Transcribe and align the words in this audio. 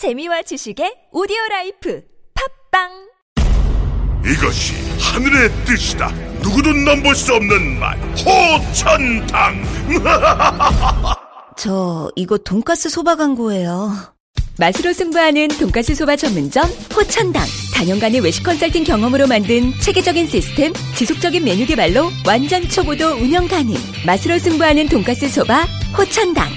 재미와 0.00 0.40
지식의 0.40 1.10
오디오 1.12 1.36
라이프 1.50 2.02
팟빵 2.70 2.88
이것이 4.24 4.72
하늘의 4.98 5.50
뜻이다. 5.66 6.10
누구도 6.42 6.72
넘볼 6.72 7.14
수 7.14 7.34
없는 7.34 7.78
맛. 7.78 7.98
호천당. 8.24 9.62
저 11.58 12.10
이거 12.16 12.38
돈가스 12.38 12.88
소바 12.88 13.16
광고예요. 13.16 13.92
맛으로 14.58 14.94
승부하는 14.94 15.48
돈가스 15.48 15.94
소바 15.94 16.16
전문점 16.16 16.64
호천당 16.96 17.44
다년간의 17.74 18.20
외식 18.20 18.42
컨설팅 18.42 18.84
경험으로 18.84 19.26
만든 19.26 19.70
체계적인 19.82 20.28
시스템 20.28 20.72
지속적인 20.96 21.44
메뉴 21.44 21.66
개발로 21.66 22.08
완전 22.26 22.66
초보도 22.66 23.16
운영 23.16 23.46
가능 23.48 23.74
맛으로 24.06 24.38
승부하는 24.38 24.88
돈가스 24.88 25.28
소바 25.28 25.66
호천당 25.96 26.48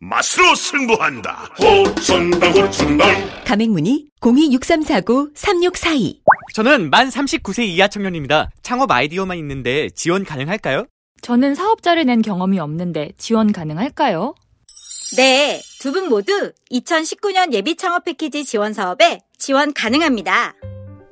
맛으로 0.00 0.54
승부한다. 0.54 1.48
호천당 1.58 2.52
호천당. 2.52 3.08
가맹문의 3.46 4.06
0263493642 4.20 6.18
저는 6.54 6.90
만 6.90 7.08
39세 7.08 7.64
이하 7.66 7.88
청년입니다. 7.88 8.50
창업 8.62 8.90
아이디어만 8.90 9.38
있는데 9.38 9.88
지원 9.90 10.24
가능할까요? 10.24 10.86
저는 11.22 11.54
사업자를 11.54 12.04
낸 12.04 12.20
경험이 12.22 12.58
없는데 12.60 13.12
지원 13.18 13.52
가능할까요? 13.52 14.34
네, 15.16 15.60
두 15.80 15.92
분 15.92 16.08
모두 16.08 16.52
2019년 16.70 17.52
예비 17.52 17.76
창업 17.76 18.04
패키지 18.04 18.44
지원 18.44 18.72
사업에 18.74 19.20
지원 19.38 19.72
가능합니다. 19.72 20.54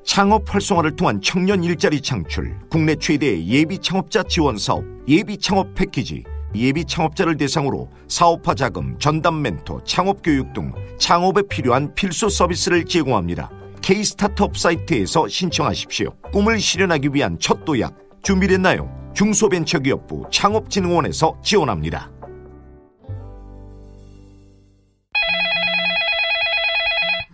창업 0.04 0.52
활성화를 0.52 0.96
통한 0.96 1.20
청년 1.22 1.62
일자리 1.64 2.00
창출, 2.02 2.56
국내 2.70 2.96
최대의 2.96 3.46
예비 3.48 3.78
창업자 3.78 4.22
지원 4.24 4.58
사업, 4.58 4.82
예비 5.08 5.38
창업 5.38 5.72
패키지, 5.74 6.24
예비 6.54 6.84
창업자를 6.84 7.36
대상으로 7.36 7.88
사업화 8.08 8.54
자금, 8.54 8.98
전담 8.98 9.42
멘토, 9.42 9.82
창업 9.84 10.22
교육 10.22 10.52
등 10.52 10.72
창업에 10.98 11.42
필요한 11.42 11.94
필수 11.94 12.28
서비스를 12.28 12.84
제공합니다. 12.84 13.50
K-스타트업 13.80 14.56
사이트에서 14.56 15.26
신청하십시오. 15.28 16.10
꿈을 16.32 16.60
실현하기 16.60 17.10
위한 17.12 17.38
첫 17.40 17.64
도약, 17.64 17.96
준비됐나요? 18.22 19.12
중소벤처기업부 19.14 20.26
창업진흥원에서 20.30 21.38
지원합니다. 21.42 22.10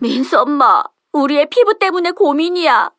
민수 0.01 0.39
엄마, 0.39 0.81
우리의 1.13 1.49
피부 1.49 1.77
때문에 1.77 2.11
고민이야. 2.11 2.98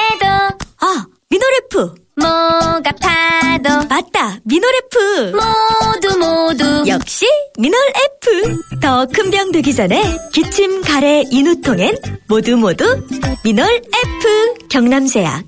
도 1.31 1.37
아, 1.37 1.37
미널 1.39 1.53
F. 1.65 1.95
목 2.17 2.27
아파도 2.85 3.87
맞다. 3.87 4.39
F. 4.93 5.31
모두 5.31 6.17
모두 6.19 6.83
역시 6.87 7.25
미널 7.57 7.79
F. 8.23 8.79
더 8.81 9.05
큰 9.07 9.31
병 9.31 9.51
되기 9.51 9.73
전에 9.73 10.01
기침, 10.33 10.81
가래, 10.81 11.23
인후통엔 11.31 11.95
모두 12.27 12.57
모두 12.57 12.83
미널 13.43 13.65
F. 13.75 14.67
경남제약. 14.69 15.45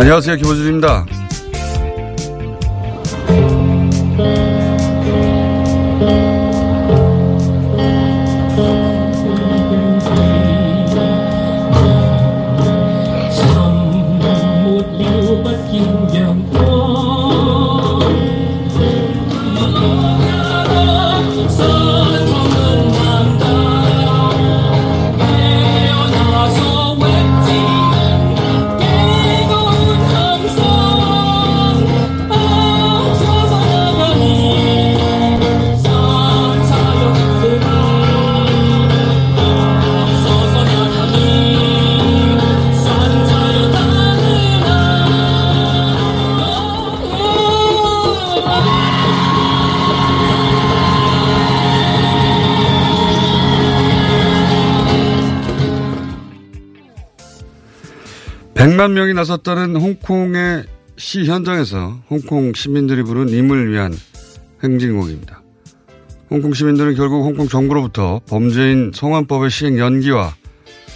안녕하세요. 0.00 0.36
김호준입니다. 0.36 1.04
백만 58.80 58.94
명이 58.94 59.12
나섰다는 59.12 59.76
홍콩의 59.76 60.64
시 60.96 61.26
현장에서 61.26 61.98
홍콩 62.08 62.54
시민들이 62.54 63.02
부른 63.02 63.28
임을 63.28 63.70
위한 63.70 63.92
행진곡입니다. 64.64 65.42
홍콩 66.30 66.54
시민들은 66.54 66.94
결국 66.94 67.26
홍콩 67.26 67.46
정부로부터 67.46 68.22
범죄인 68.26 68.90
성환법의 68.94 69.50
시행 69.50 69.78
연기와 69.78 70.34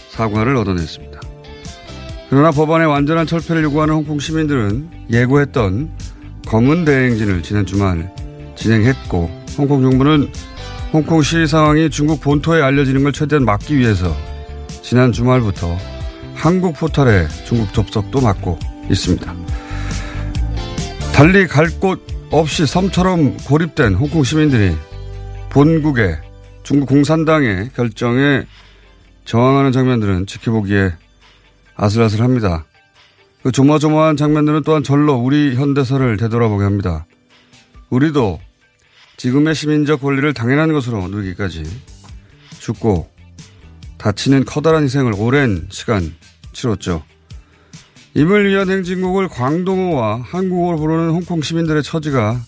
사과를 0.08 0.56
얻어냈습니다. 0.56 1.20
그러나 2.30 2.52
법안의 2.52 2.86
완전한 2.86 3.26
철폐를 3.26 3.62
요구하는 3.64 3.96
홍콩 3.96 4.18
시민들은 4.18 4.88
예고했던 5.10 5.90
검은 6.46 6.86
대행진을 6.86 7.42
지난 7.42 7.66
주말 7.66 8.10
진행했고 8.56 9.30
홍콩 9.58 9.82
정부는 9.82 10.30
홍콩 10.90 11.20
시위 11.20 11.46
상황이 11.46 11.90
중국 11.90 12.22
본토에 12.22 12.62
알려지는 12.62 13.02
걸 13.02 13.12
최대한 13.12 13.44
막기 13.44 13.76
위해서 13.76 14.16
지난 14.80 15.12
주말부터 15.12 15.93
한국 16.44 16.74
포털에 16.74 17.26
중국 17.46 17.72
접속도 17.72 18.20
막고 18.20 18.58
있습니다. 18.90 19.34
달리 21.14 21.46
갈 21.46 21.80
곳 21.80 22.06
없이 22.30 22.66
섬처럼 22.66 23.38
고립된 23.38 23.94
홍콩 23.94 24.22
시민들이 24.24 24.76
본국의 25.48 26.18
중국 26.62 26.90
공산당의 26.90 27.70
결정에 27.74 28.44
저항하는 29.24 29.72
장면들은 29.72 30.26
지켜보기에 30.26 30.92
아슬아슬합니다. 31.76 32.66
그 33.42 33.50
조마조마한 33.50 34.18
장면들은 34.18 34.64
또한 34.64 34.82
절로 34.82 35.14
우리 35.14 35.54
현대사를 35.54 36.18
되돌아보게 36.18 36.62
합니다. 36.62 37.06
우리도 37.88 38.38
지금의 39.16 39.54
시민적 39.54 40.02
권리를 40.02 40.34
당연한 40.34 40.74
것으로 40.74 41.08
누리기까지 41.08 41.64
죽고 42.58 43.08
다치는 43.96 44.44
커다란 44.44 44.82
희생을 44.82 45.14
오랜 45.16 45.68
시간 45.70 46.14
치렀죠. 46.54 47.02
임을 48.14 48.48
위한 48.48 48.70
행진곡을 48.70 49.28
광동어와 49.28 50.22
한국어로 50.22 50.78
부르는 50.78 51.10
홍콩 51.10 51.42
시민들의 51.42 51.82
처지가 51.82 52.40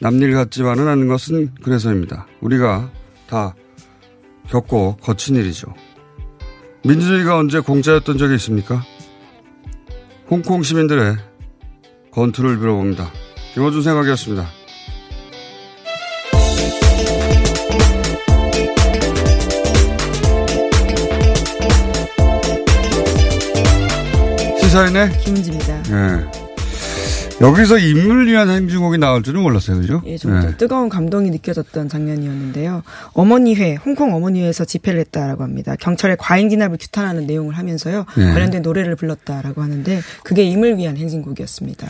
남일 0.00 0.34
같지만은 0.34 0.88
않은 0.88 1.08
것은 1.08 1.54
그래서입니다. 1.62 2.26
우리가 2.40 2.90
다 3.28 3.54
겪고 4.48 4.96
거친 4.96 5.36
일이죠. 5.36 5.72
민주주의가 6.84 7.38
언제 7.38 7.60
공짜였던 7.60 8.18
적이 8.18 8.34
있습니까? 8.34 8.82
홍콩 10.28 10.62
시민들의 10.62 11.16
건투를 12.12 12.58
빌어봅니다. 12.58 13.10
김호준 13.54 13.82
생각이었습니다. 13.82 14.55
시사인의 24.66 25.18
김은지입니다. 25.20 25.82
예. 25.90 27.40
여기서 27.40 27.78
인물 27.78 28.26
위한 28.26 28.50
행진곡이 28.50 28.98
나올 28.98 29.22
줄은 29.22 29.40
몰랐어요, 29.40 29.80
그죠? 29.80 30.02
예, 30.06 30.18
좀 30.18 30.42
예. 30.42 30.56
뜨거운 30.56 30.88
감동이 30.88 31.30
느껴졌던 31.30 31.88
장면이었는데요. 31.88 32.82
어머니회, 33.12 33.76
홍콩 33.76 34.12
어머니회에서 34.14 34.64
집회를 34.64 34.98
했다라고 35.00 35.44
합니다. 35.44 35.76
경찰의 35.78 36.16
과잉 36.18 36.48
진압을 36.50 36.78
규탄하는 36.80 37.28
내용을 37.28 37.56
하면서요. 37.56 38.06
예. 38.18 38.22
관련된 38.24 38.62
노래를 38.62 38.96
불렀다라고 38.96 39.62
하는데 39.62 40.00
그게 40.24 40.42
임을 40.42 40.78
위한 40.78 40.96
행진곡이었습니다. 40.96 41.86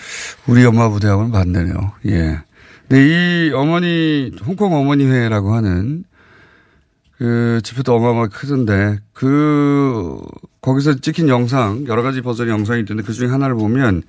우리 0.46 0.66
엄마 0.66 0.90
부대하고는 0.90 1.32
반대네요. 1.32 1.92
예. 2.08 2.40
근데 2.88 3.06
이 3.48 3.52
어머니, 3.54 4.32
홍콩 4.44 4.74
어머니회라고 4.74 5.54
하는 5.54 6.04
그 7.18 7.60
집회도 7.64 7.94
어마어마하게 7.94 8.34
크던데 8.34 8.98
그, 9.12 10.18
거기서 10.60 11.00
찍힌 11.00 11.28
영상, 11.28 11.86
여러 11.86 12.02
가지 12.02 12.20
버전의 12.20 12.52
영상이 12.52 12.82
있던데 12.82 13.02
그 13.02 13.12
중에 13.12 13.28
하나를 13.28 13.54
보면 13.54 14.02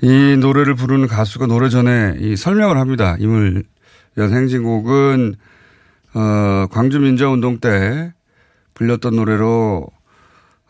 이 0.00 0.36
노래를 0.38 0.74
부르는 0.74 1.06
가수가 1.06 1.46
노래 1.46 1.68
전에 1.68 2.16
이 2.18 2.36
설명을 2.36 2.78
합니다. 2.78 3.16
임을 3.18 3.64
위한 4.16 4.32
행진곡은 4.32 5.34
어, 6.14 6.66
광주 6.70 7.00
민주운동 7.00 7.58
때 7.58 8.12
불렸던 8.74 9.16
노래로 9.16 9.88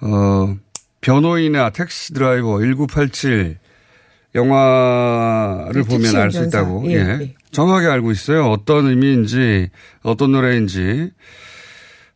어, 0.01 0.57
변호인이나 1.01 1.71
택시 1.71 2.15
드라이버 2.15 2.61
1987 2.61 3.59
영화를 4.35 5.83
네, 5.83 5.89
보면 5.89 6.17
알 6.17 6.31
수. 6.31 6.45
있다고. 6.45 6.85
예, 6.87 6.95
예. 6.95 7.19
예. 7.21 7.35
정확하게 7.55 7.87
알고 7.87 8.11
있어요. 8.11 8.51
어떤 8.51 8.89
의미인지, 8.89 9.71
어떤 10.03 10.33
노래인지. 10.33 11.13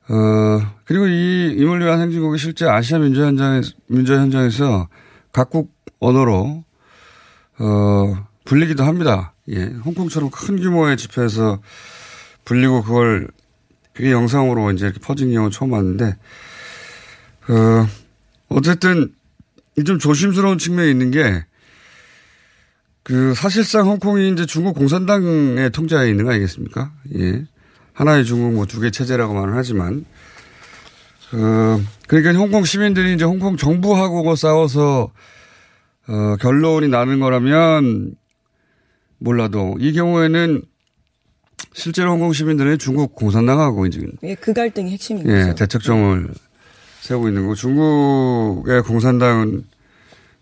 어, 0.08 0.75
그리고 0.85 1.06
이 1.06 1.55
위한 1.56 2.00
행진곡이 2.00 2.38
실제 2.38 2.67
아시아 2.67 2.99
민주 2.99 3.23
현장에, 3.25 3.61
민주 3.87 4.14
현장에서 4.14 4.88
각국 5.32 5.73
언어로, 6.00 6.64
어, 7.61 8.26
불리기도 8.44 8.85
합니다. 8.85 9.35
예. 9.50 9.64
홍콩처럼 9.85 10.31
큰 10.31 10.61
규모의 10.61 10.96
집회에서 10.96 11.61
불리고 12.44 12.82
그걸, 12.82 13.29
그게 13.93 14.11
영상으로 14.11 14.73
이제 14.73 14.87
이렇게 14.87 15.00
퍼진 15.00 15.32
경우 15.32 15.50
처음 15.50 15.70
봤는데, 15.70 16.17
어, 17.49 17.87
어쨌든, 18.49 19.14
좀 19.87 19.99
조심스러운 19.99 20.58
측면이 20.58 20.91
있는 20.91 21.11
게, 21.11 21.44
그 23.08 23.32
사실상 23.34 23.87
홍콩이 23.88 24.31
이제 24.32 24.44
중국 24.44 24.75
공산당의 24.75 25.70
통제하에 25.70 26.10
있는 26.10 26.25
거 26.26 26.31
아니겠습니까? 26.32 26.93
예. 27.19 27.43
하나의 27.94 28.25
중국 28.26 28.52
뭐 28.52 28.66
두 28.66 28.81
개 28.82 28.90
체제라고 28.90 29.32
말은 29.34 29.55
하지만 29.55 30.05
어 31.32 31.81
그러니까 32.06 32.38
홍콩 32.38 32.64
시민들이 32.64 33.14
이제 33.14 33.25
홍콩 33.25 33.56
정부하고 33.56 34.37
싸워서 34.37 35.10
어 36.06 36.37
결론이 36.37 36.88
나는 36.88 37.19
거라면 37.19 38.14
몰라도 39.19 39.75
이 39.81 39.93
경우에는 39.94 40.62
실제로 41.72 42.12
홍콩 42.12 42.32
시민들은 42.34 42.78
중국 42.78 43.14
공산당하고 43.14 43.87
이제 43.87 44.06
예, 44.22 44.34
그 44.34 44.52
갈등이 44.52 44.93
핵심인 44.93 45.26
예, 45.28 45.44
거죠. 45.46 45.55
대척점을 45.55 46.28
세우고 47.00 47.28
있는 47.28 47.43
거고 47.43 47.55
중국의 47.55 48.82
공산당은 48.82 49.64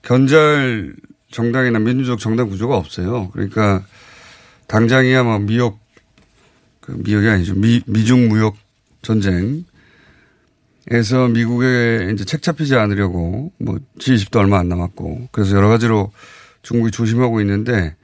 견잘 0.03 0.95
정당이나 1.31 1.79
민주적 1.79 2.19
정당 2.19 2.49
구조가 2.49 2.77
없어요. 2.77 3.31
그러니까 3.31 3.85
당장이야 4.69 5.23
뭐 5.23 5.39
미역 5.39 5.79
그 6.81 6.93
미역이 6.93 7.29
아니죠. 7.29 7.55
미, 7.55 7.83
미중 7.87 8.29
무역 8.29 8.57
전쟁에서 9.03 9.65
미국에 11.33 12.11
이제 12.13 12.25
책 12.25 12.43
잡히지 12.43 12.77
않으려고 12.77 13.53
뭐 13.59 13.79
G20도 13.99 14.37
얼마 14.37 14.59
안 14.59 14.69
남았고 14.69 15.29
그래서 15.33 15.57
여러 15.57 15.69
가지로 15.69 16.13
중국이 16.63 16.91
조심하고 16.91 17.41
있는데 17.41 17.95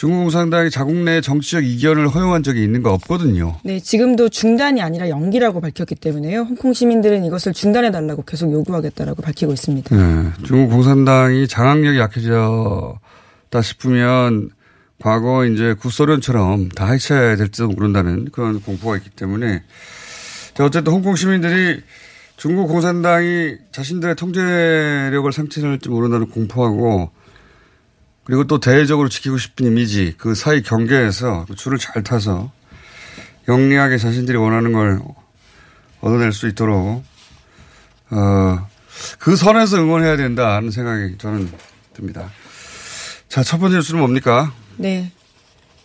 중국 0.00 0.20
공산당이 0.20 0.70
자국 0.70 0.96
내 0.96 1.20
정치적 1.20 1.62
이견을 1.62 2.08
허용한 2.08 2.42
적이 2.42 2.64
있는 2.64 2.82
거 2.82 2.90
없거든요. 2.94 3.58
네, 3.62 3.78
지금도 3.80 4.30
중단이 4.30 4.80
아니라 4.80 5.10
연기라고 5.10 5.60
밝혔기 5.60 5.94
때문에요. 5.96 6.40
홍콩 6.40 6.72
시민들은 6.72 7.22
이것을 7.26 7.52
중단해 7.52 7.90
달라고 7.90 8.22
계속 8.22 8.50
요구하겠다라고 8.50 9.20
밝히고 9.20 9.52
있습니다. 9.52 9.94
네, 9.94 10.30
중국 10.42 10.70
공산당이 10.70 11.48
장악력이 11.48 11.98
약해졌다 11.98 13.60
싶으면 13.62 14.48
과거 14.98 15.44
이제 15.44 15.74
구소련처럼 15.74 16.70
다 16.70 16.92
해체해야 16.92 17.36
될지도 17.36 17.68
모른다는 17.68 18.30
그런 18.32 18.58
공포가 18.62 18.96
있기 18.96 19.10
때문에 19.10 19.62
자, 20.54 20.64
어쨌든 20.64 20.94
홍콩 20.94 21.14
시민들이 21.14 21.82
중국 22.38 22.68
공산당이 22.68 23.56
자신들의 23.70 24.16
통제력을 24.16 25.30
상실할지 25.30 25.90
모른다는 25.90 26.30
공포하고 26.30 27.10
그리고 28.30 28.44
또 28.44 28.60
대외적으로 28.60 29.08
지키고 29.08 29.38
싶은 29.38 29.66
이미지 29.66 30.14
그 30.16 30.36
사이 30.36 30.62
경계에서 30.62 31.46
그 31.48 31.56
줄을 31.56 31.78
잘 31.78 32.04
타서 32.04 32.52
영리하게 33.48 33.98
자신들이 33.98 34.38
원하는 34.38 34.72
걸 34.72 35.00
얻어낼 36.00 36.30
수 36.30 36.46
있도록 36.46 37.02
어, 38.10 38.68
그 39.18 39.34
선에서 39.34 39.78
응원해야 39.78 40.16
된다는 40.16 40.70
생각이 40.70 41.18
저는 41.18 41.50
듭니다. 41.92 42.30
자, 43.28 43.42
첫 43.42 43.58
번째 43.58 43.78
뉴스는 43.78 43.98
뭡니까? 43.98 44.54
네. 44.76 45.10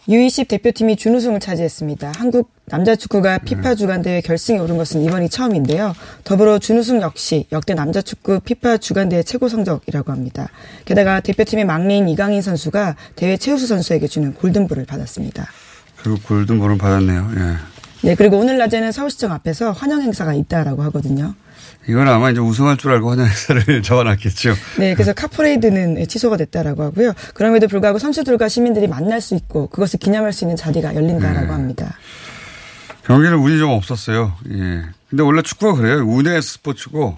U20 0.07 0.47
대표팀이 0.47 0.97
준우승을 0.97 1.39
차지했습니다. 1.39 2.13
한국 2.17 2.51
남자 2.65 2.95
축구가 2.95 3.39
피파 3.39 3.75
주간 3.75 4.01
대회 4.01 4.21
결승에 4.21 4.59
오른 4.59 4.77
것은 4.77 5.01
이번이 5.01 5.29
처음인데요. 5.29 5.95
더불어 6.23 6.59
준우승 6.59 7.01
역시 7.01 7.47
역대 7.51 7.73
남자 7.73 8.01
축구 8.01 8.39
피파 8.39 8.77
주간 8.77 9.09
대회 9.09 9.23
최고 9.23 9.49
성적이라고 9.49 10.11
합니다. 10.11 10.49
게다가 10.85 11.21
대표팀의 11.21 11.65
막내인 11.65 12.07
이강인 12.07 12.41
선수가 12.41 12.95
대회 13.15 13.37
최우수 13.37 13.65
선수에게 13.67 14.07
주는 14.07 14.33
골든볼을 14.33 14.85
받았습니다. 14.85 15.47
결국 16.03 16.23
골든볼을 16.27 16.77
받았네요. 16.77 17.31
예. 17.35 18.07
네, 18.07 18.15
그리고 18.15 18.37
오늘 18.37 18.59
낮에는 18.59 18.91
서울시청 18.91 19.31
앞에서 19.31 19.71
환영 19.71 20.01
행사가 20.03 20.35
있다라고 20.35 20.83
하거든요. 20.83 21.33
이건 21.87 22.07
아마 22.07 22.31
이제 22.31 22.39
우승할 22.39 22.77
줄 22.77 22.91
알고 22.91 23.11
환영 23.11 23.25
행사를 23.27 23.81
적어놨겠죠. 23.83 24.55
네, 24.79 24.93
그래서 24.95 25.13
카퍼레이드는 25.13 26.07
취소가 26.07 26.37
됐다라고 26.37 26.83
하고요. 26.83 27.13
그럼에도 27.33 27.67
불구하고 27.67 27.99
선수들과 27.99 28.47
시민들이 28.49 28.87
만날 28.87 29.21
수 29.21 29.35
있고 29.35 29.67
그것을 29.67 29.99
기념할 29.99 30.33
수 30.33 30.43
있는 30.45 30.55
자리가 30.55 30.95
열린다라고 30.95 31.45
네. 31.45 31.51
합니다. 31.51 31.95
경기는 33.05 33.37
운이 33.37 33.59
좀 33.59 33.69
없었어요. 33.69 34.33
예. 34.51 34.81
근데 35.09 35.21
원래 35.23 35.43
축구가 35.43 35.73
그래요. 35.79 35.97
운의 36.07 36.41
스포츠고, 36.41 37.17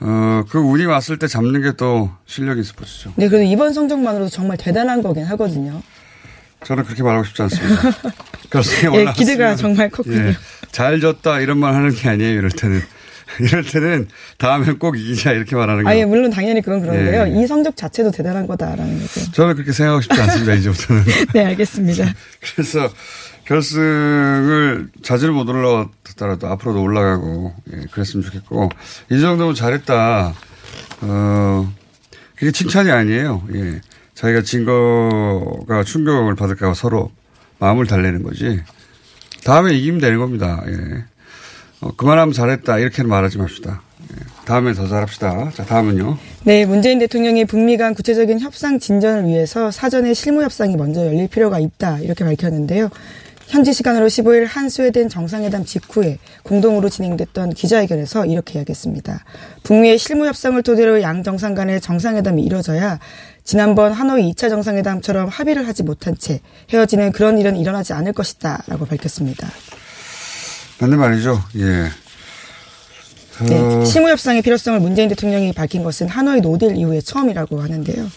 어, 0.00 0.44
그 0.48 0.58
운이 0.58 0.86
왔을 0.86 1.18
때 1.18 1.26
잡는 1.26 1.60
게 1.60 1.72
또 1.76 2.10
실력인 2.24 2.62
스포츠죠. 2.64 3.12
네, 3.16 3.28
그래도 3.28 3.44
이번 3.44 3.74
성적만으로도 3.74 4.30
정말 4.30 4.56
대단한 4.56 5.02
거긴 5.02 5.24
하거든요. 5.26 5.82
저는 6.64 6.84
그렇게 6.84 7.02
말하고 7.02 7.24
싶지 7.24 7.42
않습니다. 7.42 7.82
결승에 8.50 8.90
예, 9.00 9.12
기대가 9.14 9.54
정말 9.54 9.90
컸군요. 9.90 10.28
예, 10.28 10.36
잘 10.72 11.00
졌다 11.00 11.40
이런 11.40 11.58
말 11.58 11.74
하는 11.74 11.90
게 11.94 12.08
아니에요. 12.08 12.38
이럴 12.38 12.50
때는. 12.50 12.80
이럴 13.40 13.62
때는 13.64 14.08
다음엔 14.38 14.78
꼭 14.78 14.98
이기자 14.98 15.32
이렇게 15.32 15.54
말하는 15.56 15.86
아, 15.86 15.90
예, 15.90 15.94
거예요. 15.96 16.08
물론 16.08 16.30
당연히 16.30 16.60
그건 16.60 16.80
그런데요. 16.80 17.34
예. 17.34 17.42
이 17.42 17.46
성적 17.46 17.76
자체도 17.76 18.10
대단한 18.10 18.46
거다라는 18.46 19.00
거죠. 19.00 19.32
저는 19.32 19.54
그렇게 19.54 19.72
생각하고 19.72 20.00
싶지 20.00 20.20
않습니다. 20.20 20.54
이제부터는. 20.54 21.04
네, 21.34 21.44
알겠습니다. 21.46 22.04
그래서 22.54 22.88
결승을 23.44 24.90
자주를 25.02 25.34
못 25.34 25.48
올라갔더라도 25.48 26.48
앞으로도 26.48 26.82
올라가고 26.82 27.54
예, 27.72 27.86
그랬으면 27.90 28.24
좋겠고 28.24 28.68
이 29.10 29.20
정도면 29.20 29.54
잘했다. 29.54 30.34
어 31.02 31.72
그게 32.36 32.52
칭찬이 32.52 32.90
아니에요. 32.90 33.46
예. 33.54 33.80
자기가 34.14 34.42
진 34.42 34.64
거가 34.64 35.82
충격을 35.84 36.34
받을까 36.34 36.68
봐 36.68 36.74
서로 36.74 37.10
마음을 37.58 37.86
달래는 37.86 38.22
거지. 38.22 38.62
다음에 39.44 39.74
이기면 39.74 40.00
되는 40.00 40.18
겁니다. 40.18 40.62
예. 40.66 41.04
어, 41.80 41.90
그만하면 41.96 42.32
잘했다 42.32 42.78
이렇게는 42.78 43.08
말하지 43.08 43.38
맙시다. 43.38 43.82
예. 44.12 44.16
다음에 44.44 44.72
더 44.74 44.86
잘합시다. 44.86 45.50
자 45.54 45.64
다음은요. 45.64 46.18
네, 46.44 46.66
문재인 46.66 46.98
대통령이 46.98 47.44
북미 47.44 47.76
간 47.76 47.94
구체적인 47.94 48.40
협상 48.40 48.78
진전을 48.78 49.26
위해서 49.26 49.70
사전에 49.70 50.14
실무 50.14 50.42
협상이 50.42 50.76
먼저 50.76 51.06
열릴 51.06 51.28
필요가 51.28 51.58
있다 51.58 51.98
이렇게 52.00 52.24
밝혔는데요. 52.24 52.90
현지 53.46 53.72
시간으로 53.72 54.06
15일 54.06 54.46
한 54.46 54.68
스웨덴 54.68 55.08
정상회담 55.08 55.64
직후에 55.64 56.18
공동으로 56.44 56.88
진행됐던 56.88 57.54
기자회견에서 57.54 58.26
이렇게 58.26 58.58
이야기했습니다. 58.60 59.24
북미의 59.64 59.98
실무 59.98 60.26
협상을 60.26 60.62
토대로 60.62 61.02
양 61.02 61.24
정상 61.24 61.54
간의 61.54 61.80
정상회담이 61.80 62.44
이뤄져야 62.44 63.00
지난번 63.42 63.92
하노이 63.92 64.32
2차 64.32 64.50
정상회담처럼 64.50 65.28
합의를 65.28 65.66
하지 65.66 65.82
못한 65.82 66.16
채 66.16 66.40
헤어지는 66.72 67.10
그런 67.10 67.38
일은 67.38 67.56
일어나지 67.56 67.92
않을 67.92 68.12
것이다 68.12 68.62
라고 68.68 68.86
밝혔습니다. 68.86 69.48
맞는 70.80 70.98
말이죠. 70.98 71.42
예. 71.56 71.90
네, 73.46 73.58
어, 73.58 73.84
실무 73.84 74.08
협상의 74.08 74.42
필요성을 74.42 74.80
문재인 74.80 75.08
대통령이 75.08 75.52
밝힌 75.52 75.82
것은 75.82 76.08
하노이 76.08 76.40
노딜 76.40 76.76
이후에 76.76 77.00
처음이라고 77.00 77.62
하는데요. 77.62 78.10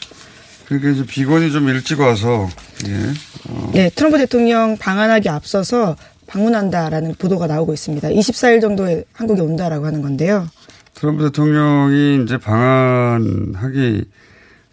그러니까 0.65 0.89
이제 0.89 1.05
비건이 1.05 1.51
좀 1.51 1.69
일찍 1.69 1.99
와서 1.99 2.49
예. 2.87 3.13
어, 3.49 3.71
네, 3.73 3.89
트럼프 3.89 4.17
대통령 4.17 4.77
방한하기 4.77 5.29
앞서서 5.29 5.95
방문한다라는 6.27 7.15
보도가 7.15 7.47
나오고 7.47 7.73
있습니다. 7.73 8.09
24일 8.09 8.61
정도에 8.61 9.03
한국에 9.13 9.41
온다라고 9.41 9.85
하는 9.85 10.01
건데요. 10.01 10.47
트럼프 10.93 11.23
대통령이 11.25 12.23
이제 12.23 12.37
방한하기 12.37 14.05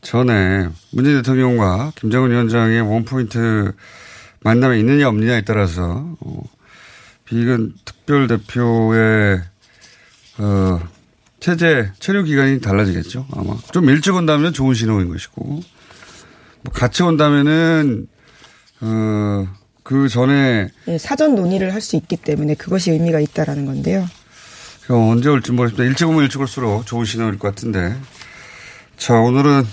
전에 0.02 0.68
문재인 0.92 1.16
대통령과 1.18 1.92
김정은 1.96 2.30
위원장의 2.30 2.80
원포인트 2.82 3.72
만남에 4.42 4.78
있느냐 4.78 5.08
없느냐에 5.08 5.42
따라서 5.42 6.06
어, 6.20 6.42
비건 7.30 7.74
특별 7.84 8.26
대표의 8.26 9.40
어, 10.38 10.80
체제 11.38 11.92
체류 12.00 12.24
기간이 12.24 12.60
달라지겠죠 12.60 13.26
아마 13.32 13.56
좀 13.72 13.88
일찍 13.88 14.14
온다면 14.14 14.52
좋은 14.52 14.74
신호인 14.74 15.08
것이고 15.08 15.42
뭐 15.44 16.72
같이 16.72 17.04
온다면은 17.04 18.08
어, 18.80 19.48
그 19.84 20.08
전에 20.08 20.68
네, 20.86 20.98
사전 20.98 21.34
논의를 21.36 21.72
할 21.72 21.80
수 21.80 21.96
있기 21.96 22.16
때문에 22.16 22.54
그것이 22.54 22.90
의미가 22.90 23.20
있다라는 23.20 23.64
건데요. 23.64 24.08
그 24.86 24.94
언제 24.96 25.28
올지 25.28 25.52
모르겠습니다. 25.52 25.88
일찍 25.88 26.08
오면 26.08 26.24
일찍 26.24 26.40
올수록 26.40 26.84
좋은 26.86 27.04
신호일 27.04 27.38
것 27.38 27.48
같은데. 27.48 27.96
자, 28.96 29.14
오늘은 29.14 29.64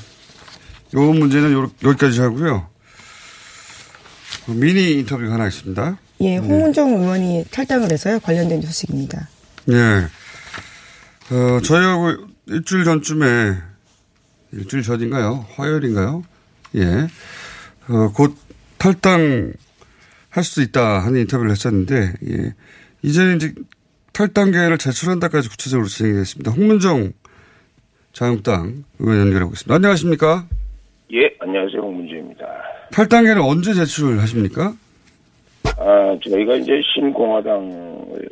요 0.95 0.99
문제는 1.01 1.53
요, 1.53 1.71
여기까지 1.83 2.21
하고요. 2.21 2.67
미니 4.47 4.93
인터뷰가 4.99 5.33
하나 5.33 5.47
있습니다. 5.47 5.97
예, 6.21 6.37
홍문종 6.37 7.01
의원이 7.01 7.45
탈당을 7.51 7.91
해서요. 7.91 8.19
관련된 8.19 8.61
소식입니다. 8.61 9.27
예. 9.69 11.35
어, 11.35 11.59
저희하고 11.61 12.27
일주일 12.47 12.85
전쯤에, 12.85 13.55
일주일 14.53 14.83
전인가요? 14.83 15.45
화요일인가요? 15.55 16.23
예. 16.75 17.07
어, 17.89 18.11
곧 18.13 18.35
탈당 18.77 19.53
할 20.29 20.43
수도 20.43 20.61
있다 20.61 20.99
하는 20.99 21.21
인터뷰를 21.21 21.51
했었는데, 21.51 22.13
예. 22.29 22.53
이제는 23.03 23.35
이제 23.35 23.53
탈당계를 24.13 24.77
제출한다까지 24.79 25.49
구체적으로 25.49 25.87
진행이 25.87 26.17
됐습니다. 26.17 26.51
홍문정 26.51 27.11
자유한국당 28.13 28.83
의원 28.97 29.19
연결하고 29.19 29.53
있습니다. 29.53 29.75
안녕하십니까? 29.75 30.47
예, 31.13 31.29
안녕하세요. 31.39 31.79
홍문주입니다. 31.79 32.45
탈당계를 32.91 33.41
언제 33.41 33.73
제출하십니까? 33.75 34.73
아, 35.77 36.17
저희가 36.23 36.55
이제 36.55 36.81
신공화당을 36.93 38.29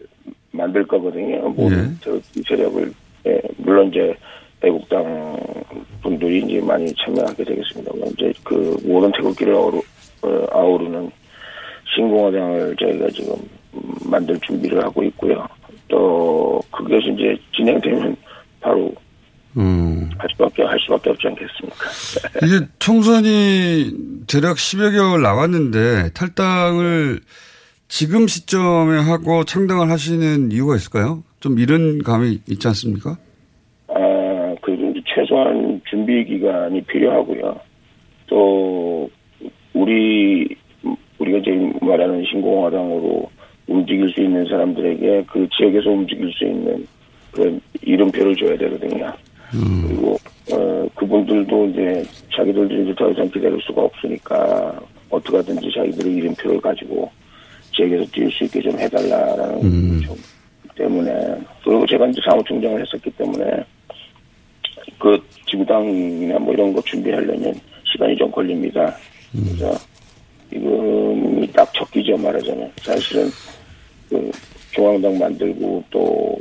만들 0.52 0.86
거거든요. 0.88 1.50
모든 1.50 1.98
저 2.02 2.20
세력을, 2.48 2.92
예, 3.28 3.42
물론 3.58 3.90
이제 3.90 4.16
애국당 4.64 5.38
분들이 6.02 6.40
이제 6.40 6.60
많이 6.62 6.92
참여하게 6.96 7.44
되겠습니다. 7.44 7.92
이제 8.14 8.34
그 8.44 8.78
모든 8.84 9.12
태극기를 9.12 9.54
어루, 9.54 9.82
어, 10.24 10.46
아우르는 10.52 11.12
신공화당을 11.94 12.76
저희가 12.78 13.08
지금 13.10 13.36
만들 14.10 14.40
준비를 14.40 14.84
하고 14.84 15.04
있고요. 15.04 15.46
또 15.88 16.60
그것이 16.72 17.12
이제 17.12 17.38
진행되면 17.56 18.16
바로 18.60 18.92
음. 19.58 20.10
할 20.18 20.30
수밖에 20.32 20.64
할 20.64 20.80
수밖에 20.80 21.10
없지 21.12 21.28
않겠습니까? 21.28 21.86
이게 22.46 22.68
총선이 22.80 23.92
대략 24.28 24.58
10여 24.58 24.92
개월 24.92 25.22
남았는데 25.22 26.12
탈당을 26.14 27.20
지금 27.88 28.28
시점에 28.28 29.00
하고 29.00 29.44
창당을 29.44 29.90
하시는 29.90 30.52
이유가 30.52 30.76
있을까요? 30.76 31.24
좀 31.40 31.60
이른 31.60 32.04
감이 32.04 32.40
있지 32.48 32.68
않습니까? 32.68 33.18
아, 33.88 34.56
그리고 34.62 34.94
최소한 35.06 35.82
준비 35.90 36.26
기간이 36.26 36.82
필요하고요. 36.82 37.60
또 38.28 39.10
우리 39.74 40.56
우리가 41.20 41.40
지금 41.44 41.74
말하는 41.82 42.24
신공화당으로 42.26 43.30
움직일 43.68 44.10
수 44.10 44.22
있는 44.22 44.46
사람들에게 44.46 45.26
그 45.28 45.48
지역에서 45.58 45.90
움직일 45.90 46.32
수 46.34 46.46
있는 46.46 46.86
그런 47.32 47.62
이름표를 47.82 48.36
줘야 48.36 48.58
되거든요. 48.58 49.14
그리고 49.88 50.18
어, 50.52 50.88
그분들도 50.96 51.66
이제 51.68 52.04
자기들도 52.36 52.82
이제 52.82 52.96
더 52.96 53.10
이상 53.12 53.30
기다릴 53.30 53.60
수가 53.62 53.84
없으니까 53.84 54.80
어떻게 55.10 55.38
하든지 55.38 55.72
자기들의 55.76 56.14
이름표를 56.16 56.62
가지고 56.62 57.10
지역에서 57.74 58.04
뛸 58.12 58.32
수 58.32 58.44
있게 58.46 58.62
좀 58.62 58.80
해달라라는 58.80 60.02
좀 60.02 60.16
때문에 60.76 61.12
그리고 61.64 61.86
제가 61.88 62.08
이제 62.08 62.22
사무총장을 62.26 62.82
했었기 62.82 63.10
때문에 63.12 63.64
그 65.00 65.20
지구당이나 65.48 66.40
뭐 66.40 66.54
이런 66.54 66.74
거 66.74 66.82
준비하려면 66.82 67.54
시간이 67.84 68.16
좀 68.18 68.32
걸립니다. 68.32 68.96
그래서 69.32 69.74
지금이 70.50 71.52
딱첫 71.52 71.92
기죠 71.92 72.18
말하자면 72.18 72.72
사실은 72.82 73.30
그 74.10 74.32
중앙당 74.72 75.18
만들고 75.18 75.84
또 75.90 76.00
어, 76.00 76.38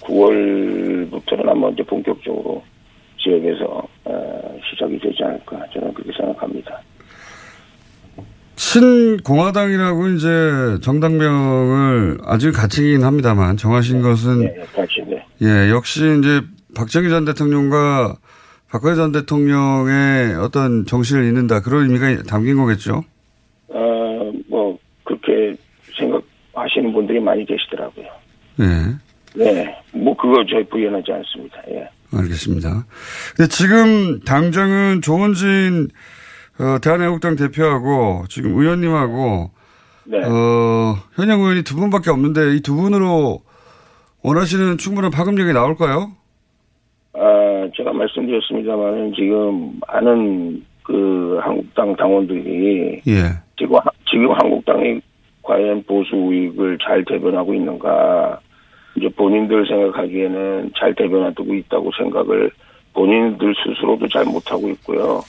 9월부터는 0.00 1.48
아마 1.48 1.68
이제 1.70 1.82
본격적으로 1.82 2.62
지역에서 3.22 3.86
어, 4.04 4.58
시작이 4.70 4.98
되지 4.98 5.22
않을까 5.22 5.64
저는 5.72 5.94
그렇게 5.94 6.12
생각합니다. 6.16 6.80
신공화당이라고 8.56 10.08
이제 10.08 10.28
정당명을 10.82 12.18
아직 12.24 12.52
갖추긴 12.52 13.02
합니다만 13.02 13.56
정하신 13.56 14.02
것은 14.02 14.40
네, 14.40 14.54
네. 15.08 15.26
예, 15.42 15.70
역시 15.70 16.00
이제 16.18 16.40
박정희 16.76 17.08
전 17.08 17.24
대통령과 17.24 18.16
박근혜 18.70 18.96
전 18.96 19.12
대통령의 19.12 20.34
어떤 20.36 20.84
정신을 20.84 21.24
잇는다 21.24 21.60
그런 21.62 21.84
의미가 21.84 22.24
담긴 22.24 22.56
거겠죠. 22.56 23.02
어, 23.68 24.32
뭐 24.48 24.78
그렇게 25.04 25.56
생각하시는 25.96 26.92
분들이 26.92 27.20
많이 27.20 27.44
계시더라고요. 27.44 28.06
예. 28.60 28.64
네, 29.34 29.76
뭐 29.92 30.16
그거 30.16 30.44
저희 30.48 30.64
부인하지 30.68 31.12
않습니다. 31.12 31.56
예. 31.70 31.88
알겠습니다. 32.16 32.84
근데 33.36 33.48
지금 33.48 34.20
당장은 34.20 35.02
조원진 35.02 35.88
어, 36.60 36.78
대한애국당 36.80 37.34
대표하고 37.34 38.24
지금 38.28 38.56
의원님하고 38.58 39.50
네. 40.06 40.18
어, 40.18 40.94
현역 41.16 41.40
의원이 41.40 41.62
두 41.64 41.74
분밖에 41.76 42.10
없는데 42.10 42.54
이 42.56 42.60
두 42.60 42.76
분으로 42.76 43.40
원하시는 44.22 44.78
충분한 44.78 45.10
파급력이 45.10 45.52
나올까요? 45.52 46.12
아, 47.14 47.68
제가 47.76 47.92
말씀드렸습니다만 47.92 49.12
지금 49.16 49.72
많은 49.88 50.64
그 50.84 51.38
한국당 51.42 51.96
당원들이 51.96 53.00
예. 53.08 53.22
지금 53.58 53.76
하- 53.76 53.82
지금 54.08 54.30
한국당이 54.32 55.00
과연 55.42 55.82
보수 55.84 56.14
우익을 56.16 56.78
잘 56.82 57.04
대변하고 57.04 57.52
있는가 57.54 58.38
이제 58.96 59.08
본인들 59.08 59.66
생각하기에는 59.66 60.72
잘 60.76 60.94
대변하고 60.94 61.54
있다고 61.54 61.90
생각을 61.96 62.50
본인들 62.92 63.54
스스로도 63.64 64.08
잘 64.08 64.24
못하고 64.24 64.68
있고요. 64.70 65.20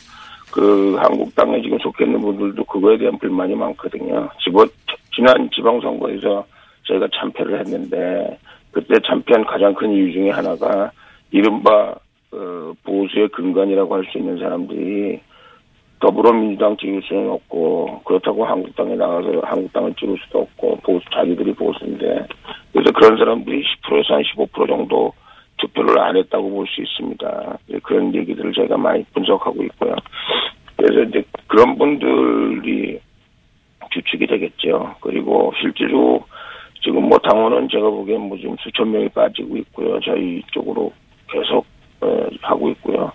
그 0.51 0.95
한국당에 0.95 1.61
지금 1.61 1.77
속해 1.79 2.05
있는 2.05 2.21
분들도 2.21 2.63
그거에 2.65 2.97
대한 2.97 3.17
불만이 3.17 3.55
많거든요. 3.55 4.29
지번, 4.43 4.69
지난 5.13 5.49
지방선거에서 5.53 6.45
저희가 6.83 7.07
참패를 7.13 7.59
했는데 7.59 8.37
그때 8.71 8.95
참패한 9.05 9.45
가장 9.45 9.73
큰 9.73 9.91
이유 9.91 10.11
중에 10.13 10.29
하나가 10.29 10.91
이른바 11.31 11.95
어, 12.31 12.73
보수의 12.83 13.29
근간이라고 13.29 13.95
할 13.95 14.05
수 14.11 14.17
있는 14.17 14.37
사람들이 14.37 15.19
더불어민주당 16.05 16.77
찍을 16.77 17.01
수는 17.01 17.31
없고 17.31 18.01
그렇다고 18.05 18.45
한국당에 18.45 18.93
나가서 18.93 19.41
한국당을 19.43 19.95
찍을 19.95 20.15
수도 20.23 20.41
없고 20.41 20.77
보수 20.83 21.03
자기들이 21.11 21.53
보수인데 21.55 22.27
그래서 22.71 22.91
그런 22.91 23.17
사람들이 23.17 23.63
10%에서 23.63 24.13
한 24.13 24.21
15% 24.21 24.67
정도 24.67 25.11
투표를 25.57 25.99
안 25.99 26.15
했다고 26.15 26.51
볼 26.51 26.67
수 26.67 26.81
있습니다. 26.81 27.57
그런 27.81 28.13
얘기들을 28.13 28.53
저희가 28.53 28.77
많이 28.77 29.03
분석하고 29.15 29.63
있고요. 29.63 29.95
그래서 30.75 31.09
이제 31.09 31.23
그런 31.47 31.75
분들이 31.75 32.99
주축이 33.89 34.27
되겠죠. 34.27 34.95
그리고 34.99 35.53
실제로 35.59 36.23
지금 36.83 37.09
뭐 37.09 37.17
당원은 37.17 37.69
제가 37.69 37.89
보기엔 37.89 38.21
뭐 38.21 38.37
지금 38.37 38.55
수천 38.59 38.91
명이 38.91 39.09
빠지고 39.09 39.57
있고요. 39.57 39.99
저희 40.01 40.43
쪽으로 40.51 40.91
계속 41.31 41.65
어, 42.01 42.27
하고 42.41 42.69
있고요. 42.69 43.11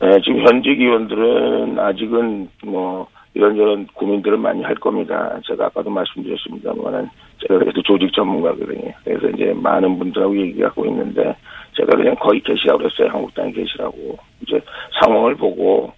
네, 0.00 0.18
지금 0.22 0.40
현직 0.46 0.80
의원들은 0.80 1.78
아직은 1.78 2.48
뭐 2.64 3.06
이런저런 3.34 3.86
고민들을 3.88 4.38
많이 4.38 4.62
할 4.62 4.74
겁니다. 4.76 5.38
제가 5.46 5.66
아까도 5.66 5.90
말씀드렸습니다만은 5.90 7.08
제가 7.42 7.58
그래도 7.58 7.82
조직 7.82 8.10
전문가거든요. 8.14 8.92
그래서 9.04 9.28
이제 9.28 9.52
많은 9.54 9.98
분들하고 9.98 10.36
얘기하고 10.40 10.86
있는데 10.86 11.36
제가 11.76 11.96
그냥 11.96 12.14
거의 12.16 12.40
계시라고 12.40 12.78
그랬어요. 12.78 13.08
한국당에 13.08 13.52
계시라고. 13.52 14.18
이제 14.40 14.58
상황을 15.00 15.34
보고 15.34 15.92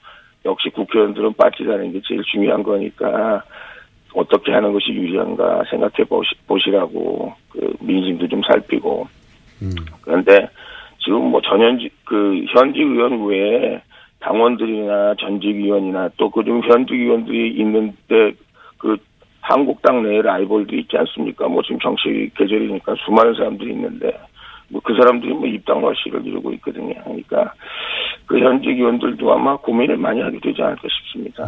역시 0.45 0.69
국회의원들은 0.71 1.35
빠지다는 1.35 1.93
게 1.93 2.01
제일 2.05 2.23
중요한 2.25 2.65
거니까 2.65 3.43
어떻게 4.15 4.53
하는 4.53 4.73
것이 4.73 4.91
유리한가 4.91 5.63
생각해 5.71 6.05
보시, 6.09 6.35
보시라고 6.49 7.33
그 7.51 7.73
민심도 7.81 8.27
좀 8.29 8.43
살피고 8.43 9.07
그런데 10.03 10.49
지금 10.99 11.31
뭐 11.31 11.41
전현직 11.41 11.93
그 12.05 12.45
현직 12.49 12.83
의원 12.83 13.25
외에 13.27 13.81
당원들이나 14.23 15.17
전직 15.21 15.49
의원이나 15.57 16.11
또 16.17 16.31
그중 16.31 16.63
현직 16.63 16.95
의원들이 16.95 17.55
있는데 17.59 18.33
그 18.79 18.97
한국당 19.41 20.03
내에 20.03 20.23
라이벌도 20.23 20.77
있지 20.77 20.97
않습니까? 20.97 21.49
뭐 21.49 21.63
지금 21.63 21.79
정치 21.81 22.31
계절이니까 22.37 22.95
수많은 23.05 23.35
사람들이 23.35 23.73
있는데 23.73 24.13
뭐 24.69 24.81
그 24.85 24.95
사람들이 24.95 25.33
뭐 25.35 25.47
입당화시를 25.47 26.27
이루고 26.27 26.53
있거든요. 26.55 26.95
그러니까 27.05 27.53
그 28.27 28.39
현직 28.39 28.71
의원들도 28.71 29.33
아마 29.33 29.57
고민을 29.57 29.97
많이 29.97 30.21
하게 30.21 30.39
되지 30.41 30.63
않을까 30.63 30.83
싶습니다. 30.89 31.45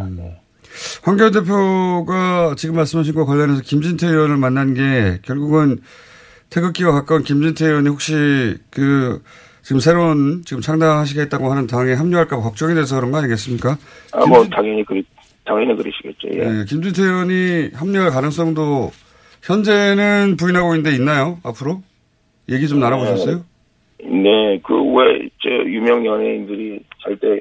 황교안 1.04 1.32
대표가 1.32 2.54
지금 2.56 2.76
말씀하신 2.76 3.14
것 3.14 3.24
관련해서 3.24 3.62
김진태 3.62 4.06
의원을 4.06 4.36
만난 4.36 4.74
게 4.74 5.18
결국은 5.22 5.78
태극기와 6.50 6.92
가까운 6.92 7.22
김진태 7.22 7.66
의원이 7.66 7.88
혹시 7.88 8.12
그 8.70 9.22
지금 9.64 9.80
새로운 9.80 10.42
지금 10.44 10.61
창당하시겠다고 10.61 11.50
하는 11.50 11.66
당에 11.66 11.94
합류할까 11.94 12.37
봐 12.37 12.42
걱정이 12.42 12.75
돼서 12.75 12.97
그런 12.97 13.11
거 13.11 13.18
아니겠습니까? 13.18 13.78
아, 14.12 14.26
뭐 14.26 14.44
당연히 14.49 14.85
그리 14.85 15.02
당연히 15.44 15.75
그러시겠죠. 15.75 16.28
예. 16.35 16.38
네, 16.38 16.64
김진태 16.66 17.02
의원이 17.02 17.71
합류할 17.75 18.11
가능성도 18.11 18.90
현재는 19.42 20.37
부인하고 20.38 20.75
있는데 20.75 20.94
있나요? 20.97 21.38
앞으로 21.44 21.83
얘기 22.50 22.68
좀 22.68 22.78
나눠보셨어요? 22.80 23.42
네, 24.02 24.61
그 24.62 24.75
왜 24.75 25.28
저 25.42 25.49
유명 25.50 26.04
연예인들이 26.04 26.80
절대 27.02 27.40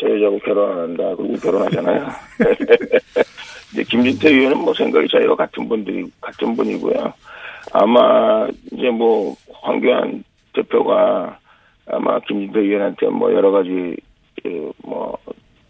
저 0.00 0.06
여자하고 0.06 0.38
결혼 0.40 0.72
안 0.72 0.78
한다 0.78 1.02
그리고 1.16 1.34
결혼하잖아요. 1.36 2.08
이제 3.72 3.82
김진태 3.84 4.30
의원은 4.30 4.58
뭐 4.58 4.72
생각이 4.74 5.06
저희와 5.08 5.36
같은 5.36 5.68
분들이 5.68 6.04
같은 6.20 6.54
분이고요. 6.56 7.12
아마 7.72 8.46
이제 8.72 8.88
뭐 8.90 9.34
황교안 9.62 10.24
대표가 10.54 11.38
아마 11.90 12.18
김진태 12.20 12.60
의원한테 12.60 13.08
뭐 13.08 13.32
여러 13.32 13.50
가지 13.50 13.96
그뭐 14.42 15.16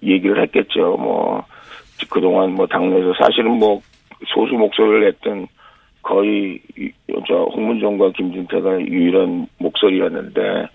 얘기를 0.02 0.40
했겠죠. 0.42 0.96
뭐 0.96 1.42
그동안 2.10 2.52
뭐 2.54 2.66
당내에서 2.66 3.14
사실은 3.20 3.52
뭐 3.58 3.80
소수 4.26 4.54
목소리를 4.54 5.00
냈던 5.06 5.46
거의 6.02 6.60
이- 6.76 6.90
저 7.26 7.42
홍문종과 7.54 8.12
김진태가 8.12 8.80
유일한 8.80 9.46
목소리였는데 9.58 10.66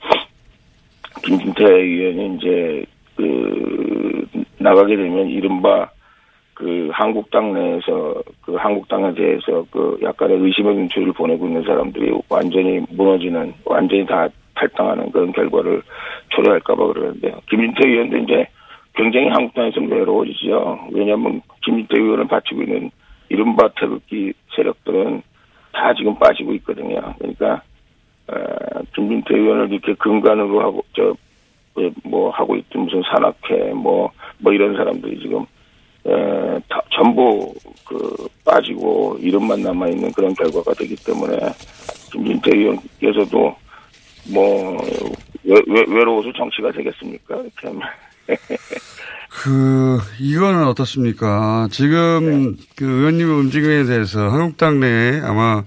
김진태 1.25 1.63
의원이 1.63 2.35
이제 2.37 2.85
그 3.15 4.25
나가게 4.59 4.95
되면 4.95 5.27
이른바 5.29 5.89
그 6.53 6.89
한국당 6.93 7.53
내에서 7.53 8.15
그 8.41 8.55
한국당에 8.55 9.13
대해서 9.13 9.65
그 9.71 9.97
약간의 10.03 10.37
의심의 10.39 10.75
눈초리를 10.75 11.13
보내고 11.13 11.47
있는 11.47 11.63
사람들이 11.63 12.11
완전히 12.29 12.79
무너지는 12.91 13.53
완전히 13.65 14.05
다 14.05 14.27
탈당하는 14.55 15.11
그런 15.11 15.31
결과를 15.31 15.81
초래할까봐 16.29 16.87
그러는데요. 16.87 17.39
김진태 17.49 17.87
의원도 17.87 18.17
이제 18.17 18.47
굉장히 18.95 19.27
한국당에서는 19.29 19.89
외로워지죠. 19.89 20.89
왜냐하면 20.91 21.41
김진태 21.63 21.99
의원을 21.99 22.27
바치고 22.27 22.63
있는 22.63 22.91
이른바 23.29 23.69
태극기 23.79 24.33
세력들은 24.55 25.21
다 25.71 25.93
지금 25.95 26.17
빠지고 26.19 26.53
있거든요. 26.55 27.01
그러니까 27.17 27.61
어, 28.27 28.35
김진태 28.95 29.35
의원을 29.35 29.71
이렇게 29.71 29.93
근간으로 29.95 30.61
하고 30.61 30.83
저 30.93 31.15
뭐 32.03 32.29
하고 32.29 32.55
있던 32.55 32.83
무슨 32.83 33.01
산악회 33.03 33.73
뭐뭐 33.73 34.53
이런 34.53 34.75
사람들이 34.75 35.19
지금 35.19 35.45
에, 36.05 36.59
다, 36.69 36.81
전부 36.91 37.53
그 37.85 38.27
빠지고 38.45 39.17
이름만 39.19 39.61
남아 39.61 39.87
있는 39.87 40.11
그런 40.11 40.33
결과가 40.33 40.73
되기 40.73 40.95
때문에 40.95 41.37
김진태 42.11 42.51
의원께서도 42.55 43.55
뭐 44.25 44.77
외로워서 45.43 46.31
정치가 46.37 46.71
되겠습니까? 46.71 47.35
이렇게 47.35 47.67
하면 47.67 47.81
그, 49.29 49.99
이거는 50.19 50.65
어떻습니까? 50.67 51.67
지금 51.71 52.55
그 52.75 52.85
의원님의 52.85 53.35
움직임에 53.35 53.83
대해서 53.85 54.29
한국당 54.29 54.79
내에 54.79 55.21
아마, 55.21 55.63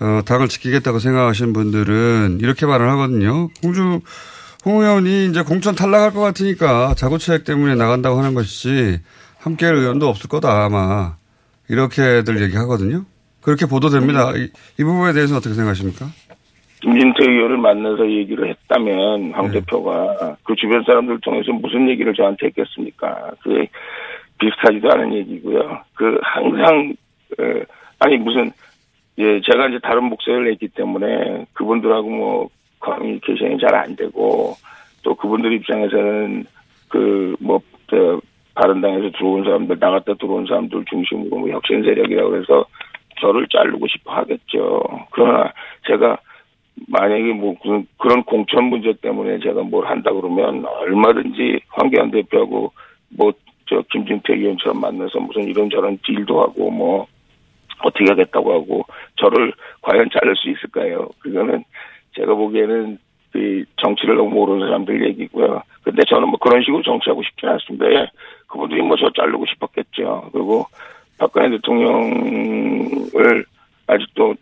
어, 0.00 0.20
당을 0.24 0.48
지키겠다고 0.48 1.00
생각하시는 1.00 1.52
분들은 1.52 2.38
이렇게 2.40 2.66
말을 2.66 2.88
하거든요. 2.90 3.50
홍주, 3.62 4.00
홍 4.64 4.80
의원이 4.80 5.26
이제 5.26 5.42
공천 5.42 5.74
탈락할 5.74 6.12
것 6.12 6.20
같으니까 6.20 6.94
자구체액 6.94 7.44
때문에 7.44 7.74
나간다고 7.74 8.18
하는 8.18 8.32
것이지 8.34 9.00
함께 9.38 9.66
할 9.66 9.74
의원도 9.74 10.08
없을 10.08 10.28
거다 10.28 10.64
아마. 10.64 11.16
이렇게들 11.68 12.42
얘기하거든요. 12.42 13.04
그렇게 13.40 13.66
보도됩니다. 13.66 14.32
이, 14.36 14.50
이 14.78 14.84
부분에 14.84 15.12
대해서는 15.12 15.38
어떻게 15.38 15.54
생각하십니까? 15.54 16.10
김진태 16.84 17.24
의원을 17.24 17.56
만나서 17.56 18.10
얘기를 18.10 18.48
했다면 18.48 19.32
황 19.32 19.50
대표가 19.50 20.36
그 20.44 20.54
주변 20.54 20.82
사람들 20.84 21.18
통해서 21.20 21.52
무슨 21.52 21.88
얘기를 21.88 22.12
저한테 22.12 22.46
했겠습니까? 22.48 23.32
그 23.42 23.64
비슷하지도 24.38 24.90
않은 24.92 25.14
얘기고요. 25.14 25.80
그 25.94 26.18
항상 26.22 26.94
어, 27.38 27.44
아니 28.00 28.18
무슨 28.18 28.50
예 29.16 29.40
제가 29.40 29.68
이제 29.68 29.78
다른 29.82 30.04
목소리를 30.04 30.50
냈기 30.50 30.68
때문에 30.68 31.46
그분들하고 31.54 32.10
뭐 32.10 32.48
커뮤니케이션이 32.80 33.58
잘 33.58 33.74
안 33.74 33.96
되고 33.96 34.54
또 35.02 35.14
그분들 35.14 35.52
입장에서는 35.54 36.44
그뭐 36.88 37.60
바른당에서 38.54 39.10
들어온 39.16 39.42
사람들 39.44 39.78
나갔다 39.80 40.14
들어온 40.14 40.46
사람들 40.46 40.84
중심으로 40.90 41.36
뭐 41.36 41.48
혁신 41.48 41.82
세력이라고 41.82 42.36
해서 42.36 42.66
저를 43.20 43.46
자르고 43.48 43.86
싶어 43.88 44.12
하겠죠. 44.12 44.82
그러나 45.10 45.50
제가 45.86 46.18
만약에 46.88 47.32
뭐 47.32 47.54
그런 47.98 48.22
공천 48.24 48.64
문제 48.64 48.92
때문에 49.00 49.38
제가 49.40 49.62
뭘 49.62 49.86
한다 49.86 50.12
그러면 50.12 50.64
얼마든지 50.66 51.60
황교안 51.70 52.10
대표하고 52.10 52.72
뭐 53.10 53.32
저 53.66 53.82
김진태 53.90 54.34
의원처럼 54.34 54.80
만나서 54.80 55.20
무슨 55.20 55.44
이런저런 55.44 55.98
딜도 56.04 56.40
하고 56.40 56.70
뭐 56.70 57.06
어떻게 57.82 58.04
하겠다고 58.08 58.52
하고 58.52 58.84
저를 59.16 59.52
과연 59.82 60.08
자를 60.12 60.34
수 60.36 60.50
있을까요? 60.50 61.08
그거는 61.18 61.64
제가 62.16 62.34
보기에는 62.34 62.98
그 63.32 63.64
정치를 63.82 64.16
너무 64.16 64.30
모르는 64.30 64.66
사람들 64.66 65.04
얘기고요. 65.08 65.62
근데 65.82 66.02
저는 66.08 66.28
뭐 66.28 66.38
그런 66.38 66.62
식으로 66.62 66.82
정치하고 66.82 67.22
싶지는 67.22 67.54
않습니다. 67.54 67.90
예. 67.90 68.06
그분들이 68.46 68.82
뭐 68.82 68.96
저 68.96 69.10
자르고 69.10 69.44
싶었겠죠. 69.46 70.30
그리고 70.32 70.66
박근혜 71.18 71.50
대통령을 71.50 73.44
아직도 73.86 74.30
어, 74.30 74.34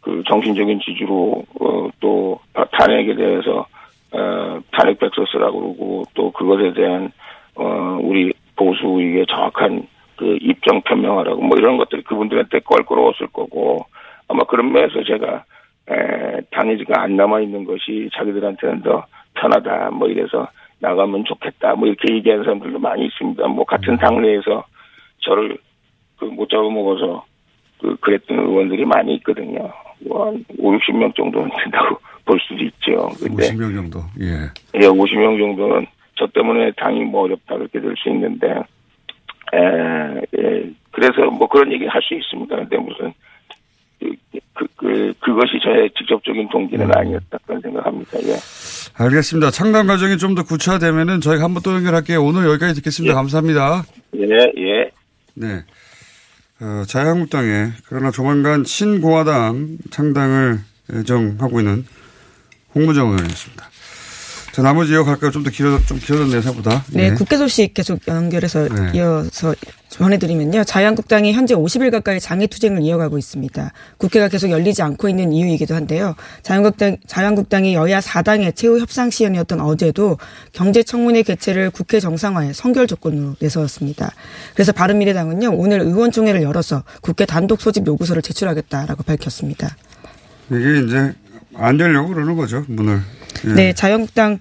그 0.00 0.22
정신적인 0.26 0.80
지주로 0.80 1.44
어, 1.60 1.88
또 2.00 2.40
탄핵에 2.54 3.14
대해서 3.14 3.66
어, 4.12 4.60
탄핵 4.72 4.98
백서 4.98 5.27
쓰라고 5.27 5.60
그러고 5.60 6.02
또 6.14 6.30
그것에 6.32 6.72
대한 6.74 7.12
어, 7.54 7.98
우리 8.02 8.32
보수 8.56 8.86
우익의 8.86 9.26
정확한 9.26 9.86
그 10.16 10.36
입장 10.40 10.82
표명하라고 10.82 11.40
뭐 11.42 11.56
이런 11.56 11.76
것들이 11.76 12.02
그분들한테 12.02 12.60
껄끄러웠을 12.60 13.28
거고 13.28 13.86
아마 14.28 14.44
그런 14.44 14.72
면에서 14.72 15.02
제가 15.04 15.44
에, 15.90 16.40
당해지가 16.50 17.00
안 17.02 17.16
남아 17.16 17.40
있는 17.40 17.64
것이 17.64 18.10
자기들한테는 18.14 18.82
더 18.82 19.04
편하다 19.34 19.90
뭐 19.92 20.08
이래서 20.08 20.48
나가면 20.80 21.24
좋겠다 21.24 21.74
뭐 21.74 21.88
이렇게 21.88 22.14
얘기하는 22.14 22.44
사람들도 22.44 22.78
많이 22.78 23.06
있습니다. 23.06 23.46
뭐 23.48 23.64
같은 23.64 23.96
당내에서 23.96 24.64
저를 25.20 25.58
그 26.18 26.26
못 26.26 26.48
잡아먹어서 26.50 27.24
그 27.80 27.96
그랬던 28.00 28.38
의원들이 28.38 28.84
많이 28.84 29.14
있거든요. 29.16 29.72
뭐한 30.00 30.44
5, 30.58 30.72
60명 30.78 31.14
정도는 31.16 31.50
된다고 31.62 31.98
볼 32.24 32.38
수도 32.40 32.62
있죠. 32.64 33.08
근데 33.20 33.50
50명 33.50 33.74
정도. 33.74 34.00
예. 34.20 34.50
예, 34.74 34.86
50명 34.86 35.38
정도는 35.38 35.86
저 36.16 36.26
때문에 36.26 36.72
당이 36.76 37.00
뭐 37.04 37.22
어렵다 37.24 37.56
그렇게 37.56 37.80
될 37.80 37.94
수 37.96 38.08
있는데, 38.10 38.48
에, 39.52 40.20
예, 40.38 40.70
그래서 40.92 41.30
뭐 41.30 41.48
그런 41.48 41.72
얘기 41.72 41.86
할 41.86 42.00
수 42.02 42.14
있습니다. 42.14 42.54
근데 42.56 42.76
무슨, 42.76 43.12
그, 43.98 44.14
그, 44.54 44.66
그, 44.76 45.12
그것이 45.20 45.58
저의 45.62 45.90
직접적인 45.96 46.48
동기는 46.50 46.86
음. 46.86 46.92
아니었다 46.94 47.38
그런 47.46 47.60
생각합니다. 47.62 48.18
예. 48.22 48.36
알겠습니다. 48.98 49.50
창당 49.50 49.86
과정이 49.86 50.18
좀 50.18 50.34
더 50.34 50.42
구체화되면은 50.44 51.20
저희가 51.20 51.44
한번 51.44 51.62
또 51.64 51.72
연결할게요. 51.74 52.22
오늘 52.22 52.44
여기까지 52.48 52.74
듣겠습니다. 52.76 53.14
감사합니다. 53.14 53.82
예, 54.16 54.52
예. 54.58 54.90
네. 55.34 55.62
어, 56.60 56.84
자유한국당에 56.86 57.72
그러나 57.86 58.10
조만간 58.10 58.64
신공화당 58.64 59.78
창당을 59.90 60.60
예정하고 60.92 61.60
있는 61.60 61.84
홍무정 62.74 63.08
의원이었습니다. 63.10 63.70
자, 64.52 64.62
나머지 64.62 64.92
이어갈까요? 64.92 65.30
좀 65.30 65.44
더 65.44 65.50
길어, 65.50 65.78
좀 65.86 65.98
길어졌네요, 65.98 66.42
생각보다. 66.42 66.84
네, 66.92 67.06
예. 67.06 67.10
국회 67.14 67.36
소식 67.38 67.72
계속 67.72 68.00
연결해서 68.08 68.68
네. 68.68 68.92
이어서 68.94 69.54
전해드리면요. 69.90 70.64
자유한국당이 70.64 71.32
현재 71.32 71.54
50일 71.54 71.90
가까이 71.90 72.20
장애투쟁을 72.20 72.82
이어가고 72.82 73.18
있습니다. 73.18 73.72
국회가 73.98 74.28
계속 74.28 74.50
열리지 74.50 74.82
않고 74.82 75.08
있는 75.08 75.32
이유이기도 75.32 75.74
한데요. 75.74 76.14
자유한국당, 76.42 76.96
자유한국당이 77.06 77.74
여야 77.74 78.00
4당의 78.00 78.54
최후 78.54 78.78
협상 78.78 79.10
시연이었던 79.10 79.60
어제도 79.60 80.16
경제청문회 80.52 81.22
개최를 81.22 81.70
국회 81.70 82.00
정상화에 82.00 82.52
선결 82.52 82.86
조건으로 82.86 83.34
내세웠습니다. 83.40 84.12
그래서 84.54 84.72
바른미래당은요. 84.72 85.50
오늘 85.54 85.80
의원총회를 85.80 86.42
열어서 86.42 86.84
국회 87.02 87.26
단독 87.26 87.60
소집 87.60 87.86
요구서를 87.86 88.22
제출하겠다라고 88.22 89.02
밝혔습니다. 89.02 89.76
이게 90.50 90.80
이제 90.86 91.12
안 91.54 91.76
되려고 91.76 92.14
그러는 92.14 92.36
거죠, 92.36 92.64
문을. 92.68 93.00
예. 93.46 93.52
네, 93.54 93.72
자유한국당 93.72 94.38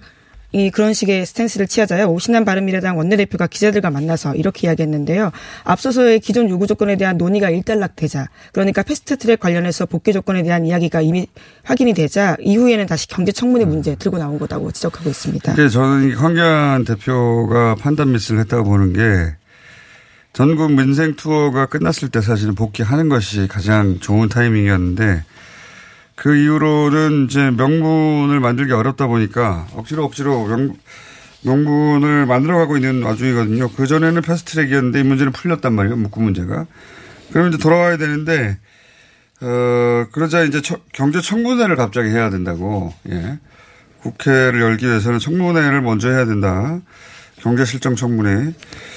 이 0.51 0.71
그런 0.71 0.93
식의 0.93 1.25
stance를 1.25 1.67
취하자요. 1.67 2.07
오신환 2.07 2.43
바른미래당 2.43 2.97
원내대표가 2.97 3.47
기자들과 3.47 3.91
만나서 3.91 4.35
이렇게 4.35 4.67
이야기했는데요. 4.67 5.31
앞서서의 5.63 6.19
기존 6.19 6.49
요구 6.49 6.65
조건에 6.65 6.97
대한 6.97 7.17
논의가 7.17 7.49
일단락되자, 7.49 8.29
그러니까 8.51 8.81
패스트트랙 8.81 9.39
관련해서 9.39 9.85
복귀 9.85 10.11
조건에 10.11 10.41
대한 10.41 10.65
이야기가 10.65 11.01
이미 11.01 11.27
확인이 11.63 11.93
되자 11.93 12.35
이후에는 12.41 12.87
다시 12.87 13.07
경제 13.07 13.31
청문회 13.31 13.65
문제 13.65 13.95
들고 13.95 14.17
나온 14.17 14.39
거다고 14.39 14.71
지적하고 14.71 15.09
있습니다. 15.09 15.53
근데 15.53 15.69
저는 15.69 16.09
이 16.09 16.13
황교안 16.13 16.83
대표가 16.83 17.75
판단 17.75 18.11
미스를 18.11 18.39
했다고 18.39 18.63
보는 18.63 18.93
게 18.93 19.35
전국 20.33 20.71
민생 20.71 21.15
투어가 21.15 21.67
끝났을 21.67 22.09
때 22.09 22.21
사실은 22.21 22.55
복귀하는 22.55 23.09
것이 23.09 23.47
가장 23.47 23.99
좋은 23.99 24.29
타이밍이었는데 24.29 25.23
그 26.19 26.35
이후로는 26.35 27.25
이제 27.29 27.49
명분을 27.51 28.41
만들기 28.41 28.73
어렵다 28.73 29.07
보니까 29.07 29.67
억지로 29.73 30.03
억지로 30.03 30.45
명, 30.47 30.75
명분을 31.43 32.25
만들어가고 32.25 32.75
있는 32.75 33.03
와중이거든요. 33.03 33.69
그 33.69 33.87
전에는 33.87 34.21
패스트 34.21 34.51
트랙이었는데 34.53 34.99
이 34.99 35.03
문제는 35.03 35.31
풀렸단 35.31 35.73
말이에요. 35.73 35.95
묵고 35.95 36.19
문제가. 36.19 36.65
그러면 37.31 37.53
이제 37.53 37.61
돌아와야 37.61 37.95
되는데 37.95 38.57
어 39.41 40.07
그러자 40.11 40.43
이제 40.43 40.61
처- 40.61 40.81
경제 40.91 41.21
청문회를 41.21 41.77
갑자기 41.77 42.09
해야 42.09 42.29
된다고. 42.29 42.93
예. 43.09 43.39
국회를 44.01 44.59
열기 44.59 44.87
위해서는 44.87 45.19
청문회를 45.19 45.81
먼저 45.81 46.09
해야 46.09 46.25
된다. 46.25 46.79
경제실정 47.41 47.95
청문회. 47.95 48.53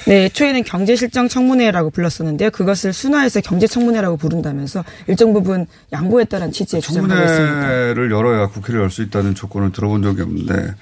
네, 0.07 0.29
초에는 0.29 0.65
경제실정 0.65 1.29
청문회라고 1.29 1.91
불렀었는데요. 1.91 2.51
그것을 2.51 2.93
순화해서 2.93 3.41
경제청문회라고 3.41 4.17
부른다면서 4.17 4.85
일정 5.07 5.33
부분 5.33 5.67
양보했다는 5.93 6.53
취지의 6.53 6.83
주장을 6.83 7.11
하고 7.11 7.23
있습니다. 7.23 7.53
청문회를 7.61 8.11
열어야 8.11 8.47
국회를 8.49 8.81
열 8.81 8.91
수 8.91 9.03
있다는 9.03 9.35
조건을 9.35 9.73
들어본 9.73 10.03
적이 10.03 10.23
없는데 10.23 10.75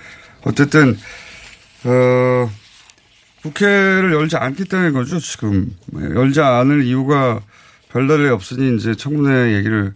어쨌든 0.42 0.96
어 1.84 2.50
국회를 3.42 4.12
열지 4.12 4.36
않겠다는 4.36 4.92
거죠 4.92 5.18
지금 5.20 5.74
열지 5.94 6.40
않을 6.40 6.82
이유가 6.84 7.40
별다른 7.90 8.24
게 8.24 8.30
없으니 8.30 8.74
이제 8.76 8.94
청문회 8.94 9.54
얘기를 9.54 9.92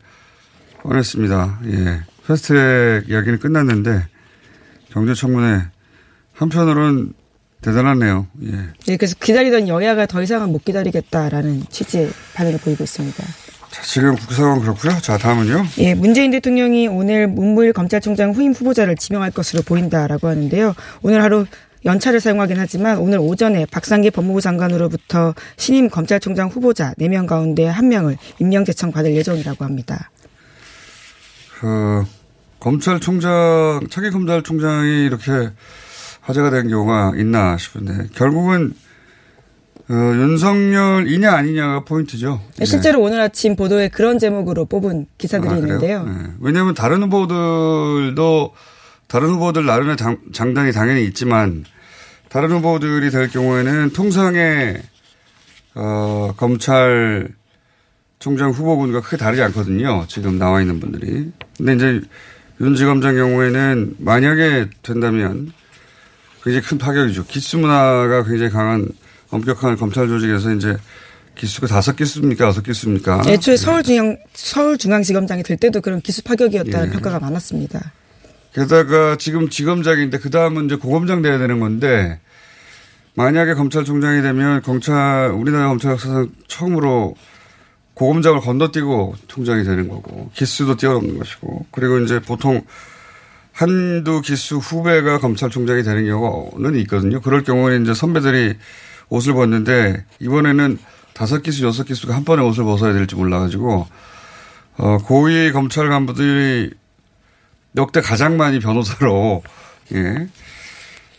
꺼냈습니다. 0.83 1.61
예, 1.67 2.03
패스트트랙 2.27 3.09
이야기는 3.09 3.39
끝났는데 3.41 4.07
경제청문회 4.93 5.63
한편으로는 6.35 7.13
대단하네요. 7.65 8.27
예. 8.45 8.51
네, 8.87 8.97
그래서 8.99 9.17
기다리던 9.19 9.69
여야가 9.69 10.05
더 10.07 10.23
이상은 10.23 10.53
못 10.53 10.65
기다리겠다라는 10.65 11.65
취지의 11.71 12.11
반응을 12.35 12.59
보이고 12.59 12.85
있습니다. 12.85 13.25
자, 13.71 13.83
지금 13.83 14.15
국회 14.15 14.35
상황 14.35 14.61
그렇고요. 14.61 14.99
자 15.01 15.17
다음은요. 15.17 15.65
예, 15.79 15.95
문재인 15.95 16.31
대통령이 16.31 16.89
오늘 16.89 17.27
문무일 17.27 17.73
검찰총장 17.73 18.33
후임 18.33 18.53
후보자를 18.53 18.97
지명할 18.97 19.31
것으로 19.31 19.63
보인다라고 19.63 20.29
하는데요. 20.29 20.75
오늘 21.03 21.23
하루 21.23 21.47
연차를 21.87 22.21
사용하긴 22.21 22.59
하지만 22.59 22.99
오늘 22.99 23.19
오전에 23.19 23.67
박상기 23.67 24.11
법무부 24.11 24.41
장관으로부터 24.41 25.35
신임 25.57 25.89
검찰총장 25.89 26.49
후보자 26.49 26.93
4명 26.99 27.27
가운데 27.27 27.71
1명을 27.71 28.17
임명 28.41 28.65
제청 28.65 28.93
받을 28.93 29.15
예정이라고 29.17 29.65
합니다. 29.65 30.11
그 31.59 32.05
검찰총장 32.61 33.87
차기 33.91 34.11
검찰총장이 34.11 35.05
이렇게 35.05 35.51
화제가 36.25 36.51
된 36.51 36.69
경우가 36.69 37.13
있나 37.17 37.57
싶은데 37.57 38.09
결국은 38.15 38.75
어, 39.89 39.93
윤석열이냐 39.93 41.31
아니냐가 41.31 41.85
포인트죠. 41.85 42.41
예. 42.61 42.65
실제로 42.65 43.03
오늘 43.03 43.21
아침 43.21 43.55
보도에 43.55 43.89
그런 43.89 44.19
제목으로 44.19 44.65
뽑은 44.65 45.07
기사들이 45.19 45.53
아? 45.53 45.57
있는데요. 45.57 46.05
네. 46.05 46.13
왜냐하면 46.41 46.75
다른 46.75 47.03
후보들도 47.03 48.55
다른 49.07 49.29
후보들 49.29 49.67
나름의 49.67 49.99
장, 49.99 50.19
장단이 50.33 50.73
당연히 50.73 51.05
있지만 51.05 51.65
다른 52.31 52.51
후보들이 52.53 53.11
될 53.11 53.29
경우에는 53.29 53.91
통상의 53.91 54.81
어, 55.75 56.33
검찰 56.39 57.29
총장 58.19 58.53
후보군과 58.53 59.03
크게 59.03 59.19
다르지 59.19 59.43
않거든요. 59.43 60.07
지금 60.09 60.39
나와 60.39 60.63
있는 60.63 60.81
분들이. 60.81 61.31
근데 61.59 61.75
이제 61.75 62.01
윤 62.63 62.75
지검장 62.75 63.17
경우에는 63.17 63.97
만약에 63.99 64.71
된다면 64.83 65.53
굉장히 66.45 66.67
큰 66.67 66.79
파격이죠. 66.79 67.25
기수 67.25 67.59
문화가 67.59 68.23
굉장히 68.23 68.51
강한 68.51 68.87
엄격한 69.31 69.77
검찰 69.77 70.07
조직에서 70.07 70.53
이제 70.53 70.77
기수가 71.35 71.67
다섯 71.67 71.97
기수입니까? 71.97 72.47
여섯 72.47 72.63
기수입니까? 72.63 73.23
애초에 73.27 73.57
서울중앙, 73.57 74.19
서울중앙지검장이 74.35 75.43
될 75.43 75.57
때도 75.57 75.81
그런 75.81 76.01
기수 76.01 76.23
파격이었다는 76.23 76.89
예. 76.89 76.93
평가가 76.93 77.19
많았습니다. 77.19 77.93
게다가 78.53 79.17
지금 79.17 79.49
지검장인데 79.49 80.19
그 80.19 80.31
다음은 80.31 80.67
이제 80.67 80.77
고검장 80.77 81.23
돼야 81.23 81.39
되는 81.39 81.59
건데 81.59 82.21
만약에 83.15 83.55
검찰총장이 83.55 84.23
되면 84.23 84.63
검찰 84.63 85.31
우리나라 85.31 85.69
검찰 85.69 85.93
역사상 85.93 86.31
처음으로 86.47 87.17
고검장을 87.95 88.41
건너뛰고 88.41 89.15
총장이 89.29 89.65
되는 89.65 89.89
거고 89.89 90.31
기수도 90.35 90.77
뛰어넘는 90.77 91.19
것이고 91.19 91.67
그리고 91.71 91.99
이제 92.01 92.21
보통 92.21 92.63
한두 93.55 94.21
기수 94.21 94.57
후배가 94.57 95.19
검찰총장이 95.21 95.85
되는 95.85 96.05
경우는 96.07 96.75
있거든요. 96.81 97.21
그럴 97.21 97.45
경우에는 97.45 97.85
이제 97.85 97.95
선배들이 97.95 98.55
옷을 99.09 99.33
벗는데 99.33 100.05
이번에는 100.19 100.77
다섯 101.15 101.41
기수 101.43 101.65
여섯 101.65 101.85
기수가 101.85 102.15
한 102.15 102.25
번에 102.25 102.43
옷을 102.43 102.65
벗어야 102.65 102.93
될지 102.93 103.15
몰라가지고 103.15 103.87
어 104.77 104.99
고위 104.99 105.53
검찰 105.53 105.89
간부들이 105.89 106.73
역대 107.77 108.01
가장 108.01 108.37
많이 108.37 108.59
변호사로 108.59 109.45
예. 109.95 110.29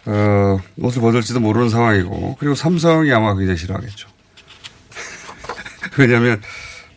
어, 0.08 0.60
옷을 0.78 1.02
벗을지도 1.02 1.39
모르는 1.39 1.69
상황이고 1.69 2.36
그리고 2.38 2.54
삼성이 2.54 3.13
아마 3.13 3.34
굉장히 3.34 3.58
싫어하겠죠. 3.58 4.10
왜냐하면 5.98 6.41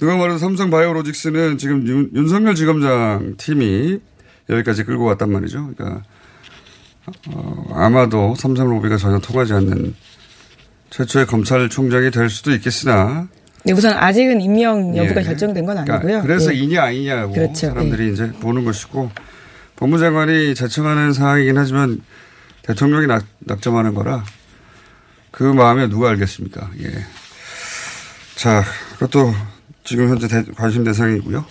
누가 0.01 0.17
말해도 0.17 0.39
삼성 0.39 0.69
바이오로직스는 0.71 1.59
지금 1.59 1.87
윤, 1.87 2.11
윤석열 2.13 2.57
지검장 2.57 3.37
팀이 3.37 4.01
여기까지 4.49 4.85
끌고 4.85 5.05
왔단 5.05 5.31
말이죠. 5.31 5.71
그러니까 5.77 6.03
어, 7.29 7.71
아마도 7.75 8.35
삼성 8.37 8.69
로비가 8.69 8.97
전혀 8.97 9.19
통하지 9.19 9.53
않는 9.55 9.95
최초의 10.91 11.27
검찰총장이 11.27 12.11
될 12.11 12.29
수도 12.31 12.53
있겠으나 12.53 13.29
네, 13.65 13.73
우선 13.73 13.93
아직은 13.97 14.41
임명 14.41 14.97
여부가 14.97 15.21
예. 15.21 15.25
결정된 15.25 15.67
건 15.67 15.75
그러니까 15.85 15.97
아니고요. 15.97 16.23
그래서 16.23 16.55
예. 16.55 16.59
이냐 16.59 16.83
아니냐고 16.85 17.33
그렇죠. 17.33 17.69
사람들이 17.69 18.13
이제 18.13 18.31
보는 18.41 18.65
것이고 18.65 19.11
법무장관이 19.77 20.55
제청하는 20.55 21.13
상황이긴 21.13 21.57
하지만 21.59 22.01
대통령이 22.63 23.07
낙, 23.07 23.25
낙점하는 23.41 23.95
거라 23.95 24.25
그 25.31 25.43
마음에 25.45 25.89
누가 25.89 26.11
알겠습니까? 26.11 26.71
예. 26.81 26.91
자, 28.37 28.63
그것도 28.95 29.35
지금 29.85 30.09
현재 30.09 30.29
대- 30.29 30.45
관심 30.57 30.85
대상이고요. 30.85 31.45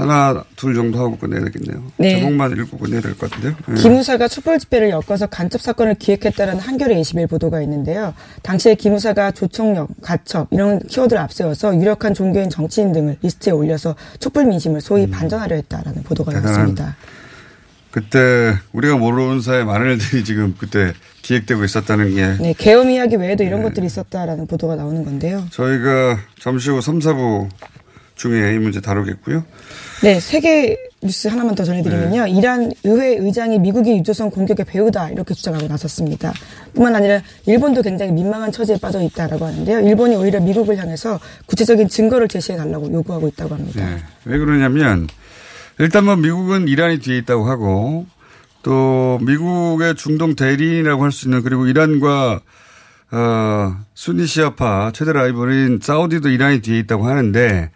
하나, 0.00 0.44
둘 0.56 0.74
정도 0.74 0.98
하고 0.98 1.16
끝내야 1.18 1.44
되겠네요. 1.44 1.82
네. 1.98 2.16
제목만 2.20 2.52
읽고 2.52 2.78
끝내야 2.78 3.00
될 3.00 3.14
것 3.16 3.30
같은데요. 3.30 3.54
예. 3.70 3.74
기무사가 3.74 4.28
촛불 4.28 4.58
집회를 4.58 4.90
엮어서 4.90 5.26
간첩 5.26 5.60
사건을 5.60 5.94
기획했다는 5.96 6.58
한겨레 6.58 6.98
21 7.00 7.26
보도가 7.26 7.60
있는데요. 7.62 8.14
당시에 8.42 8.74
기무사가 8.74 9.30
조총련, 9.32 9.88
간첩 10.02 10.48
이런 10.50 10.78
키워드를 10.80 11.20
앞세워서 11.22 11.76
유력한 11.76 12.14
종교인 12.14 12.50
정치인 12.50 12.92
등을 12.92 13.16
리스트에 13.22 13.52
올려서 13.52 13.94
촛불 14.18 14.46
민심을 14.46 14.80
소위 14.80 15.08
반전하려 15.10 15.56
했다라는 15.56 16.02
보도가 16.02 16.32
음. 16.32 16.42
나왔습니다. 16.42 16.96
그때 17.90 18.54
우리가 18.72 18.96
모르는 18.96 19.40
사이에 19.40 19.64
많은 19.64 19.92
일들이 19.92 20.22
지금 20.22 20.54
그때 20.56 20.92
기획되고 21.22 21.64
있었다는 21.64 22.14
게 22.14 22.36
네, 22.40 22.54
계엄 22.56 22.88
이야기 22.88 23.16
외에도 23.16 23.42
이런 23.42 23.62
것들이 23.62 23.86
있었다라는 23.86 24.46
보도가 24.46 24.76
나오는 24.76 25.04
건데요. 25.04 25.44
저희가 25.50 26.18
잠시 26.40 26.70
후 26.70 26.80
3, 26.80 27.00
4부 27.00 27.48
중에 28.20 28.54
이 28.54 28.58
문제 28.58 28.80
다루겠고요. 28.82 29.42
네, 30.02 30.20
세계 30.20 30.76
뉴스 31.02 31.28
하나만 31.28 31.54
더 31.54 31.64
전해드리면요. 31.64 32.24
네. 32.24 32.30
이란 32.30 32.70
의회 32.84 33.16
의장이 33.16 33.58
미국이 33.58 33.92
유조선 33.96 34.30
공격의 34.30 34.66
배후다 34.66 35.08
이렇게 35.08 35.32
주장하고 35.32 35.66
나섰습니다. 35.68 36.34
뿐만 36.74 36.94
아니라 36.94 37.22
일본도 37.46 37.80
굉장히 37.80 38.12
민망한 38.12 38.52
처지에 38.52 38.76
빠져 38.78 39.00
있다라고 39.00 39.46
하는데요. 39.46 39.80
일본이 39.80 40.16
오히려 40.16 40.38
미국을 40.38 40.76
향해서 40.76 41.18
구체적인 41.46 41.88
증거를 41.88 42.28
제시해 42.28 42.58
달라고 42.58 42.92
요구하고 42.92 43.28
있다고 43.28 43.54
합니다. 43.54 43.82
네. 43.88 43.96
왜 44.26 44.36
그러냐면 44.36 45.08
일단 45.78 46.04
뭐 46.04 46.16
미국은 46.16 46.68
이란이 46.68 46.98
뒤에 46.98 47.16
있다고 47.18 47.48
하고 47.48 48.04
또 48.62 49.18
미국의 49.22 49.94
중동 49.96 50.36
대리인이라고 50.36 51.04
할 51.04 51.10
수 51.10 51.26
있는 51.28 51.42
그리고 51.42 51.66
이란과 51.66 52.40
어, 53.12 53.76
순니 53.94 54.26
시아파 54.26 54.90
최대 54.92 55.14
라이벌인 55.14 55.80
사우디도 55.82 56.28
이란이 56.28 56.60
뒤에 56.60 56.78
있다고 56.80 57.06
하는데 57.08 57.70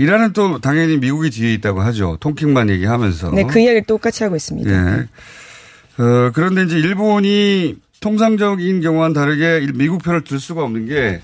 이란은 0.00 0.32
또 0.32 0.58
당연히 0.60 0.96
미국이 0.96 1.28
뒤에 1.28 1.52
있다고 1.52 1.82
하죠. 1.82 2.16
통킹만 2.20 2.70
얘기하면서. 2.70 3.32
네, 3.32 3.44
그 3.44 3.58
이야기를 3.58 3.84
똑같이 3.84 4.24
하고 4.24 4.34
있습니다. 4.34 4.70
예. 4.70 6.02
어, 6.02 6.30
그런데 6.32 6.62
이제 6.62 6.78
일본이 6.78 7.76
통상적인 8.00 8.80
경우와는 8.80 9.12
다르게 9.12 9.66
미국 9.74 10.02
편을 10.02 10.24
들 10.24 10.40
수가 10.40 10.64
없는 10.64 10.86
게 10.86 11.20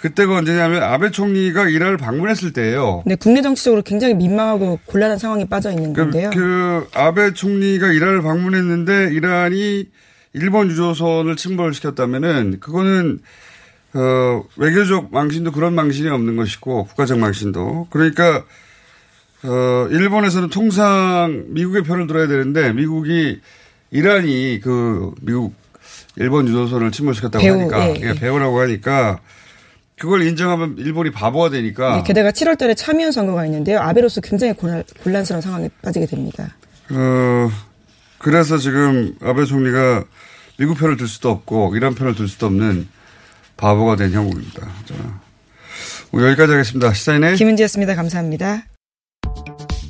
그때가 0.00 0.38
언제냐면 0.38 0.82
아베 0.82 1.12
총리가 1.12 1.68
이란을 1.68 1.98
방문했을 1.98 2.52
때예요. 2.52 3.04
네, 3.06 3.14
국내 3.14 3.42
정치적으로 3.42 3.82
굉장히 3.82 4.14
민망하고 4.14 4.80
곤란한 4.86 5.16
상황에 5.16 5.44
빠져 5.44 5.70
있는 5.70 5.92
건데요. 5.92 6.30
그, 6.30 6.36
그 6.40 6.88
아베 6.98 7.32
총리가 7.32 7.92
이란을 7.92 8.22
방문했는데 8.22 9.14
이란이 9.14 9.86
일본 10.32 10.68
유조선을 10.68 11.36
침몰시켰다면은 11.36 12.58
그거는 12.58 13.20
어, 13.94 14.44
외교적 14.56 15.12
망신도 15.12 15.52
그런 15.52 15.74
망신이 15.74 16.08
없는 16.08 16.36
것이고 16.36 16.84
국가적 16.86 17.18
망신도 17.18 17.88
그러니까 17.90 18.44
어, 19.42 19.88
일본에서는 19.90 20.50
통상 20.50 21.44
미국의 21.48 21.82
편을 21.82 22.06
들어야 22.06 22.26
되는데 22.28 22.72
미국이 22.72 23.40
이란이 23.90 24.60
그 24.62 25.12
미국 25.22 25.54
일본 26.16 26.46
유조선을 26.46 26.92
침몰시켰다고 26.92 27.42
배우, 27.42 27.58
하니까 27.60 27.88
예, 27.88 28.00
예, 28.02 28.14
배우라고 28.14 28.60
하니까 28.60 29.20
그걸 29.98 30.22
인정하면 30.22 30.76
일본이 30.78 31.10
바보가 31.10 31.50
되니까 31.50 31.96
네, 31.96 32.02
게다가 32.04 32.30
7월 32.30 32.58
달에 32.58 32.74
참의원 32.74 33.12
선거가 33.12 33.44
있는데요. 33.46 33.80
아베로서 33.80 34.20
굉장히 34.20 34.54
곤란, 34.54 34.82
곤란스러운 35.02 35.42
상황에 35.42 35.68
빠지게 35.82 36.06
됩니다. 36.06 36.56
어, 36.90 37.50
그래서 38.18 38.58
지금 38.58 39.14
아베 39.22 39.44
총리가 39.44 40.04
미국 40.58 40.78
편을 40.78 40.96
들 40.96 41.06
수도 41.06 41.30
없고 41.30 41.74
이란 41.76 41.94
편을 41.94 42.14
들 42.14 42.28
수도 42.28 42.46
없는 42.46 42.88
바보가 43.60 43.96
된 43.96 44.12
형국입니다. 44.12 44.66
자, 44.86 44.94
오늘 46.12 46.28
여기까지 46.28 46.52
하겠습니다. 46.52 46.92
시사인의 46.92 47.36
김은지였습니다. 47.36 47.94
감사합니다. 47.94 48.64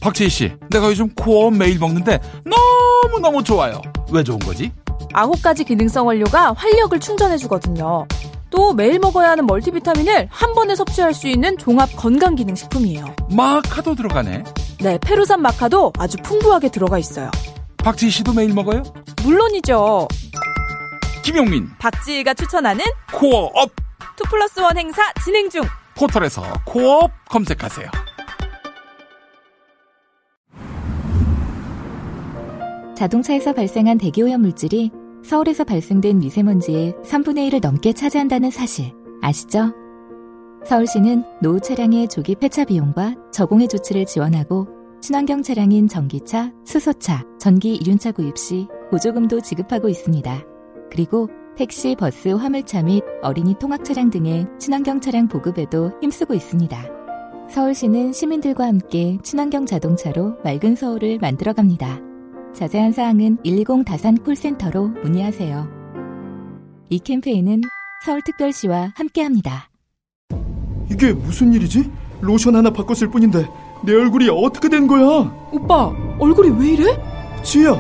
박재희 0.01 0.29
씨, 0.29 0.53
내가 0.71 0.89
요즘 0.89 1.09
코어 1.15 1.51
매일 1.51 1.79
먹는데 1.79 2.19
너무너무 2.45 3.45
좋아요. 3.45 3.81
왜 4.11 4.25
좋은 4.25 4.39
거지? 4.41 4.73
아홉 5.13 5.41
가지 5.43 5.65
기능성 5.65 6.07
원료가 6.07 6.53
활력을 6.53 7.01
충전해주거든요. 7.01 8.07
또 8.51 8.73
매일 8.75 8.99
먹어야 8.99 9.31
하는 9.31 9.47
멀티비타민을 9.47 10.27
한 10.31 10.55
번에 10.55 10.75
섭취할 10.75 11.15
수 11.15 11.29
있는 11.29 11.57
종합 11.57 11.89
건강 11.97 12.35
기능 12.35 12.55
식품이에요. 12.57 13.15
마카도 13.31 13.95
들어가네. 13.95 14.43
네, 14.81 14.99
페루산 15.01 15.41
마카도 15.43 15.93
아주 15.99 16.17
풍부하게 16.25 16.71
들어가 16.71 16.99
있어요. 16.99 17.31
박지희 17.79 18.11
씨도 18.11 18.33
매일 18.33 18.53
먹어요? 18.53 18.83
물론이죠. 19.23 20.09
김용민, 21.31 21.69
박지희가 21.79 22.35
추천하는 22.35 22.85
코어업 23.13 23.71
two 24.17 24.25
plus 24.29 24.59
one 24.59 24.77
행사 24.77 25.01
진행 25.23 25.49
중. 25.49 25.63
포털에서 25.97 26.43
코어업 26.67 27.13
검색하세요. 27.29 27.89
자동차에서 32.97 33.53
발생한 33.53 33.99
대기오염 33.99 34.41
물질이 34.41 34.91
서울에서 35.25 35.63
발생된 35.63 36.19
미세먼지의 36.19 36.95
3분의 37.05 37.49
1을 37.49 37.61
넘게 37.63 37.93
차지한다는 37.93 38.51
사실 38.51 38.93
아시죠? 39.23 39.73
서울시는 40.67 41.23
노후 41.41 41.61
차량의 41.61 42.09
조기 42.09 42.35
폐차 42.35 42.65
비용과 42.65 43.15
저공해 43.33 43.69
조치를 43.69 44.05
지원하고 44.05 44.67
친환경 45.01 45.45
차량인 45.45 45.87
전기차, 45.87 46.51
수소차, 46.67 47.23
전기 47.39 47.77
이륜차 47.77 48.11
구입 48.11 48.37
시 48.37 48.67
보조금도 48.91 49.43
지급하고 49.43 49.89
있습니다. 49.89 50.50
그리고 50.91 51.29
택시, 51.57 51.95
버스, 51.95 52.29
화물차 52.29 52.83
및 52.83 53.03
어린이 53.23 53.55
통학 53.59 53.85
차량 53.85 54.11
등의 54.11 54.47
친환경 54.59 55.01
차량 55.01 55.29
보급에도 55.29 55.93
힘쓰고 56.01 56.35
있습니다. 56.35 57.01
서울시는 57.51 58.13
시민들과 58.13 58.67
함께 58.67 59.19
친환경 59.23 59.67
자동차로 59.67 60.37
맑은 60.45 60.77
서울을 60.77 61.19
만들어 61.19 61.53
갑니다. 61.53 62.01
자세한 62.55 62.93
사항은 62.93 63.39
120 63.43 63.85
다산 63.85 64.17
콜센터로 64.17 64.89
문의하세요. 64.89 65.69
이 66.89 66.99
캠페인은 66.99 67.61
서울특별시와 68.05 68.93
함께합니다. 68.97 69.71
이게 70.91 71.13
무슨 71.13 71.53
일이지? 71.53 71.91
로션 72.21 72.57
하나 72.57 72.71
바꿨을 72.71 73.11
뿐인데 73.11 73.47
내 73.85 73.95
얼굴이 73.95 74.29
어떻게 74.29 74.69
된 74.69 74.87
거야? 74.87 75.05
오빠, 75.53 75.93
얼굴이 76.19 76.51
왜 76.61 76.73
이래? 76.73 76.85
지혜야 77.43 77.77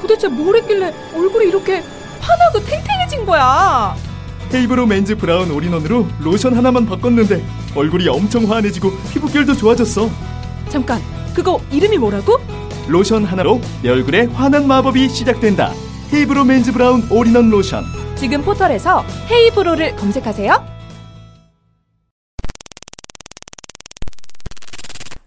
도대체 0.00 0.28
뭘 0.28 0.56
했길래 0.56 0.92
얼굴이 1.16 1.48
이렇게 1.48 1.82
환하고 2.24 2.60
탱탱해진 2.64 3.26
거야? 3.26 3.94
헤이브로 4.52 4.86
맨즈 4.86 5.16
브라운 5.16 5.50
올인원으로 5.50 6.06
로션 6.20 6.56
하나만 6.56 6.86
바꿨는데 6.86 7.44
얼굴이 7.74 8.08
엄청 8.08 8.50
환해지고 8.50 8.90
피부결도 9.12 9.54
좋아졌어 9.54 10.08
잠깐, 10.68 11.00
그거 11.34 11.60
이름이 11.70 11.98
뭐라고? 11.98 12.38
로션 12.88 13.24
하나로 13.24 13.60
내 13.82 13.90
얼굴에 13.90 14.24
환한 14.26 14.66
마법이 14.66 15.08
시작된다 15.08 15.72
헤이브로 16.12 16.44
맨즈 16.44 16.72
브라운 16.72 17.06
올인원 17.10 17.50
로션 17.50 17.84
지금 18.16 18.42
포털에서 18.42 19.04
헤이브로를 19.30 19.96
검색하세요. 19.96 20.74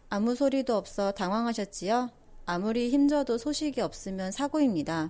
아무 0.09 0.35
소리도 0.35 0.75
없어 0.75 1.11
당황하셨지요? 1.11 2.09
아무리 2.45 2.89
힘줘도 2.89 3.37
소식이 3.37 3.81
없으면 3.81 4.31
사고입니다. 4.31 5.09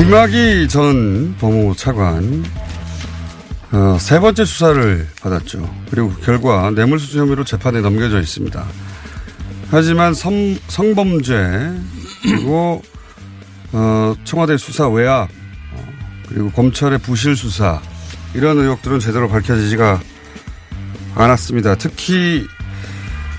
김학의 0.00 0.66
전 0.66 1.36
법무부 1.38 1.76
차관 1.76 2.42
어, 3.70 3.98
세 4.00 4.18
번째 4.18 4.46
수사를 4.46 5.06
받았죠. 5.20 5.70
그리고 5.90 6.08
그 6.08 6.22
결과 6.22 6.70
뇌물수수 6.70 7.18
혐의로 7.18 7.44
재판에 7.44 7.82
넘겨져 7.82 8.18
있습니다. 8.18 8.64
하지만 9.70 10.14
성, 10.14 10.58
성범죄 10.68 11.70
그리고 12.22 12.80
어, 13.72 14.14
청와대 14.24 14.56
수사 14.56 14.88
외압 14.88 15.28
어, 15.74 15.88
그리고 16.30 16.50
검찰의 16.50 17.00
부실 17.00 17.36
수사 17.36 17.82
이런 18.32 18.56
의혹들은 18.56 19.00
제대로 19.00 19.28
밝혀지지가 19.28 20.00
않았습니다. 21.14 21.74
특히 21.74 22.46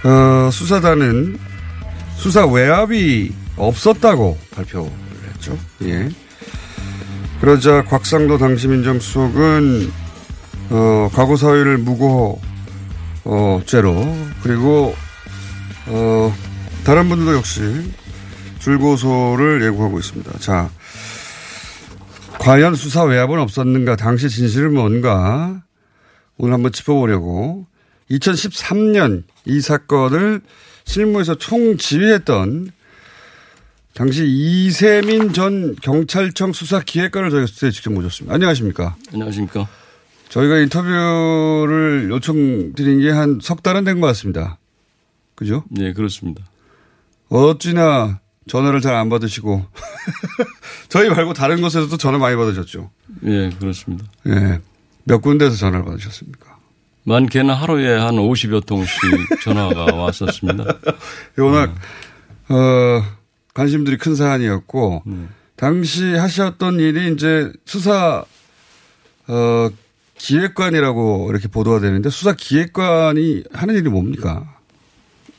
어, 0.04 0.52
수사단은 0.52 1.40
수사 2.18 2.46
외압이 2.46 3.34
없었다고 3.58 4.38
발표를 4.52 4.92
했죠. 5.34 5.58
예. 5.86 6.08
그러자 7.42 7.84
곽상도 7.86 8.38
당시 8.38 8.68
민정수석은 8.68 9.92
어, 10.70 11.10
과거 11.12 11.36
사회를 11.36 11.80
무고 11.80 12.40
어, 13.26 13.60
죄로 13.66 13.96
그리고 14.44 14.94
어, 15.88 16.32
다른 16.84 17.10
분들도 17.10 17.34
역시 17.34 17.62
줄고소를 18.60 19.64
예고하고 19.64 19.98
있습니다. 19.98 20.38
자, 20.38 20.70
과연 22.38 22.76
수사 22.76 23.04
외압은 23.04 23.40
없었는가? 23.40 23.96
당시 23.96 24.30
진실은 24.30 24.76
뭔가? 24.76 25.64
오늘 26.38 26.54
한번 26.54 26.72
짚어보려고 26.72 27.66
2013년 28.12 29.24
이 29.46 29.62
사건을 29.62 30.42
실무에서 30.86 31.36
총지휘했던 31.40 32.72
당시 33.94 34.26
이세민 34.26 35.34
전 35.34 35.76
경찰청 35.82 36.54
수사기획관을 36.54 37.30
저희가 37.30 37.48
수사에 37.48 37.72
직접 37.72 37.92
모셨습니다. 37.92 38.34
안녕하십니까? 38.34 38.96
안녕하십니까? 39.14 39.68
저희가 40.30 40.60
인터뷰를 40.60 42.08
요청드린 42.10 43.02
게 43.02 43.12
한 43.12 43.40
석 43.42 43.64
달은 43.64 43.84
된 43.84 44.00
것 44.00 44.08
같습니다. 44.08 44.58
그죠? 45.36 45.66
네, 45.70 45.92
그렇습니다. 45.94 46.44
어찌나 47.30 48.20
전화를 48.48 48.80
잘 48.82 48.96
안 48.96 49.10
받으시고 49.10 49.66
저희 50.90 51.10
말고 51.10 51.34
다른 51.34 51.62
곳에서도 51.62 51.96
전화 51.98 52.18
많이 52.18 52.36
받으셨죠? 52.36 52.90
예, 53.26 53.50
그렇습니다. 53.60 54.06
예. 54.28 54.60
몇 55.04 55.20
군데에서 55.22 55.56
전화를 55.58 55.84
받으셨습니까? 55.86 56.58
많게는 57.04 57.54
하루에 57.54 57.98
한 57.98 58.16
50여 58.16 58.66
통씩 58.66 58.94
전화가 59.44 59.96
왔었습니다. 59.96 60.64
워낙 61.40 61.76
어, 62.50 63.04
관심들이 63.54 63.98
큰 63.98 64.16
사안이었고 64.16 65.04
당시 65.56 66.16
하셨던 66.16 66.80
일이 66.80 67.14
이제 67.14 67.52
수사 67.66 68.24
어, 69.28 69.70
기획관이라고 70.18 71.28
이렇게 71.32 71.48
보도가 71.48 71.80
되는데 71.80 72.10
수사 72.10 72.34
기획관이 72.34 73.44
하는 73.52 73.76
일이 73.76 73.90
뭡니까? 73.90 74.56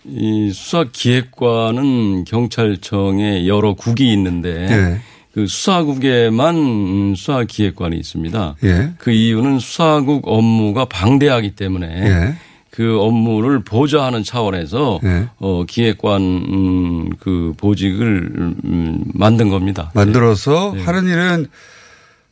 이 0.04 0.50
수사 0.52 0.84
기획관은 0.90 2.24
경찰청에 2.24 3.46
여러 3.46 3.74
국이 3.74 4.12
있는데 4.12 4.68
예. 4.70 5.00
그 5.32 5.46
수사국에만 5.46 6.56
음, 6.56 7.14
수사 7.14 7.44
기획관이 7.44 7.96
있습니다. 7.96 8.56
예. 8.64 8.92
그 8.98 9.12
이유는 9.12 9.60
수사국 9.60 10.26
업무가 10.26 10.84
방대하기 10.84 11.52
때문에 11.52 11.86
예. 11.86 12.34
그 12.72 12.98
업무를 13.00 13.60
보좌하는 13.62 14.24
차원에서 14.24 15.00
예. 15.04 15.28
어 15.38 15.64
기획관 15.68 16.22
음, 16.22 17.10
그 17.20 17.52
보직을 17.58 18.54
음, 18.64 19.04
만든 19.12 19.50
겁니다. 19.50 19.90
만들어서 19.94 20.72
네. 20.74 20.82
하는 20.82 21.04
일은 21.06 21.46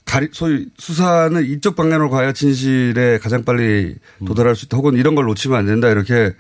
가리, 0.07 0.29
소위 0.33 0.65
수사는 0.79 1.45
이쪽 1.45 1.77
방향으로 1.77 2.09
가야 2.09 2.33
진실에 2.33 3.19
가장 3.19 3.45
빨리 3.45 3.95
도달할 4.27 4.57
수 4.57 4.65
있다. 4.65 4.79
혹은 4.79 4.97
이런 4.97 5.15
걸 5.15 5.27
놓치면 5.27 5.59
안 5.59 5.67
된다. 5.67 5.89
이렇게 5.91 6.33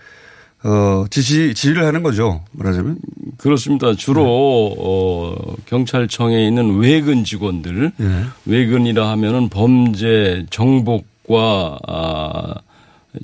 어, 0.64 1.04
지시, 1.10 1.52
지휘를 1.54 1.84
하는 1.84 2.02
거죠. 2.02 2.42
말하자면. 2.52 2.96
그렇습니다. 3.36 3.94
주로 3.94 4.74
어, 4.78 5.56
경찰청에 5.66 6.46
있는 6.46 6.78
외근 6.78 7.22
직원들, 7.22 7.92
예. 8.00 8.24
외근이라 8.46 9.10
하면은 9.10 9.50
범죄 9.50 10.46
정복과 10.48 11.78
아, 11.86 12.54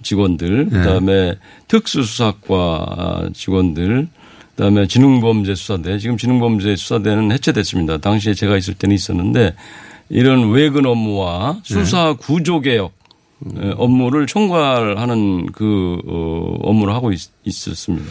직원들, 0.02 0.68
예. 0.72 0.76
그다음에 0.76 1.38
특수수사과 1.68 2.86
아, 2.88 3.28
직원들, 3.32 4.08
그다음에 4.56 4.86
지능범죄수사대. 4.86 5.98
지금 5.98 6.16
지능범죄수사대는 6.16 7.32
해체됐습니다. 7.32 7.98
당시에 7.98 8.34
제가 8.34 8.56
있을 8.56 8.74
때는 8.74 8.94
있었는데 8.94 9.54
이런 10.08 10.50
외근 10.50 10.86
업무와 10.86 11.60
수사 11.62 12.14
구조 12.14 12.60
개혁 12.60 12.92
에, 13.58 13.72
업무를 13.76 14.26
총괄하는 14.26 15.52
그 15.52 15.98
어, 16.06 16.58
업무를 16.62 16.94
하고 16.94 17.12
있, 17.12 17.20
있었습니다. 17.44 18.06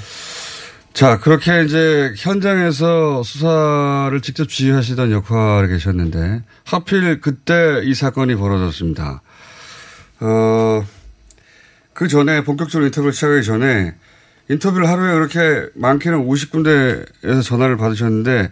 자, 0.93 1.19
그렇게 1.19 1.65
이제 1.65 2.13
현장에서 2.17 3.21
수사를 3.23 4.17
직접 4.21 4.47
지휘하시던 4.47 5.11
역할에 5.11 5.67
계셨는데 5.67 6.43
하필 6.63 7.19
그때 7.19 7.81
이 7.83 7.93
사건이 7.93 8.35
벌어졌습니다. 8.35 9.21
어, 10.21 10.85
그 11.95 12.09
전에 12.09 12.43
본격적으로 12.43 12.85
인터뷰를 12.87 13.13
시작하기 13.13 13.43
전에 13.43 13.95
인터뷰를 14.49 14.87
하루에 14.87 15.13
그렇게 15.13 15.69
많게는 15.75 16.27
50군데에서 16.27 17.41
전화를 17.41 17.77
받으셨는데 17.77 18.51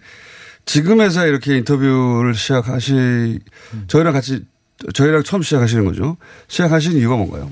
지금 0.66 1.02
회사에 1.02 1.28
이렇게 1.28 1.58
인터뷰를 1.58 2.34
시작하시, 2.36 3.40
저희랑 3.88 4.14
같이, 4.14 4.46
저희랑 4.94 5.24
처음 5.24 5.44
시작하시는 5.44 5.84
거죠. 5.84 6.16
시작하신 6.48 6.94
이유가 6.94 7.18
뭔가요? 7.18 7.52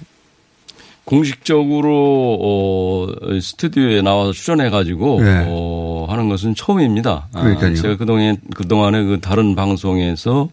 공식적으로 1.04 2.38
어 2.41 3.08
스튜디오에 3.41 4.01
나와서 4.01 4.32
출연해 4.32 4.69
가지고 4.69 5.21
네. 5.21 5.45
어 5.45 6.06
하는 6.08 6.30
것은 6.30 6.56
처음입니다. 6.56 7.27
아, 7.34 7.41
그러니까요. 7.41 7.75
제가 7.75 7.97
그동안 7.97 8.38
그동안에 8.56 9.04
그 9.04 9.19
다른 9.19 9.56
방송에서 9.56 10.49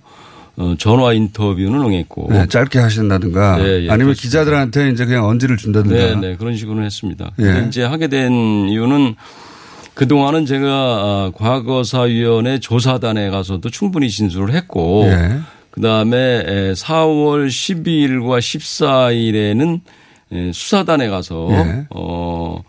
어 0.59 0.75
전화 0.77 1.13
인터뷰는 1.13 1.81
응했고 1.81 2.29
네, 2.31 2.47
짧게 2.49 2.81
하신다든가 2.81 3.61
예, 3.61 3.65
예, 3.65 3.91
아니면 3.91 3.99
그렇습니다. 3.99 4.21
기자들한테 4.23 4.91
이제 4.91 5.05
그냥 5.05 5.27
언지를 5.27 5.57
준다든가. 5.57 5.97
네, 5.97 6.15
네. 6.17 6.37
그런 6.37 6.57
식으로 6.57 6.83
했습니다. 6.83 7.31
예. 7.41 7.65
이제 7.69 7.85
하게 7.85 8.09
된 8.09 8.69
이유는 8.69 9.15
그 9.95 10.09
동안은 10.09 10.47
제가 10.47 10.67
아, 10.69 11.31
과거사위원회 11.35 12.59
조사단에 12.59 13.31
가서도 13.31 13.71
충분히 13.71 14.11
진술을 14.11 14.53
했고 14.53 15.05
예. 15.07 15.39
그 15.71 15.81
다음에 15.81 16.45
4월 16.75 17.47
12일과 17.47 18.41
14일에는 18.41 19.81
수사단에 20.53 21.09
가서 21.09 21.49
예. 21.53 21.87
어 21.91 22.61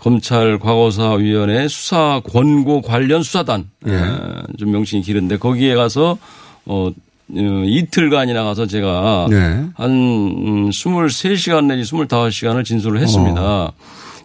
검찰 0.00 0.58
과거사위원회 0.58 1.66
수사 1.68 2.20
권고 2.30 2.82
관련 2.82 3.22
수사단 3.22 3.70
예. 3.86 3.94
어, 3.94 4.42
좀 4.58 4.72
명칭이 4.72 5.00
길은데 5.02 5.38
거기에 5.38 5.74
가서 5.74 6.18
어 6.66 6.90
어, 6.90 6.92
이틀간이나 7.34 8.44
가서 8.44 8.66
제가 8.66 9.26
네. 9.30 9.64
한 9.74 9.90
음, 9.90 10.70
23시간 10.70 11.66
내지 11.66 11.90
25시간을 11.90 12.64
진술을 12.64 13.00
했습니다. 13.00 13.40
어. 13.42 13.72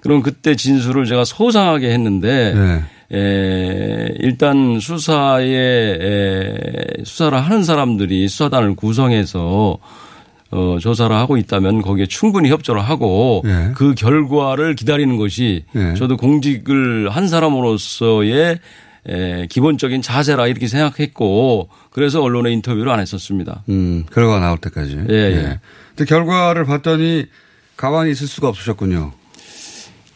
그럼 0.01 0.21
그때 0.21 0.55
진술을 0.55 1.05
제가 1.05 1.25
소상하게 1.25 1.91
했는데 1.91 2.53
네. 2.53 3.17
에, 3.17 4.13
일단 4.19 4.79
수사에 4.79 5.45
에, 5.45 7.03
수사를 7.03 7.39
하는 7.39 7.63
사람들이 7.63 8.27
수사단을 8.27 8.75
구성해서 8.75 9.77
어, 10.49 10.77
조사를 10.79 11.13
하고 11.15 11.37
있다면 11.37 11.81
거기에 11.81 12.05
충분히 12.05 12.49
협조를 12.49 12.81
하고 12.81 13.43
예. 13.45 13.71
그 13.75 13.93
결과를 13.95 14.75
기다리는 14.75 15.17
것이 15.17 15.65
예. 15.75 15.93
저도 15.95 16.15
공직을 16.15 17.09
한 17.09 17.27
사람으로서의 17.27 18.59
에, 19.07 19.47
기본적인 19.47 20.01
자세라 20.01 20.47
이렇게 20.47 20.67
생각했고 20.67 21.69
그래서 21.91 22.21
언론에 22.21 22.51
인터뷰를 22.51 22.91
안 22.91 22.99
했었습니다. 22.99 23.63
음, 23.69 24.05
결과가 24.11 24.39
나올 24.39 24.57
때까지. 24.57 24.99
예, 25.09 25.13
예. 25.13 25.59
근데 25.95 26.05
결과를 26.05 26.65
봤더니 26.65 27.25
가만히 27.75 28.11
있을 28.11 28.27
수가 28.27 28.47
없으셨군요. 28.49 29.13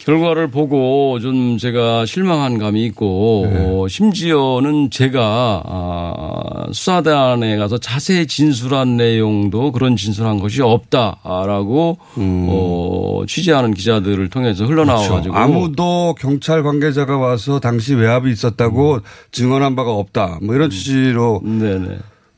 결과를 0.05 0.49
보고 0.49 1.19
좀 1.19 1.57
제가 1.57 2.05
실망한 2.05 2.57
감이 2.57 2.83
있고 2.85 3.47
네. 3.51 3.59
어, 3.59 3.87
심지어는 3.87 4.89
제가 4.89 5.63
아, 5.65 6.65
수사단에 6.71 7.55
가서 7.57 7.77
자세히 7.77 8.25
진술한 8.25 8.97
내용도 8.97 9.71
그런 9.71 9.95
진술한 9.95 10.39
것이 10.39 10.61
없다라고 10.61 11.99
어, 12.17 13.21
취재하는 13.27 13.73
기자들을 13.73 14.29
통해서 14.29 14.65
흘러나와 14.65 14.99
가지고 14.99 15.17
음. 15.17 15.21
그렇죠. 15.21 15.37
아무도 15.37 16.15
경찰 16.17 16.63
관계자가 16.63 17.17
와서 17.17 17.59
당시 17.59 17.93
외압이 17.93 18.31
있었다고 18.31 18.99
증언한 19.31 19.75
바가 19.75 19.91
없다. 19.91 20.39
뭐 20.41 20.55
이런 20.55 20.71
취지로 20.71 21.41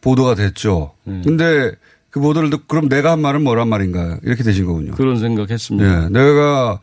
보도가 0.02 0.36
됐죠. 0.36 0.92
근데 1.06 1.72
그 2.10 2.20
보도를 2.20 2.50
듣고 2.50 2.64
그럼 2.68 2.90
내가 2.90 3.12
한 3.12 3.22
말은 3.22 3.44
뭐란 3.44 3.70
말인가 3.70 4.20
이렇게 4.24 4.44
되신 4.44 4.66
거군요. 4.66 4.92
그런 4.92 5.18
생각했습니다. 5.18 6.04
예, 6.06 6.10
내가 6.10 6.80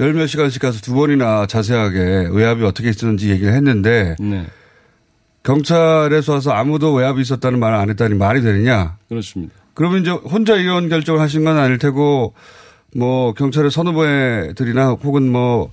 열 0.00 0.14
몇 0.14 0.26
시간씩 0.26 0.60
가서 0.62 0.80
두 0.80 0.94
번이나 0.94 1.46
자세하게 1.46 2.30
외압이 2.32 2.64
어떻게 2.64 2.88
있었는지 2.90 3.30
얘기를 3.30 3.52
했는데 3.52 4.16
네. 4.18 4.46
경찰에서 5.42 6.32
와서 6.34 6.52
아무도 6.52 6.92
외압이 6.94 7.20
있었다는 7.22 7.58
말을 7.60 7.76
안 7.76 7.88
했다니 7.90 8.14
말이 8.14 8.42
되느냐? 8.42 8.96
그렇습니다. 9.08 9.54
그러면 9.74 10.00
이제 10.02 10.10
혼자 10.10 10.56
이런 10.56 10.88
결정을 10.88 11.20
하신 11.20 11.44
건 11.44 11.56
아닐 11.58 11.78
테고 11.78 12.34
뭐 12.96 13.32
경찰의 13.34 13.70
선후배들이나 13.70 14.90
혹은 15.02 15.30
뭐 15.30 15.70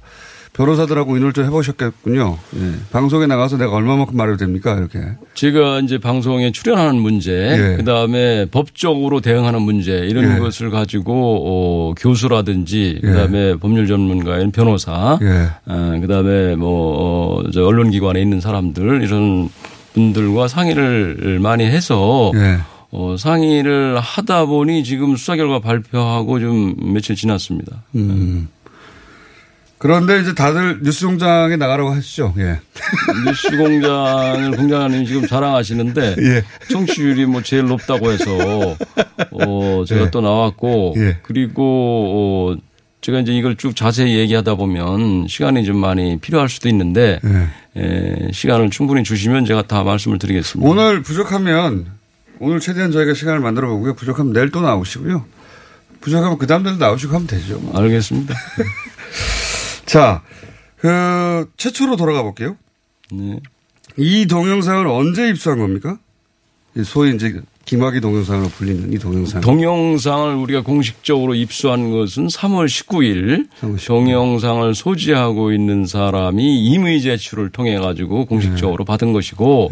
변호사들하고 0.58 1.18
인을 1.18 1.34
좀 1.34 1.46
해보셨겠군요. 1.46 2.38
예. 2.56 2.72
방송에 2.92 3.28
나가서 3.28 3.58
내가 3.58 3.74
얼마만큼 3.76 4.18
말해도 4.18 4.38
됩니까? 4.38 4.76
이렇게. 4.76 5.00
제가 5.36 5.80
이제 5.82 6.00
방송에 6.00 6.52
출연하는 6.52 7.00
문제, 7.00 7.32
예. 7.32 7.78
그 7.78 7.84
다음에 7.84 8.46
법적으로 8.46 9.22
대응하는 9.22 9.62
문제 9.62 10.00
이런 10.00 10.36
예. 10.36 10.40
것을 10.40 10.72
가지고 10.72 11.44
어, 11.46 11.94
교수라든지 11.94 13.00
예. 13.04 13.08
그 13.08 13.14
다음에 13.14 13.56
법률 13.56 13.86
전문가인 13.88 14.52
변호사, 14.52 15.20
예. 15.22 15.50
어, 15.72 16.00
그 16.02 16.08
다음에 16.08 16.56
뭐 16.56 17.44
어, 17.44 17.52
저 17.52 17.64
언론기관에 17.64 18.20
있는 18.20 18.42
사람들 18.42 19.04
이런 19.04 19.50
분들과 19.94 20.48
상의를 20.48 21.40
많이 21.40 21.66
해서 21.66 22.32
예. 22.34 22.58
어, 22.90 23.16
상의를 23.18 24.00
하다 24.00 24.46
보니 24.46 24.84
지금 24.84 25.16
수사 25.16 25.36
결과 25.36 25.60
발표하고 25.60 26.40
좀 26.40 26.76
며칠 26.94 27.16
지났습니다. 27.16 27.84
음. 27.96 28.48
그런데 29.80 30.20
이제 30.22 30.34
다들 30.34 30.80
뉴스 30.82 31.06
공장에 31.06 31.56
나가라고 31.56 31.92
하시죠. 31.92 32.34
예. 32.38 32.60
뉴스 33.26 33.56
공장을 33.56 34.52
공장장님 34.58 35.06
지금 35.06 35.28
자랑하시는데 35.28 36.16
예. 36.20 36.44
청취율이 36.72 37.26
뭐 37.28 37.44
제일 37.44 37.66
높다고 37.66 38.12
해서 38.12 38.76
어 39.32 39.84
제가 39.88 40.06
예. 40.06 40.12
또 40.12 40.22
나왔고 40.22 40.96
예. 40.98 41.18
그리고 41.22 42.56
어 42.56 42.62
제가 43.02 43.20
이제 43.20 43.34
이걸 43.34 43.56
쭉 43.56 43.76
자세히 43.76 44.18
얘기하다 44.18 44.56
보면 44.56 45.28
시간이 45.28 45.64
좀 45.64 45.78
많이 45.78 46.18
필요할 46.20 46.50
수도 46.50 46.70
있는데 46.70 47.20
예. 47.24 47.80
에, 47.80 48.32
시간을 48.32 48.72
충분히 48.72 49.04
주시면 49.04 49.46
제가 49.46 49.62
다 49.68 49.84
말씀을 49.84 50.18
드리겠습니다. 50.18 50.68
오늘 50.68 51.04
부족하면 51.04 51.86
오늘 52.40 52.60
최대한 52.60 52.92
저희가 52.92 53.14
시간을 53.14 53.40
만들어 53.42 53.70
보고요. 53.70 53.94
부족하면 53.96 54.34
내일 54.34 54.50
또 54.50 54.62
나오시고요. 54.62 55.24
부족하면 56.02 56.38
그 56.40 56.48
다음 56.48 56.64
날도 56.64 56.80
나오시고 56.80 57.14
하면 57.14 57.28
되죠. 57.28 57.60
뭐. 57.60 57.80
알겠습니다. 57.80 58.34
자, 59.88 60.22
그 60.76 61.50
최초로 61.58 61.96
돌아가 61.96 62.22
볼게요. 62.22 62.56
네. 63.12 63.40
이 63.98 64.28
동영상을 64.28 64.86
언제 64.86 65.30
입수한 65.30 65.58
겁니까? 65.58 65.98
이 66.76 66.84
소위 66.84 67.16
이제 67.16 67.42
김학의 67.66 68.02
동영상으로 68.02 68.50
불리는 68.50 68.94
이 68.94 69.00
동영상. 69.00 69.42
동영상을 69.42 70.36
우리가 70.36 70.62
공식적으로 70.62 71.34
입수한 71.34 71.90
것은 71.92 72.28
3월 72.28 72.68
19일 72.68 73.48
동영상을 73.86 74.76
소지하고 74.76 75.52
있는 75.52 75.86
사람이 75.86 76.66
임의 76.66 77.02
제출을 77.02 77.50
통해 77.50 77.80
가지고 77.80 78.26
공식적으로 78.26 78.86
받은 78.86 79.14
것이고 79.14 79.72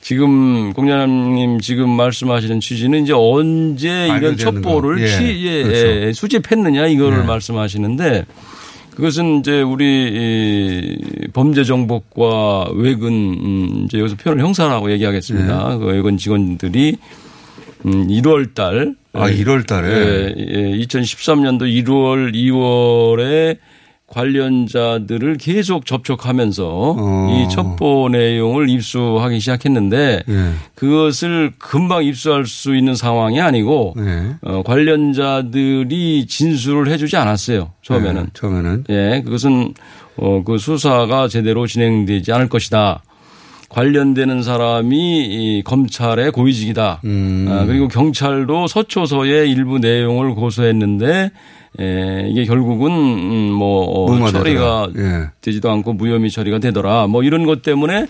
지금 0.00 0.72
공장님 0.72 1.60
지금 1.60 1.88
말씀하시는 1.90 2.60
취지는 2.60 3.04
이제 3.04 3.12
언제 3.16 4.08
이런 4.08 4.36
첩보를 4.36 4.96
거. 4.96 5.02
예. 5.02 5.06
취, 5.06 5.46
예, 5.46 5.62
그렇죠. 5.62 5.86
예, 5.86 6.12
수집했느냐 6.12 6.88
이거를 6.88 7.20
예. 7.20 7.22
말씀하시는데 7.22 8.26
그것은 8.94 9.40
이제 9.40 9.62
우리 9.62 9.86
이 10.12 11.28
범죄 11.32 11.64
정보과 11.64 12.72
외근 12.74 13.12
음 13.12 13.84
이제 13.84 13.98
여기서 13.98 14.16
표현을 14.16 14.44
형사라고 14.44 14.90
얘기하겠습니다. 14.92 15.78
그 15.78 15.86
외근 15.86 16.16
직원들이 16.18 16.96
음 17.86 18.06
1월 18.08 18.54
달 18.54 18.94
아, 19.14 19.28
1월 19.28 19.66
달에? 19.66 19.88
예, 19.88 20.34
예, 20.36 20.78
2013년도 20.84 21.62
1월 21.62 22.34
2월에 22.34 23.58
관련자들을 24.12 25.38
계속 25.38 25.86
접촉하면서 25.86 26.96
어. 26.98 27.28
이 27.30 27.48
첩보 27.48 28.10
내용을 28.10 28.68
입수하기 28.68 29.40
시작했는데 29.40 30.22
예. 30.28 30.50
그것을 30.74 31.52
금방 31.58 32.04
입수할 32.04 32.44
수 32.46 32.76
있는 32.76 32.94
상황이 32.94 33.40
아니고 33.40 33.94
예. 33.98 34.36
어, 34.42 34.62
관련자들이 34.62 36.26
진술을 36.26 36.88
해주지 36.88 37.16
않았어요. 37.16 37.72
처음에는. 37.82 38.22
예, 38.22 38.26
처음에는. 38.34 38.84
예, 38.90 39.22
그것은 39.24 39.72
어, 40.16 40.42
그 40.44 40.58
수사가 40.58 41.28
제대로 41.28 41.66
진행되지 41.66 42.32
않을 42.32 42.50
것이다. 42.50 43.02
관련되는 43.70 44.42
사람이 44.42 45.24
이 45.24 45.62
검찰의 45.64 46.32
고위직이다. 46.32 47.00
음. 47.04 47.46
아, 47.48 47.64
그리고 47.64 47.88
경찰도 47.88 48.66
서초서의 48.66 49.50
일부 49.50 49.78
내용을 49.78 50.34
고소했는데 50.34 51.30
에, 51.80 52.28
이게 52.28 52.44
결국은 52.44 52.90
음, 52.92 53.52
뭐 53.52 53.84
어, 53.84 54.12
무마되더라. 54.12 54.42
처리가 54.44 54.88
예. 54.96 55.30
되지도 55.40 55.70
않고 55.70 55.94
무혐의 55.94 56.30
처리가 56.30 56.58
되더라. 56.58 57.06
뭐 57.06 57.22
이런 57.22 57.44
것 57.44 57.62
때문에 57.62 58.06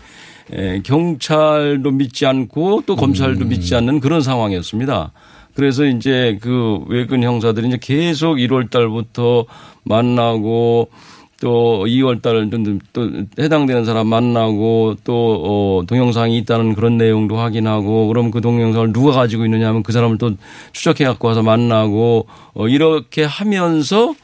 에, 0.53 0.81
경찰도 0.83 1.91
믿지 1.93 2.27
않고 2.27 2.83
또 2.87 2.95
음. 2.95 2.97
검찰도 2.97 3.45
믿지 3.45 3.75
않는 3.77 4.01
그런 4.01 4.21
상황이었습니다. 4.21 5.13
그래서 5.55 5.85
이제 5.85 6.39
그 6.41 6.79
외근 6.89 7.23
형사들이 7.23 7.69
이제 7.69 7.79
계속 7.81 8.37
1월 8.37 8.71
달부터 8.71 9.45
만나고 9.85 10.89
또 11.43 11.85
2월 11.89 12.23
달또 12.23 13.11
해당되는 13.37 13.85
사람 13.85 14.07
만나고 14.07 14.95
또 15.03 15.43
어, 15.45 15.83
동영상이 15.89 16.39
있다는 16.39 16.77
그런 16.77 16.97
내용도 16.97 17.37
확인하고 17.37 18.07
그럼 18.07 18.31
그 18.31 18.41
동영상을 18.41 18.93
누가 18.93 19.11
가지고 19.11 19.45
있느냐 19.47 19.67
하면 19.69 19.83
그 19.83 19.91
사람을 19.91 20.19
또 20.19 20.31
추적해 20.71 21.05
갖고 21.05 21.27
와서 21.27 21.43
만나고 21.43 22.27
어, 22.55 22.69
이렇게 22.69 23.25
하면서 23.25 24.15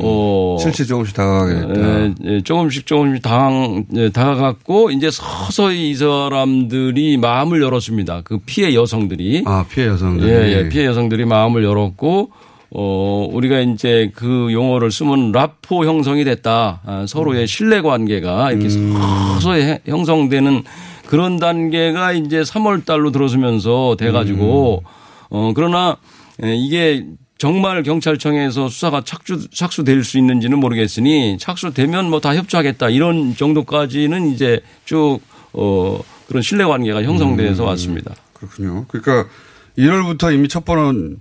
어 0.00 0.56
실체 0.60 0.84
조금씩 0.84 1.14
다가가겠다. 1.14 2.04
예, 2.04 2.14
예, 2.24 2.40
조금씩 2.42 2.84
조금씩 2.84 3.22
당황, 3.22 3.86
예, 3.94 4.10
다가갔고 4.10 4.90
이제 4.90 5.10
서서히 5.10 5.88
이 5.88 5.94
사람들이 5.94 7.16
마음을 7.16 7.62
열었습니다. 7.62 8.20
그 8.24 8.40
피해 8.44 8.74
여성들이. 8.74 9.44
아, 9.46 9.64
피해 9.70 9.86
여성들이. 9.86 10.30
예, 10.30 10.52
예, 10.52 10.68
피해 10.68 10.84
여성들이 10.84 11.24
마음을 11.24 11.64
열었고 11.64 12.30
어, 12.70 13.26
우리가 13.32 13.60
이제 13.60 14.10
그 14.14 14.48
용어를 14.52 14.90
쓰면 14.90 15.32
라포 15.32 15.84
형성이 15.86 16.24
됐다. 16.24 16.80
아, 16.84 17.06
서로의 17.08 17.46
신뢰 17.46 17.80
관계가 17.80 18.52
이렇게 18.52 18.68
서서히 18.68 19.62
해- 19.62 19.80
형성되는 19.86 20.64
그런 21.06 21.38
단계가 21.38 22.12
이제 22.12 22.42
3월 22.42 22.84
달로 22.84 23.10
들어서면서 23.10 23.96
돼가지고 23.98 24.82
어, 25.30 25.52
그러나 25.54 25.96
예, 26.44 26.54
이게 26.54 27.06
정말 27.38 27.82
경찰청에서 27.82 28.68
수사가 28.68 29.02
착수, 29.04 29.48
착수될 29.50 30.04
수 30.04 30.18
있는지는 30.18 30.58
모르겠으니 30.58 31.38
착수되면 31.38 32.10
뭐 32.10 32.20
다 32.20 32.34
협조하겠다 32.34 32.90
이런 32.90 33.34
정도까지는 33.36 34.32
이제 34.34 34.60
쭉, 34.84 35.20
어, 35.52 36.00
그런 36.26 36.42
신뢰 36.42 36.64
관계가 36.66 37.02
형성돼서 37.04 37.64
왔습니다. 37.64 38.14
그렇군요. 38.34 38.84
그러니까 38.88 39.30
1월부터 39.78 40.34
이미 40.34 40.48
첩보는 40.48 41.20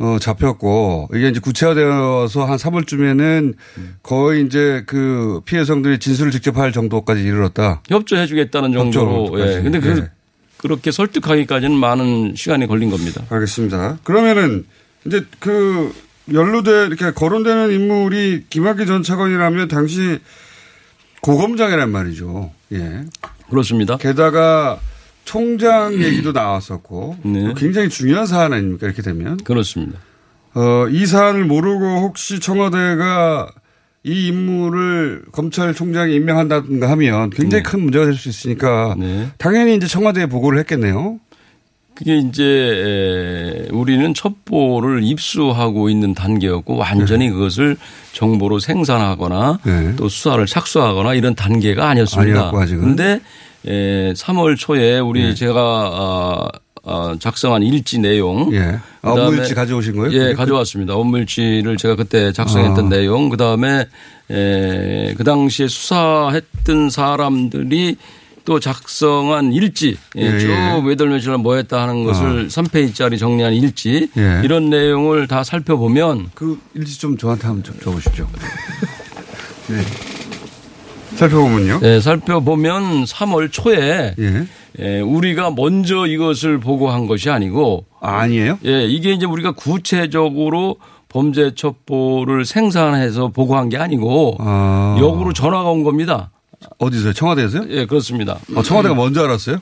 어, 0.00 0.18
잡혔고 0.18 1.10
이게 1.14 1.28
이제 1.28 1.40
구체화되어서 1.40 2.46
한 2.46 2.56
3월쯤에는 2.56 3.54
거의 4.02 4.46
이제 4.46 4.82
그 4.86 5.42
피해성들이 5.44 5.98
진술을 5.98 6.32
직접 6.32 6.56
할 6.56 6.72
정도까지 6.72 7.22
이르렀다. 7.22 7.82
협조해 7.86 8.26
주겠다는 8.26 8.72
정도로. 8.72 9.38
예. 9.38 9.60
근데 9.62 9.78
그, 9.78 9.98
예. 9.98 10.10
그렇게 10.56 10.90
설득하기까지는 10.90 11.76
많은 11.76 12.34
시간이 12.34 12.66
걸린 12.66 12.90
겁니다. 12.90 13.22
알겠습니다. 13.28 13.98
그러면은 14.02 14.64
이제 15.04 15.26
그 15.38 15.92
연루돼 16.32 16.86
이렇게 16.86 17.12
거론되는 17.12 17.70
인물이 17.70 18.44
김학의 18.48 18.86
전 18.86 19.02
차관이라면 19.02 19.68
당시 19.68 20.18
고검장이란 21.20 21.90
말이죠. 21.90 22.52
예. 22.72 23.02
그렇습니다. 23.50 23.98
게다가 23.98 24.80
총장 25.30 25.94
얘기도 25.94 26.32
나왔었고 26.32 27.18
네. 27.22 27.54
굉장히 27.56 27.88
중요한 27.88 28.26
사안 28.26 28.52
아닙니까 28.52 28.88
이렇게 28.88 29.00
되면 29.00 29.36
그렇습니다. 29.36 30.00
어, 30.54 30.88
이 30.90 31.06
사안을 31.06 31.44
모르고 31.44 32.00
혹시 32.00 32.40
청와대가 32.40 33.48
이 34.02 34.26
인물을 34.26 35.26
검찰총장이 35.30 36.16
임명한다든가 36.16 36.90
하면 36.90 37.30
굉장히 37.30 37.62
큰 37.62 37.80
문제가 37.80 38.06
될 38.06 38.14
수 38.16 38.28
있으니까 38.28 38.96
당연히 39.38 39.76
이제 39.76 39.86
청와대에 39.86 40.26
보고를 40.26 40.58
했겠네요. 40.60 41.20
그게 41.94 42.16
이제 42.16 42.42
에, 42.42 43.68
우리는 43.70 44.12
첩보를 44.12 45.04
입수하고 45.04 45.90
있는 45.90 46.12
단계였고 46.12 46.76
완전히 46.76 47.26
네. 47.26 47.32
그것을 47.32 47.76
정보로 48.14 48.58
생산하거나 48.58 49.60
또 49.96 50.08
수사를 50.08 50.44
착수하거나 50.44 51.14
이런 51.14 51.36
단계가 51.36 51.88
아니었습니다. 51.90 52.38
아니었고, 52.40 52.60
아직은. 52.60 52.80
그런데 52.80 53.20
에, 53.66 54.12
3월 54.12 54.56
초에 54.56 54.98
우리 54.98 55.34
제가 55.34 55.60
아, 55.60 56.48
아, 56.84 57.16
작성한 57.18 57.62
일지 57.62 57.98
내용. 57.98 58.52
예. 58.54 58.78
아, 59.02 59.10
그다음에 59.10 59.22
업무일지 59.28 59.54
가져오신 59.54 59.96
거예요? 59.96 60.12
예? 60.12 60.34
가져왔습니다. 60.34 60.94
업무일지를 60.94 61.76
제가 61.76 61.96
그때 61.96 62.32
작성했던 62.32 62.86
아. 62.86 62.88
내용. 62.88 63.28
그 63.28 63.36
다음에 63.36 63.86
에, 64.30 65.14
그 65.16 65.24
당시에 65.24 65.68
수사했던 65.68 66.90
사람들이 66.90 67.96
또 68.46 68.58
작성한 68.58 69.52
일지, 69.52 69.96
예, 70.16 70.22
예, 70.22 70.38
쭉 70.38 70.50
예. 70.50 70.56
몇월 70.56 71.08
며칠 71.08 71.30
날뭐 71.30 71.56
했다 71.56 71.82
하는 71.82 72.04
것을 72.04 72.48
3페이지짜리 72.48 73.18
정리한 73.18 73.52
일지, 73.52 74.08
예. 74.16 74.40
이런 74.42 74.70
내용을 74.70 75.28
다 75.28 75.44
살펴보면 75.44 76.30
그 76.34 76.58
일지 76.74 76.98
좀 76.98 77.18
저한테 77.18 77.46
한번 77.46 77.62
좀 77.62 77.78
적으십시오. 77.80 78.26
네. 79.68 80.19
살펴보면요. 81.20 81.80
네, 81.80 82.00
살펴보면 82.00 83.04
3월 83.04 83.52
초에 83.52 84.14
예. 84.18 84.46
예, 84.78 85.00
우리가 85.00 85.50
먼저 85.50 86.06
이것을 86.06 86.58
보고한 86.58 87.06
것이 87.06 87.28
아니고 87.28 87.84
아 88.00 88.26
니에요? 88.26 88.58
예, 88.64 88.84
이게 88.84 89.12
이제 89.12 89.26
우리가 89.26 89.52
구체적으로 89.52 90.76
범죄 91.08 91.54
첩보를 91.54 92.44
생산해서 92.44 93.28
보고한 93.28 93.68
게 93.68 93.76
아니고 93.76 94.36
아. 94.38 94.96
역으로 94.98 95.32
전화가 95.32 95.70
온 95.70 95.82
겁니다. 95.82 96.30
어디서요? 96.78 97.12
청와대에서요? 97.12 97.64
예, 97.70 97.86
그렇습니다. 97.86 98.38
아, 98.56 98.62
청와대가 98.62 98.94
먼저 98.94 99.24
알았어요? 99.24 99.58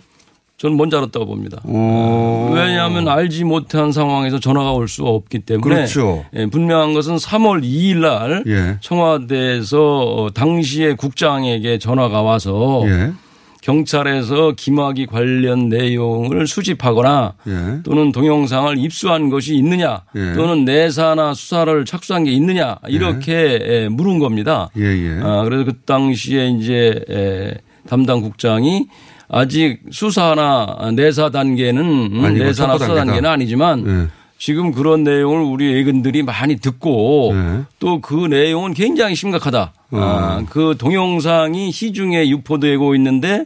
저는 0.59 0.77
먼저 0.77 0.99
알았다고 0.99 1.25
봅니다. 1.25 1.61
어. 1.65 2.53
왜냐하면 2.53 3.07
알지 3.07 3.45
못한 3.45 3.93
상황에서 3.93 4.41
전화가 4.41 4.73
올 4.73 4.89
수가 4.89 5.09
없기 5.09 5.41
때문에 5.41 5.75
그렇죠. 5.75 6.25
예, 6.35 6.47
분명한 6.47 6.95
것은 6.95 7.17
3월 7.17 7.63
2일 7.63 7.99
날 7.99 8.43
예. 8.49 8.77
청와대에서 8.81 10.01
어, 10.01 10.31
당시의 10.31 10.97
국장에게 10.97 11.79
전화가 11.79 12.23
와서 12.23 12.83
예. 12.87 13.13
경찰에서 13.61 14.55
김학의 14.57 15.07
관련 15.07 15.69
내용을 15.69 16.49
수집하거나 16.49 17.35
예. 17.47 17.83
또는 17.85 18.11
동영상을 18.11 18.79
입수한 18.79 19.31
것이 19.31 19.55
있느냐 19.55 20.03
예. 20.17 20.33
또는 20.33 20.65
내사나 20.65 21.35
수사를 21.35 21.85
착수한 21.85 22.25
게 22.25 22.33
있느냐 22.33 22.79
이렇게 22.89 23.61
예, 23.63 23.89
물은 23.89 24.19
겁니다. 24.19 24.71
예, 24.77 24.83
예. 24.83 25.21
아, 25.23 25.45
그래서 25.45 25.65
그 25.65 25.75
당시에 25.85 26.49
이제 26.49 27.01
에, 27.09 27.55
담당 27.89 28.23
국장이 28.23 28.89
아직 29.31 29.81
수사나 29.91 30.91
내사 30.95 31.31
단계는 31.31 31.83
음, 32.13 32.25
아니고 32.25 32.45
내사나 32.45 32.79
수사. 32.79 32.95
단계는 32.95 33.29
아니지만 33.29 33.87
예. 33.87 34.09
지금 34.39 34.73
그런 34.73 35.03
내용을 35.05 35.43
우리 35.43 35.79
애근들이 35.79 36.23
많이 36.23 36.57
듣고 36.57 37.33
예. 37.35 37.65
또그 37.79 38.27
내용은 38.29 38.73
굉장히 38.73 39.15
심각하다. 39.15 39.73
어. 39.91 39.99
아, 39.99 40.45
그 40.49 40.77
동영상이 40.79 41.73
시중에 41.73 42.29
유포되고 42.29 42.95
있는데 42.95 43.45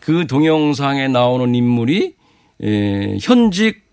그 0.00 0.26
동영상에 0.26 1.08
나오는 1.08 1.54
인물이 1.54 2.14
에, 2.62 3.18
현직 3.20 3.84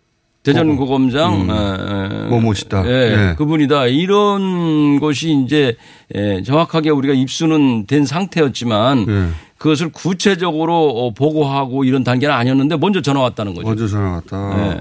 대전고검장 0.43 1.47
어, 1.49 2.27
뭐뭐시다. 2.29 2.83
예, 2.87 2.91
예. 3.29 3.35
그분이다. 3.37 3.85
이런 3.87 4.99
것이 4.99 5.33
이제 5.43 5.75
에, 6.15 6.41
정확하게 6.41 6.89
우리가 6.89 7.13
입수는 7.13 7.85
된 7.85 8.05
상태였지만 8.05 9.05
예. 9.07 9.27
그것을 9.61 9.89
구체적으로 9.89 10.89
어, 10.89 11.13
보고하고 11.13 11.83
이런 11.83 12.03
단계는 12.03 12.33
아니었는데 12.33 12.77
먼저 12.77 12.99
전화 12.99 13.21
왔다는 13.21 13.53
거죠. 13.53 13.67
먼저 13.67 13.87
전화 13.87 14.13
왔다. 14.13 14.57
네. 14.57 14.79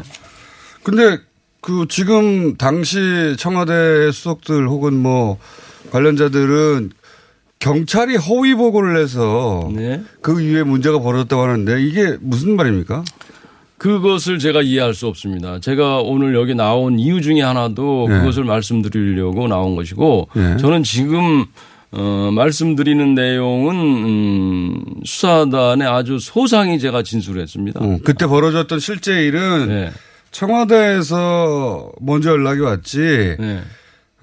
근데 0.83 1.19
그 1.61 1.85
지금 1.91 2.57
당시 2.57 2.99
청와대 3.39 4.11
수석들 4.11 4.67
혹은 4.69 4.95
뭐 4.95 5.37
관련자들은 5.91 6.93
경찰이 7.59 8.17
허위 8.17 8.55
보고를 8.55 8.99
해서 8.99 9.71
네. 9.75 10.03
그 10.23 10.41
이후에 10.41 10.63
문제가 10.63 10.99
벌어졌다고 10.99 11.43
하는데 11.43 11.83
이게 11.83 12.17
무슨 12.19 12.57
말입니까? 12.57 13.05
그것을 13.77 14.39
제가 14.39 14.63
이해할 14.63 14.95
수 14.95 15.09
없습니다. 15.09 15.61
제가 15.61 15.99
오늘 15.99 16.35
여기 16.35 16.55
나온 16.55 16.99
이유 16.99 17.21
중에 17.21 17.43
하나도 17.43 18.07
네. 18.09 18.19
그것을 18.19 18.45
말씀드리려고 18.45 19.47
나온 19.47 19.77
것이고 19.77 20.29
네. 20.35 20.57
저는 20.57 20.85
지금 20.85 21.45
어, 21.93 22.31
말씀드리는 22.33 23.15
내용은 23.15 23.75
음, 23.77 24.85
수사단에 25.05 25.85
아주 25.85 26.19
소상히 26.21 26.79
제가 26.79 27.03
진술했습니다. 27.03 27.81
어, 27.81 27.99
그때 28.05 28.27
벌어졌던 28.27 28.79
실제 28.79 29.25
일은 29.25 29.69
네. 29.69 29.91
청와대에서 30.31 31.93
먼저 32.01 32.31
연락이 32.31 32.61
왔지. 32.61 33.37
네. 33.39 33.61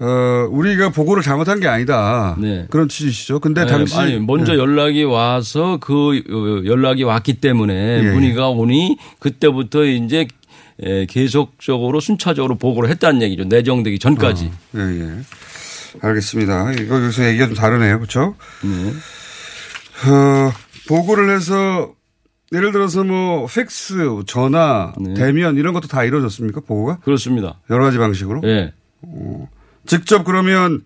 어, 0.00 0.48
우리가 0.50 0.90
보고를 0.90 1.22
잘못한 1.22 1.58
게 1.58 1.66
아니다. 1.66 2.36
그런 2.70 2.88
취지시죠. 2.88 3.40
근데 3.40 3.64
네, 3.64 3.66
당시 3.66 3.96
아니 3.96 4.18
먼저 4.18 4.52
네. 4.52 4.58
연락이 4.58 5.02
와서 5.02 5.78
그 5.80 6.22
어, 6.30 6.64
연락이 6.64 7.02
왔기 7.02 7.34
때문에 7.34 8.04
예, 8.04 8.10
문의가 8.12 8.48
오니 8.48 8.96
그때부터 9.18 9.84
이제 9.84 10.28
에, 10.80 11.06
계속적으로 11.06 11.98
순차적으로 11.98 12.54
보고를 12.54 12.88
했다는 12.90 13.22
얘기죠. 13.22 13.44
내정되기 13.44 13.98
전까지. 13.98 14.50
예, 14.76 14.80
예. 14.80 15.10
알겠습니다. 16.00 16.72
이거 16.72 17.02
여기서 17.02 17.24
얘기가 17.26 17.46
좀 17.46 17.54
다르네요. 17.54 17.98
그렇죠? 17.98 18.34
어, 20.06 20.52
보고를 20.88 21.34
해서 21.34 21.92
예를 22.52 22.72
들어서 22.72 23.04
뭐 23.04 23.46
팩스, 23.46 24.22
전화, 24.26 24.94
대면 25.16 25.56
이런 25.56 25.74
것도 25.74 25.88
다 25.88 26.04
이루어졌습니까? 26.04 26.60
보고가? 26.62 26.94
네. 26.94 27.00
그렇습니다. 27.04 27.60
여러 27.70 27.84
가지 27.84 27.98
방식으로? 27.98 28.40
예. 28.44 28.72
어, 29.02 29.48
직접 29.86 30.24
그러면 30.24 30.82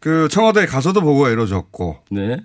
그 0.00 0.28
청와대에 0.30 0.66
가서도 0.66 1.00
보고가 1.00 1.30
이루어졌고 1.30 1.98
네. 2.10 2.40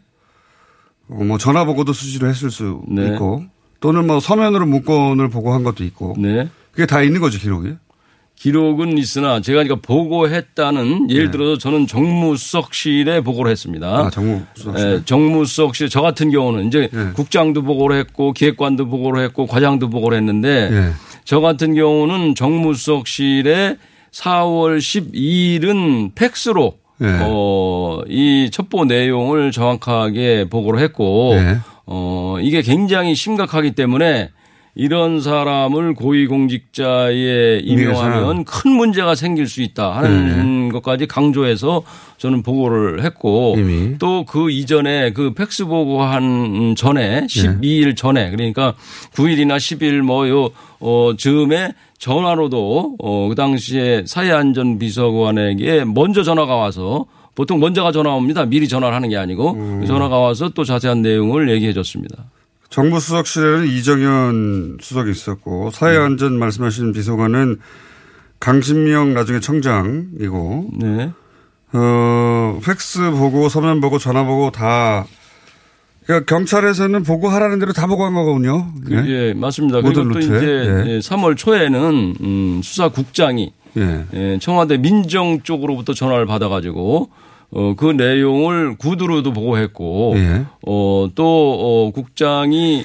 어, 1.10 1.24
뭐 1.24 1.38
전화 1.38 1.66
보고도 1.66 1.94
수시로 1.94 2.28
했을 2.28 2.52
수 2.52 2.82
네. 2.88 3.08
있고 3.08 3.44
또는 3.80 4.08
뭐 4.08 4.20
서면으로 4.20 4.66
문건을 4.66 5.30
보고한 5.30 5.64
것도 5.64 5.84
있고 5.84 6.16
네. 6.18 6.50
그게 6.72 6.86
다 6.86 7.02
있는 7.02 7.22
거죠 7.22 7.38
기록이? 7.40 7.76
기록은 8.36 8.98
있으나 8.98 9.40
제가 9.40 9.64
그러니까 9.64 9.88
보고했다는 9.88 11.10
예를 11.10 11.32
들어서 11.32 11.58
저는 11.58 11.88
정무수석실에 11.88 13.22
보고를 13.22 13.52
했습니다. 13.52 13.88
네. 13.88 14.04
아, 14.04 14.10
정무수석실. 14.10 14.86
예, 14.86 15.02
정무수석실 15.06 15.90
저 15.90 16.02
같은 16.02 16.30
경우는 16.30 16.68
이제 16.68 16.90
국장도 17.16 17.64
보고를 17.64 17.98
했고 18.00 18.34
기획관도 18.34 18.88
보고를 18.88 19.24
했고 19.24 19.48
과장도 19.48 19.90
보고를 19.90 20.18
했는데 20.18 20.70
예. 20.72 20.92
저 21.24 21.40
같은 21.40 21.74
경우는 21.74 22.36
정무수석실에 22.36 23.78
4월 24.12 24.78
12일은 24.78 26.14
팩스로 26.16 26.78
예. 27.02 27.20
어, 27.22 28.02
이 28.08 28.50
첩보 28.52 28.86
내용을 28.86 29.52
정확하게 29.52 30.50
보고를 30.50 30.80
했고 30.82 31.34
예. 31.36 31.58
어, 31.86 32.38
이게 32.42 32.62
굉장히 32.62 33.16
심각하기 33.16 33.72
때문에 33.72 34.30
이런 34.76 35.22
사람을 35.22 35.94
고위공직자에 35.94 37.60
임용하면 37.64 38.44
큰 38.46 38.72
문제가 38.72 39.14
생길 39.14 39.48
수 39.48 39.62
있다 39.62 39.96
하는 39.96 40.72
것까지 40.72 41.06
강조해서 41.08 41.84
저는 42.18 42.42
보고를 42.42 43.04
했고 43.04 43.54
또 44.00 44.26
그 44.26 44.50
이전에 44.50 45.12
그 45.12 45.34
팩스 45.34 45.66
보고한 45.66 46.74
전에 46.76 47.28
12일 47.28 47.96
전에 47.96 48.32
그러니까 48.32 48.74
9일이나 49.16 49.58
10일 49.58 50.02
뭐요 50.02 50.50
어, 50.80 51.12
즈음에 51.18 51.74
전화로도 52.00 52.96
어, 53.00 53.28
그 53.30 53.36
당시에 53.36 54.04
사회안전비서관에게 54.08 55.86
먼저 55.86 56.24
전화가 56.24 56.56
와서 56.56 57.06
보통 57.36 57.60
먼저가 57.60 57.92
전화 57.92 58.14
옵니다. 58.14 58.46
미리 58.46 58.68
전화를 58.68 58.96
하는 58.96 59.10
게 59.10 59.18
아니고. 59.18 59.54
전화가 59.88 60.20
와서 60.20 60.50
또 60.50 60.64
자세한 60.64 61.02
내용을 61.02 61.50
얘기해 61.50 61.74
줬습니다. 61.74 62.26
정부 62.74 63.00
수석실에는 63.00 63.68
이정현 63.68 64.78
수석이 64.82 65.12
있었고 65.12 65.70
사회안전 65.70 66.40
말씀하신 66.40 66.92
비서관은 66.92 67.60
강신명 68.40 69.14
나중에 69.14 69.40
청장이고 69.40 70.70
네. 70.80 71.12
어 71.74 72.60
팩스 72.66 73.12
보고 73.12 73.48
서면 73.48 73.80
보고 73.80 74.00
전화 74.00 74.24
보고 74.24 74.50
다 74.50 75.06
그러니까 76.08 76.26
경찰에서는 76.36 77.04
보고하라는 77.04 77.60
대로 77.60 77.74
다 77.74 77.86
보고한 77.86 78.16
거거든요. 78.16 78.74
그, 78.84 79.08
예, 79.08 79.36
맞습니다. 79.36 79.82
모든 79.82 80.10
그리고 80.10 80.14
또 80.14 80.20
루트에. 80.20 80.38
이제 80.38 80.48
예. 80.48 80.94
예, 80.96 80.98
3월 80.98 81.38
초에는 81.38 82.16
음, 82.22 82.62
수사국장이 82.64 83.54
예. 83.78 84.06
예, 84.16 84.40
청와대 84.42 84.80
민정 84.80 85.44
쪽으로부터 85.44 85.94
전화를 85.94 86.26
받아가지고 86.26 87.12
어, 87.56 87.76
그 87.76 87.86
내용을 87.86 88.76
구두로도 88.78 89.32
보고했고 89.32 90.14
예. 90.18 90.46
어, 90.66 91.10
또 91.16 91.24
어, 91.26 91.92
국장이 91.92 92.84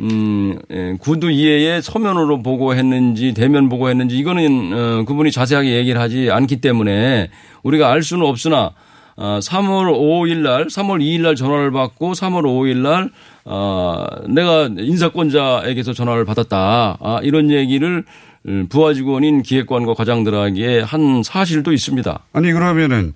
음, 0.00 0.58
예, 0.70 0.94
구두 0.98 1.30
이외에 1.30 1.80
서면으로 1.80 2.42
보고했는지 2.42 3.34
대면 3.34 3.68
보고했는지 3.68 4.16
이거는 4.16 4.72
어, 4.72 5.04
그분이 5.04 5.32
자세하게 5.32 5.74
얘기를 5.74 6.00
하지 6.00 6.30
않기 6.30 6.60
때문에 6.60 7.30
우리가 7.62 7.90
알 7.90 8.02
수는 8.02 8.24
없으나 8.26 8.72
아, 9.20 9.40
3월 9.42 9.92
5일 9.92 10.38
날, 10.38 10.66
3월 10.66 11.00
2일 11.00 11.22
날 11.22 11.34
전화를 11.34 11.72
받고 11.72 12.12
3월 12.12 12.44
5일 12.44 12.76
날 12.76 13.10
아, 13.44 14.06
내가 14.28 14.70
인사권자에게서 14.78 15.92
전화를 15.92 16.24
받았다. 16.24 16.98
아, 17.00 17.20
이런 17.24 17.50
얘기를 17.50 18.04
음, 18.46 18.68
부하 18.68 18.94
직원인 18.94 19.42
기획관과 19.42 19.94
과장들에게 19.94 20.80
한 20.80 21.22
사실도 21.24 21.72
있습니다. 21.72 22.20
아니 22.32 22.52
그러면은 22.52 23.12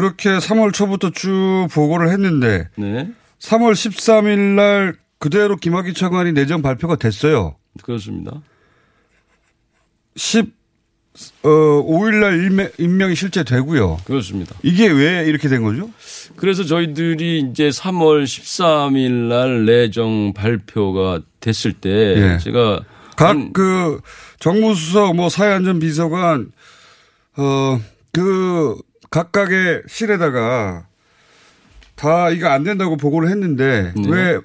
그렇게 0.00 0.30
3월 0.30 0.72
초부터 0.72 1.10
쭉 1.10 1.68
보고를 1.72 2.10
했는데 2.10 2.68
네. 2.76 3.10
3월 3.38 3.72
13일 3.72 4.38
날 4.54 4.94
그대로 5.18 5.56
김학의 5.56 5.92
차관이 5.92 6.32
내정 6.32 6.62
발표가 6.62 6.96
됐어요. 6.96 7.56
그렇습니다. 7.82 8.40
10 10.16 10.58
어, 11.42 11.48
5일 11.48 12.14
날 12.14 12.44
임명, 12.46 12.68
임명이 12.78 13.14
실제 13.14 13.44
되고요. 13.44 13.98
그렇습니다. 14.06 14.54
이게 14.62 14.86
왜 14.86 15.26
이렇게 15.26 15.48
된 15.48 15.62
거죠? 15.62 15.90
그래서 16.36 16.64
저희들이 16.64 17.50
이제 17.50 17.68
3월 17.68 18.24
13일 18.24 19.28
날 19.28 19.66
내정 19.66 20.32
발표가 20.32 21.20
됐을 21.40 21.74
때 21.74 21.90
예. 21.90 22.38
제가 22.38 22.80
각 23.16 23.52
그 23.52 24.00
정무수석 24.38 25.14
뭐 25.14 25.28
사회안전비서관 25.28 26.52
어그 27.36 28.78
각각의 29.10 29.82
실에다가 29.88 30.86
다 31.96 32.30
이거 32.30 32.48
안 32.48 32.62
된다고 32.64 32.96
보고를 32.96 33.28
했는데 33.28 33.92
네. 33.96 34.08
왜 34.08 34.38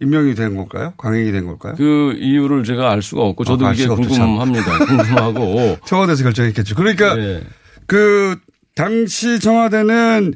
임명이 0.00 0.34
된 0.34 0.56
걸까요? 0.56 0.94
강행이 0.98 1.32
된 1.32 1.46
걸까요? 1.46 1.74
그 1.76 2.14
이유를 2.18 2.64
제가 2.64 2.90
알 2.90 3.02
수가 3.02 3.22
없고 3.22 3.44
저도 3.44 3.66
아, 3.66 3.70
알 3.70 3.74
이게. 3.74 3.86
궁금합니다. 3.86 4.78
궁금하고 4.86 5.78
청와대에서 5.86 6.22
결정했겠죠. 6.22 6.74
그러니까 6.74 7.14
네. 7.14 7.42
그 7.86 8.36
당시 8.74 9.40
청와대는 9.40 10.34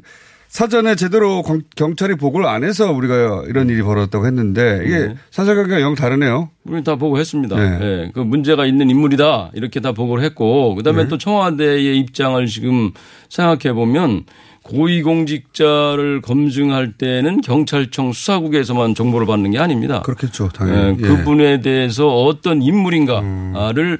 사전에 0.55 0.95
제대로 0.95 1.43
경- 1.43 1.61
경찰이 1.77 2.15
보고를 2.15 2.45
안 2.45 2.65
해서 2.65 2.91
우리가 2.91 3.43
이런 3.47 3.69
일이 3.69 3.81
벌어졌다고 3.81 4.25
했는데 4.25 4.81
이게 4.85 4.99
네. 5.07 5.15
사실관계가 5.31 5.79
영 5.79 5.95
다르네요. 5.95 6.49
우리 6.65 6.83
다 6.83 6.97
보고했습니다. 6.97 7.55
네. 7.55 7.79
예, 7.81 8.11
그 8.13 8.19
문제가 8.19 8.65
있는 8.65 8.89
인물이다 8.89 9.51
이렇게 9.53 9.79
다 9.79 9.93
보고를 9.93 10.25
했고 10.25 10.75
그다음에 10.75 11.03
네. 11.03 11.07
또 11.07 11.17
청와대의 11.17 11.97
입장을 11.99 12.45
지금 12.47 12.91
생각해 13.29 13.73
보면 13.73 14.25
고위공직자를 14.63 16.19
검증할 16.21 16.97
때는 16.97 17.39
경찰청 17.39 18.11
수사국에서만 18.11 18.93
정보를 18.93 19.25
받는 19.27 19.51
게 19.51 19.57
아닙니다. 19.57 20.01
그렇겠죠, 20.01 20.49
예, 20.53 20.57
당연히. 20.57 20.97
예. 21.01 21.07
그분에 21.07 21.61
대해서 21.61 22.09
어떤 22.25 22.61
인물인가를 22.61 23.99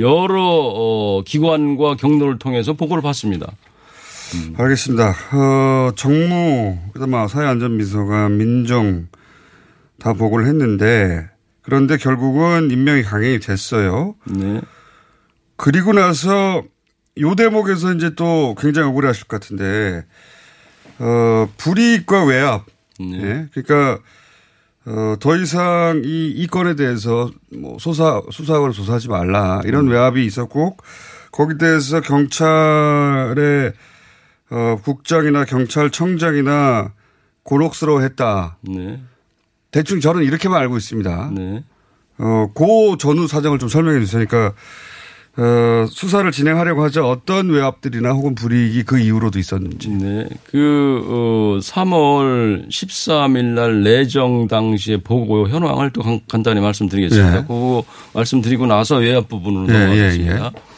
여러 0.00 0.42
어, 0.44 1.22
기관과 1.24 1.96
경로를 1.96 2.38
통해서 2.38 2.74
보고를 2.74 3.02
받습니다. 3.02 3.46
알겠습니다. 4.56 5.14
어, 5.32 5.92
정무, 5.96 6.78
그다음 6.92 7.28
사회안전비서관, 7.28 8.36
민정 8.36 9.08
다 9.98 10.12
보고를 10.12 10.46
했는데 10.46 11.30
그런데 11.64 11.96
결국은 11.96 12.70
임명이 12.70 13.02
강행이 13.02 13.40
됐어요. 13.40 14.14
네. 14.26 14.60
그리고 15.56 15.92
나서 15.92 16.62
요 17.20 17.34
대목에서 17.34 17.94
이제 17.94 18.14
또 18.14 18.54
굉장히 18.58 18.88
억울해 18.88 19.08
하실 19.08 19.26
것 19.26 19.40
같은데, 19.40 20.04
어, 20.98 21.48
불이익과 21.56 22.24
외압. 22.24 22.66
예. 23.00 23.48
그러니까, 23.52 23.98
어, 24.84 25.16
더 25.18 25.36
이상 25.36 26.02
이, 26.04 26.28
이 26.28 26.46
건에 26.46 26.76
대해서 26.76 27.30
뭐 27.56 27.78
수사, 27.78 28.20
수사하거나 28.30 28.72
조사하지 28.72 29.08
말라. 29.08 29.62
이런 29.64 29.88
외압이 29.88 30.24
있었고, 30.26 30.76
거기 31.32 31.56
대해서 31.56 32.00
경찰의 32.00 33.72
어, 34.54 34.78
국장이나 34.84 35.44
경찰청장이나 35.44 36.92
곤혹스러워했다. 37.42 38.58
네. 38.62 39.00
대충 39.72 39.98
저는 40.00 40.22
이렇게만 40.22 40.60
알고 40.60 40.76
있습니다. 40.76 41.30
네. 41.34 41.64
어, 42.18 42.48
고 42.54 42.96
전후 42.96 43.26
사정을 43.26 43.58
좀 43.58 43.68
설명해 43.68 43.98
주세요. 44.00 44.24
그러니까 44.24 44.54
어, 45.36 45.86
수사를 45.90 46.30
진행하려고 46.30 46.84
하자 46.84 47.04
어떤 47.04 47.48
외압들이나 47.50 48.10
혹은 48.12 48.36
불이익이 48.36 48.84
그 48.84 49.00
이후로도 49.00 49.40
있었는지. 49.40 49.88
네. 49.88 50.28
그, 50.48 51.02
어, 51.08 51.58
3월 51.60 52.68
13일 52.68 53.42
날 53.54 53.82
내정 53.82 54.46
당시의 54.46 54.98
보고 54.98 55.48
현황을 55.48 55.90
또 55.90 56.02
간- 56.02 56.20
간단히 56.30 56.60
말씀드리겠습니다. 56.60 57.38
예. 57.38 57.40
그거 57.42 57.82
말씀드리고 58.12 58.66
나서 58.66 58.98
외압 58.98 59.28
부분으로 59.28 59.74
예, 59.74 59.78
넘어가겠습니다. 59.80 60.52
예, 60.54 60.73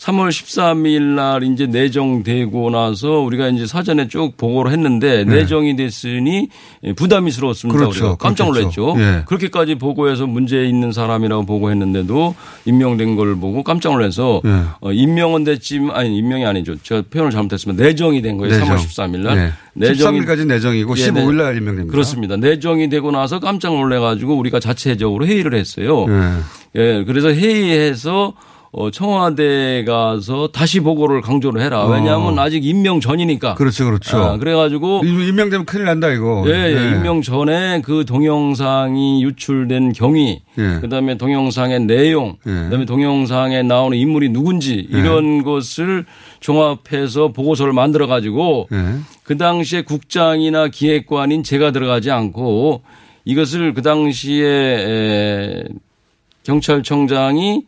3월 0.00 0.30
13일 0.30 1.02
날 1.02 1.42
이제 1.42 1.66
내정되고 1.66 2.70
나서 2.70 3.20
우리가 3.20 3.48
이제 3.48 3.66
사전에 3.66 4.08
쭉 4.08 4.34
보고를 4.38 4.72
했는데 4.72 5.24
네. 5.24 5.36
내정이 5.36 5.76
됐으니 5.76 6.48
부담이스러웠습니다. 6.96 7.78
그렇죠. 7.78 8.04
우리가 8.04 8.16
깜짝. 8.16 8.46
놀랐죠. 8.46 8.94
예. 8.98 9.22
그렇게까지 9.26 9.74
보고해서 9.74 10.26
문제 10.26 10.64
있는 10.64 10.92
사람이라고 10.92 11.44
보고했는데도 11.44 12.34
임명된 12.64 13.16
걸 13.16 13.36
보고 13.36 13.62
깜짝 13.62 13.92
놀라서 13.92 14.40
예. 14.46 14.62
어, 14.80 14.90
임명은 14.90 15.44
됐지만 15.44 15.94
아니 15.94 16.16
임명이 16.16 16.46
아니죠. 16.46 16.76
제가 16.82 17.02
표현을 17.10 17.30
잘못했습니다. 17.30 17.84
내정이 17.84 18.22
된 18.22 18.38
거예요. 18.38 18.58
내정. 18.58 18.76
3월 18.76 18.80
13일 18.80 19.18
날. 19.18 19.54
네. 19.74 19.92
13일까지 19.92 20.46
내정이고 20.46 20.94
15일 20.94 21.34
날 21.34 21.56
임명됩니다. 21.58 21.92
그렇습니다. 21.92 22.36
내정이 22.38 22.88
되고 22.88 23.10
나서 23.10 23.38
깜짝 23.38 23.74
놀래 23.74 23.98
가지고 23.98 24.34
우리가 24.38 24.60
자체적으로 24.60 25.26
회의를 25.26 25.52
했어요. 25.54 26.06
예. 26.08 26.80
예, 26.80 27.04
그래서 27.04 27.28
회의해서 27.28 28.32
어, 28.72 28.88
청와대 28.92 29.82
가서 29.84 30.48
다시 30.52 30.78
보고를 30.78 31.22
강조를 31.22 31.60
해라. 31.60 31.86
왜냐하면 31.86 32.38
어. 32.38 32.42
아직 32.42 32.64
임명 32.64 33.00
전이니까. 33.00 33.54
그렇죠, 33.54 33.84
그렇죠. 33.86 34.16
아, 34.18 34.36
그래가지고 34.36 35.00
임- 35.04 35.20
임명되면 35.20 35.66
큰일 35.66 35.86
난다 35.86 36.08
이거. 36.10 36.44
예, 36.46 36.52
예, 36.52 36.76
예. 36.76 36.90
임명 36.92 37.20
전에 37.20 37.82
그 37.84 38.04
동영상이 38.04 39.24
유출된 39.24 39.92
경위, 39.94 40.42
예. 40.56 40.78
그다음에 40.80 41.16
동영상의 41.18 41.80
내용, 41.80 42.36
그다음에 42.44 42.84
동영상에 42.84 43.64
나오는 43.64 43.98
인물이 43.98 44.28
누군지 44.28 44.88
예. 44.92 44.98
이런 44.98 45.42
것을 45.42 46.04
종합해서 46.38 47.32
보고서를 47.32 47.72
만들어 47.72 48.06
가지고 48.06 48.68
예. 48.72 48.76
그 49.24 49.36
당시에 49.36 49.82
국장이나 49.82 50.68
기획관인 50.68 51.42
제가 51.42 51.72
들어가지 51.72 52.12
않고 52.12 52.82
이것을 53.24 53.74
그 53.74 53.82
당시에 53.82 54.46
에, 54.46 55.64
경찰청장이 56.44 57.62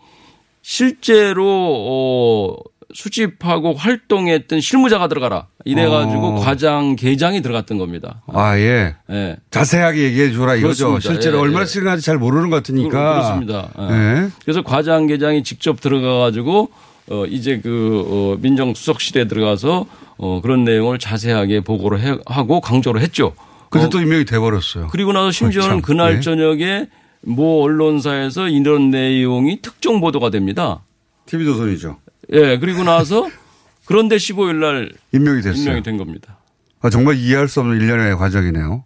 실제로 0.63 1.45
어, 1.47 2.57
수집하고 2.95 3.75
활동했던 3.75 4.61
실무자가 4.61 5.09
들어가라. 5.09 5.47
이래가지고 5.65 6.27
어. 6.27 6.41
과장 6.41 6.97
계장이 6.97 7.43
들어갔던 7.43 7.79
겁니다. 7.79 8.23
아 8.33 8.59
예. 8.59 8.95
예. 9.11 9.37
자세하게 9.51 10.03
얘기해 10.05 10.33
줘라 10.33 10.57
이거죠. 10.57 10.89
그렇습니다. 10.89 11.01
실제로 11.13 11.39
예, 11.39 11.43
얼마나 11.43 11.63
예. 11.63 11.67
시간인지 11.67 12.05
잘 12.05 12.19
모르는 12.19 12.51
것 12.51 12.57
같으니까. 12.57 12.91
그 12.91 13.19
렇습니다. 13.19 13.71
예. 13.79 13.95
예. 13.95 14.29
그래서 14.45 14.63
과장 14.63 15.07
계장이 15.07 15.43
직접 15.43 15.81
들어가가지고 15.81 16.71
어 17.11 17.25
이제 17.27 17.61
그 17.63 18.05
어, 18.07 18.39
민정수석실에 18.41 19.27
들어가서 19.27 19.87
어 20.19 20.41
그런 20.43 20.65
내용을 20.65 20.99
자세하게 20.99 21.61
보고를 21.63 22.01
해, 22.01 22.17
하고 22.27 22.61
강조를 22.61 23.01
했죠. 23.01 23.35
근데 23.71 23.87
어, 23.87 23.91
또 23.91 24.01
임명이 24.01 24.25
돼버렸어요. 24.27 24.89
그리고 24.89 25.13
나서 25.13 25.31
심지어는 25.31 25.71
참, 25.71 25.83
그날 25.83 26.17
예. 26.17 26.21
저녁에 26.21 26.87
모 27.23 27.63
언론사에서 27.63 28.49
이런 28.49 28.91
내용이 28.91 29.63
특종 29.63 30.01
보도가 30.01 30.31
됩니다. 30.31 30.83
TV조선이죠. 31.27 31.99
예, 32.33 32.59
그리고 32.59 32.83
나서 32.85 33.29
그런데 33.87 34.17
15일 34.17 34.57
날 34.57 34.93
임명이 35.13 35.43
됐어요. 35.43 35.63
임명이 35.63 35.83
된 35.83 35.97
겁니다. 35.97 36.39
아, 36.81 36.91
정말 36.91 37.17
이해할 37.17 37.49
수 37.49 37.61
없는 37.61 37.81
일련의 37.81 38.17
과정이네요. 38.17 38.85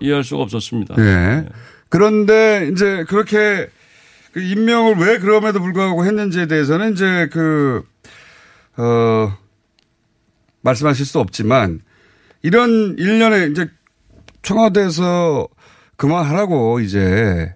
이해할 0.00 0.24
수가 0.24 0.42
없었습니다. 0.42 0.94
예. 0.98 1.46
그런데 1.88 2.68
이제 2.72 3.04
그렇게 3.08 3.68
그 4.32 4.40
임명을 4.40 4.96
왜 4.96 5.18
그럼에도 5.18 5.60
불구하고 5.60 6.04
했는지에 6.04 6.46
대해서는 6.46 6.92
이제 6.92 7.28
그, 7.32 7.82
어, 8.76 9.36
말씀하실 10.62 11.04
수 11.04 11.18
없지만 11.18 11.80
이런 12.42 12.96
일련의 12.98 13.50
이제 13.50 13.68
청와대에서 14.42 15.48
그만하라고 15.96 16.80
이제 16.80 17.54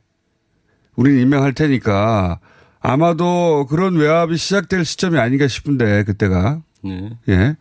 우리는 0.97 1.21
임명할 1.21 1.53
테니까 1.53 2.41
아마도 2.81 3.67
그런 3.69 3.97
외압이 3.97 4.37
시작될 4.37 4.85
시점이 4.85 5.19
아닌가 5.19 5.49
싶은데 5.49 6.05
그때가 6.05 6.61
네. 6.83 7.11
예. 7.29 7.57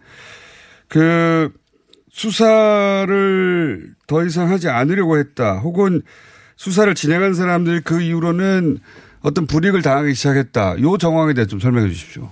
그 0.87 1.51
수사를 2.11 3.93
더 4.05 4.23
이상 4.25 4.49
하지 4.49 4.69
않으려고 4.69 5.17
했다. 5.17 5.57
혹은 5.59 6.01
수사를 6.55 6.93
진행한 6.93 7.33
사람들이 7.33 7.81
그 7.81 8.01
이후로는 8.01 8.79
어떤 9.21 9.47
불이익을 9.47 9.81
당하기 9.81 10.13
시작했다. 10.13 10.79
요 10.81 10.97
정황에 10.97 11.33
대해 11.33 11.47
좀 11.47 11.59
설명해 11.59 11.89
주십시오. 11.89 12.31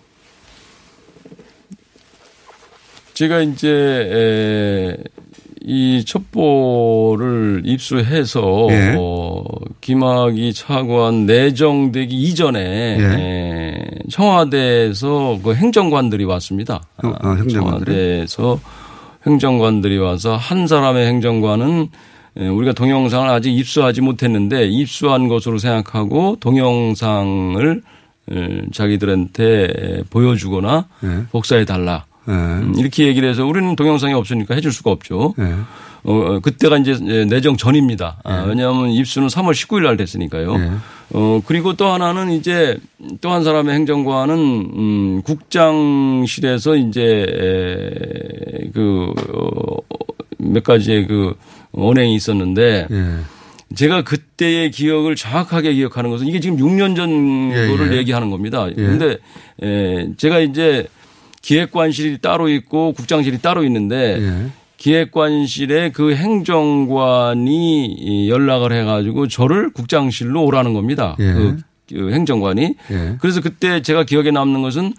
제가 3.13 3.41
이제 3.41 3.69
에, 3.69 5.03
이 5.63 6.03
첩보를 6.05 7.61
입수해서 7.65 8.67
예. 8.71 8.95
어, 8.97 9.43
김학이 9.79 10.53
차관 10.53 11.25
내정되기 11.25 12.15
이전에 12.15 12.97
예. 12.99 13.03
에, 13.03 13.99
청와대에서 14.09 15.39
그 15.43 15.53
행정관들이 15.53 16.23
왔습니다. 16.25 16.81
어, 17.03 17.13
아, 17.19 17.35
행정관들이? 17.35 17.53
청와대에서 17.53 18.59
행정관들이 19.27 19.97
와서 19.99 20.35
한 20.35 20.65
사람의 20.65 21.07
행정관은 21.07 21.89
에, 22.37 22.47
우리가 22.47 22.73
동영상을 22.73 23.29
아직 23.29 23.55
입수하지 23.55 24.01
못했는데 24.01 24.67
입수한 24.67 25.27
것으로 25.27 25.59
생각하고 25.59 26.37
동영상을 26.39 27.81
에, 28.31 28.61
자기들한테 28.73 30.03
보여주거나 30.09 30.87
예. 31.03 31.07
복사해 31.31 31.65
달라. 31.65 32.05
예. 32.27 32.31
음, 32.31 32.73
이렇게 32.77 33.07
얘기를 33.07 33.27
해서 33.29 33.45
우리는 33.45 33.75
동영상이 33.75 34.13
없으니까 34.13 34.55
해줄 34.55 34.71
수가 34.71 34.91
없죠. 34.91 35.33
예. 35.39 35.43
어, 36.03 36.13
어, 36.13 36.39
그때가 36.39 36.77
이제 36.79 36.93
내정 37.29 37.57
전입니다. 37.57 38.17
아, 38.23 38.45
왜냐하면 38.47 38.89
입수는 38.89 39.27
3월 39.27 39.51
19일 39.51 39.83
날 39.83 39.97
됐으니까요. 39.97 40.55
예. 40.55 40.71
어, 41.13 41.41
그리고 41.45 41.73
또 41.73 41.87
하나는 41.87 42.31
이제 42.31 42.77
또 43.21 43.29
한 43.31 43.43
사람의 43.43 43.75
행정관은 43.75 44.35
음, 44.37 45.21
국장실에서 45.23 46.75
이제 46.75 47.01
에, 47.03 48.69
그, 48.73 49.13
어, 49.33 49.77
몇 50.37 50.63
가지의 50.63 51.07
그 51.07 51.35
언행이 51.73 52.15
있었는데 52.15 52.87
예. 52.89 53.05
제가 53.75 54.03
그때의 54.03 54.71
기억을 54.71 55.15
정확하게 55.15 55.73
기억하는 55.73 56.09
것은 56.09 56.27
이게 56.27 56.39
지금 56.39 56.57
6년 56.57 56.95
전 56.95 57.51
예, 57.53 57.67
거를 57.67 57.93
예. 57.93 57.97
얘기하는 57.97 58.29
겁니다. 58.29 58.67
그런데 58.75 59.17
에, 59.61 60.09
제가 60.17 60.39
이제 60.39 60.87
기획관실이 61.41 62.19
따로 62.19 62.49
있고 62.49 62.93
국장실이 62.93 63.39
따로 63.39 63.63
있는데 63.63 64.17
예. 64.19 64.51
기획관실에 64.77 65.91
그 65.91 66.15
행정관이 66.15 67.85
이 67.85 68.29
연락을 68.29 68.71
해가지고 68.71 69.27
저를 69.27 69.71
국장실로 69.71 70.43
오라는 70.43 70.73
겁니다. 70.73 71.15
예. 71.19 71.33
그, 71.33 71.57
그 71.89 72.11
행정관이. 72.11 72.75
예. 72.91 73.15
그래서 73.19 73.41
그때 73.41 73.81
제가 73.81 74.03
기억에 74.05 74.31
남는 74.31 74.61
것은 74.61 74.93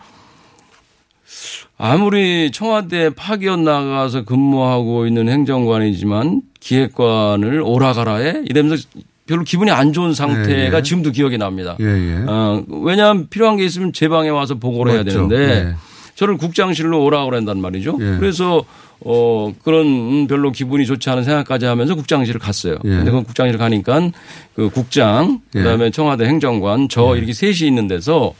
아무리 1.78 2.50
청와대 2.52 3.10
파견 3.10 3.64
나가서 3.64 4.24
근무하고 4.24 5.06
있는 5.06 5.28
행정관이지만 5.28 6.42
기획관을 6.60 7.60
오라가라해 7.64 8.42
이러면서 8.44 8.86
별로 9.26 9.42
기분이 9.42 9.70
안 9.70 9.92
좋은 9.92 10.14
상태가 10.14 10.74
예, 10.74 10.78
예. 10.78 10.82
지금도 10.82 11.10
기억이 11.10 11.38
납니다. 11.38 11.76
예, 11.80 11.84
예. 11.84 12.24
어, 12.26 12.62
왜냐하면 12.68 13.28
필요한 13.28 13.56
게 13.56 13.64
있으면 13.64 13.92
제 13.92 14.08
방에 14.08 14.28
와서 14.28 14.56
보고를 14.56 14.92
해야 14.92 15.02
맞죠. 15.02 15.28
되는데 15.28 15.70
예. 15.70 15.74
저를 16.22 16.36
국장실로 16.36 17.02
오라고 17.02 17.30
그런단 17.30 17.60
말이죠. 17.60 17.98
예. 18.00 18.16
그래서 18.20 18.62
어 19.04 19.52
그런 19.64 19.86
음, 19.86 20.26
별로 20.28 20.52
기분이 20.52 20.86
좋지 20.86 21.10
않은 21.10 21.24
생각까지 21.24 21.66
하면서 21.66 21.96
국장실을 21.96 22.38
갔어요. 22.38 22.76
예. 22.84 22.88
근데 22.88 23.10
그 23.10 23.24
국장실 23.24 23.58
가니까 23.58 24.12
그 24.54 24.70
국장 24.70 25.40
그다음에 25.50 25.90
청와대 25.90 26.26
행정관 26.26 26.88
저 26.88 27.16
이렇게 27.16 27.32
셋이 27.32 27.66
있는 27.66 27.88
데서 27.88 28.34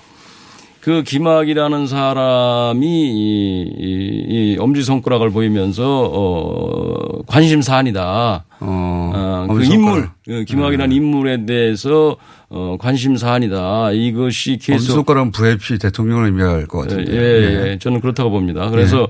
그 0.81 1.03
김학이라는 1.03 1.89
사람이 1.89 2.87
이, 2.87 3.63
이, 3.79 4.27
이 4.29 4.57
엄지 4.61 4.85
손가락을 4.85 5.31
보이면서 5.31 6.11
어 6.13 7.23
관심 7.27 7.63
사안이다. 7.63 8.45
어, 8.61 9.02
그 9.47 9.53
엄지 9.55 9.71
인물 9.73 9.91
손가락. 9.93 10.15
그 10.25 10.45
김학이라는 10.45 10.95
인물에 10.97 11.47
대해서 11.47 12.17
어 12.49 12.77
관심 12.79 13.17
사안이다. 13.17 13.93
이것이 13.93 14.59
계속 14.59 14.75
엄지손가락은 14.83 15.33
VIP 15.33 15.79
대통령을 15.79 16.27
의미할 16.27 16.67
것 16.67 16.81
같은데. 16.81 17.13
예, 17.13 17.71
예, 17.73 17.79
저는 17.79 18.01
그렇다고 18.01 18.31
봅니다. 18.31 18.69
그래서 18.71 19.09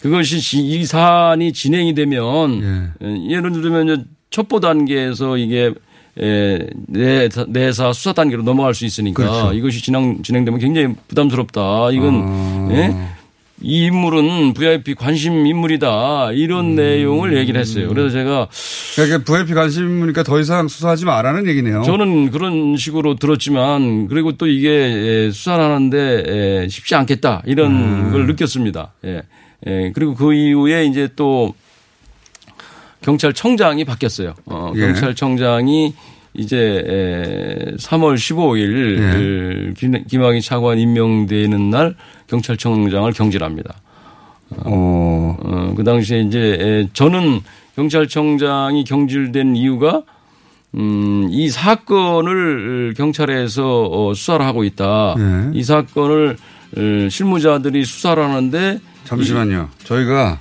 그것이 0.00 0.40
지- 0.40 0.60
이 0.66 0.84
사안이 0.84 1.52
진행이 1.52 1.94
되면 1.94 2.94
예. 3.02 3.30
예를 3.36 3.52
들면 3.52 4.06
첩보 4.30 4.60
단계에서 4.60 5.36
이게 5.38 5.72
예, 6.20 6.66
내, 6.88 7.28
내사 7.48 7.92
수사 7.92 8.12
단계로 8.12 8.42
넘어갈 8.42 8.74
수 8.74 8.84
있으니까 8.84 9.22
그렇죠. 9.22 9.52
이것이 9.52 9.80
진행, 9.82 10.20
진행되면 10.22 10.58
굉장히 10.58 10.94
부담스럽다. 11.06 11.90
이건 11.92 12.22
아. 12.26 12.68
예? 12.72 12.96
이 13.60 13.86
인물은 13.86 14.54
VIP 14.54 14.94
관심 14.94 15.44
인물이다 15.44 16.30
이런 16.32 16.76
내용을 16.76 17.36
얘기를 17.36 17.60
했어요. 17.60 17.88
그래서 17.88 18.10
제가 18.10 18.48
그러니까 18.94 19.24
VIP 19.24 19.54
관심 19.54 19.84
인물이니까 19.84 20.22
더 20.22 20.38
이상 20.38 20.68
수사하지 20.68 21.04
말라는 21.04 21.48
얘기네요. 21.48 21.82
저는 21.82 22.30
그런 22.30 22.76
식으로 22.76 23.16
들었지만 23.16 24.06
그리고 24.06 24.32
또 24.36 24.46
이게 24.46 24.70
에, 24.70 25.30
수사를 25.32 25.62
하는데 25.64 26.24
에, 26.64 26.68
쉽지 26.68 26.94
않겠다 26.94 27.42
이런 27.46 27.72
음. 27.72 28.12
걸 28.12 28.26
느꼈습니다. 28.28 28.92
예. 29.06 29.22
예. 29.66 29.90
그리고 29.92 30.14
그 30.14 30.32
이후에 30.34 30.84
이제 30.86 31.08
또 31.16 31.52
경찰청장이 33.02 33.84
바뀌었어요. 33.84 34.34
어, 34.46 34.72
예. 34.76 34.80
경찰청장이 34.80 35.94
이제 36.34 36.56
에, 36.56 37.74
3월 37.76 38.14
15일 38.14 39.74
김- 39.76 40.04
김학의 40.06 40.42
차관 40.42 40.78
임명되는 40.78 41.70
날 41.70 41.96
경찰청장을 42.28 43.10
경질합니다. 43.12 43.74
어. 44.64 45.36
어, 45.40 45.74
그 45.76 45.84
당시에 45.84 46.20
이제 46.20 46.38
에, 46.60 46.88
저는 46.92 47.40
경찰청장이 47.76 48.84
경질된 48.84 49.56
이유가 49.56 50.02
음, 50.74 51.28
이 51.30 51.48
사건을 51.48 52.94
경찰에서 52.96 53.88
어, 53.90 54.14
수사를 54.14 54.44
하고 54.44 54.64
있다. 54.64 55.14
네. 55.16 55.50
이 55.54 55.62
사건을 55.62 56.36
어, 56.76 57.08
실무자들이 57.08 57.84
수사를 57.84 58.22
하는데 58.22 58.80
잠시만요. 59.04 59.70
저희가 59.84 60.38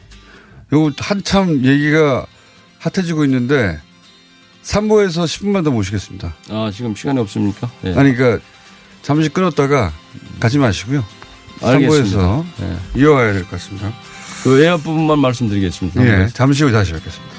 요 0.73 0.91
한참 0.99 1.63
얘기가 1.63 2.25
핫해지고 2.79 3.23
있는데 3.25 3.79
3부에서 4.63 5.23
10분만 5.23 5.63
더 5.63 5.71
모시겠습니다. 5.71 6.33
아, 6.49 6.69
지금 6.73 6.93
시간이 6.93 7.19
없습니까? 7.19 7.71
예. 7.85 7.93
아니, 7.95 8.13
그러니까 8.13 8.43
잠시 9.01 9.29
끊었다가 9.29 9.93
가지 10.41 10.57
마시고요. 10.57 11.05
알겠습니다. 11.61 12.17
3부에서 12.17 12.45
예. 12.61 12.99
이어가야 13.01 13.33
될 13.33 13.43
것 13.43 13.51
같습니다. 13.51 13.91
그 14.43 14.57
외압 14.57 14.83
부분만 14.83 15.19
말씀드리겠습니다. 15.19 16.05
예, 16.05 16.27
잠시 16.33 16.63
후 16.63 16.71
다시 16.71 16.93
뵙겠습니다. 16.93 17.36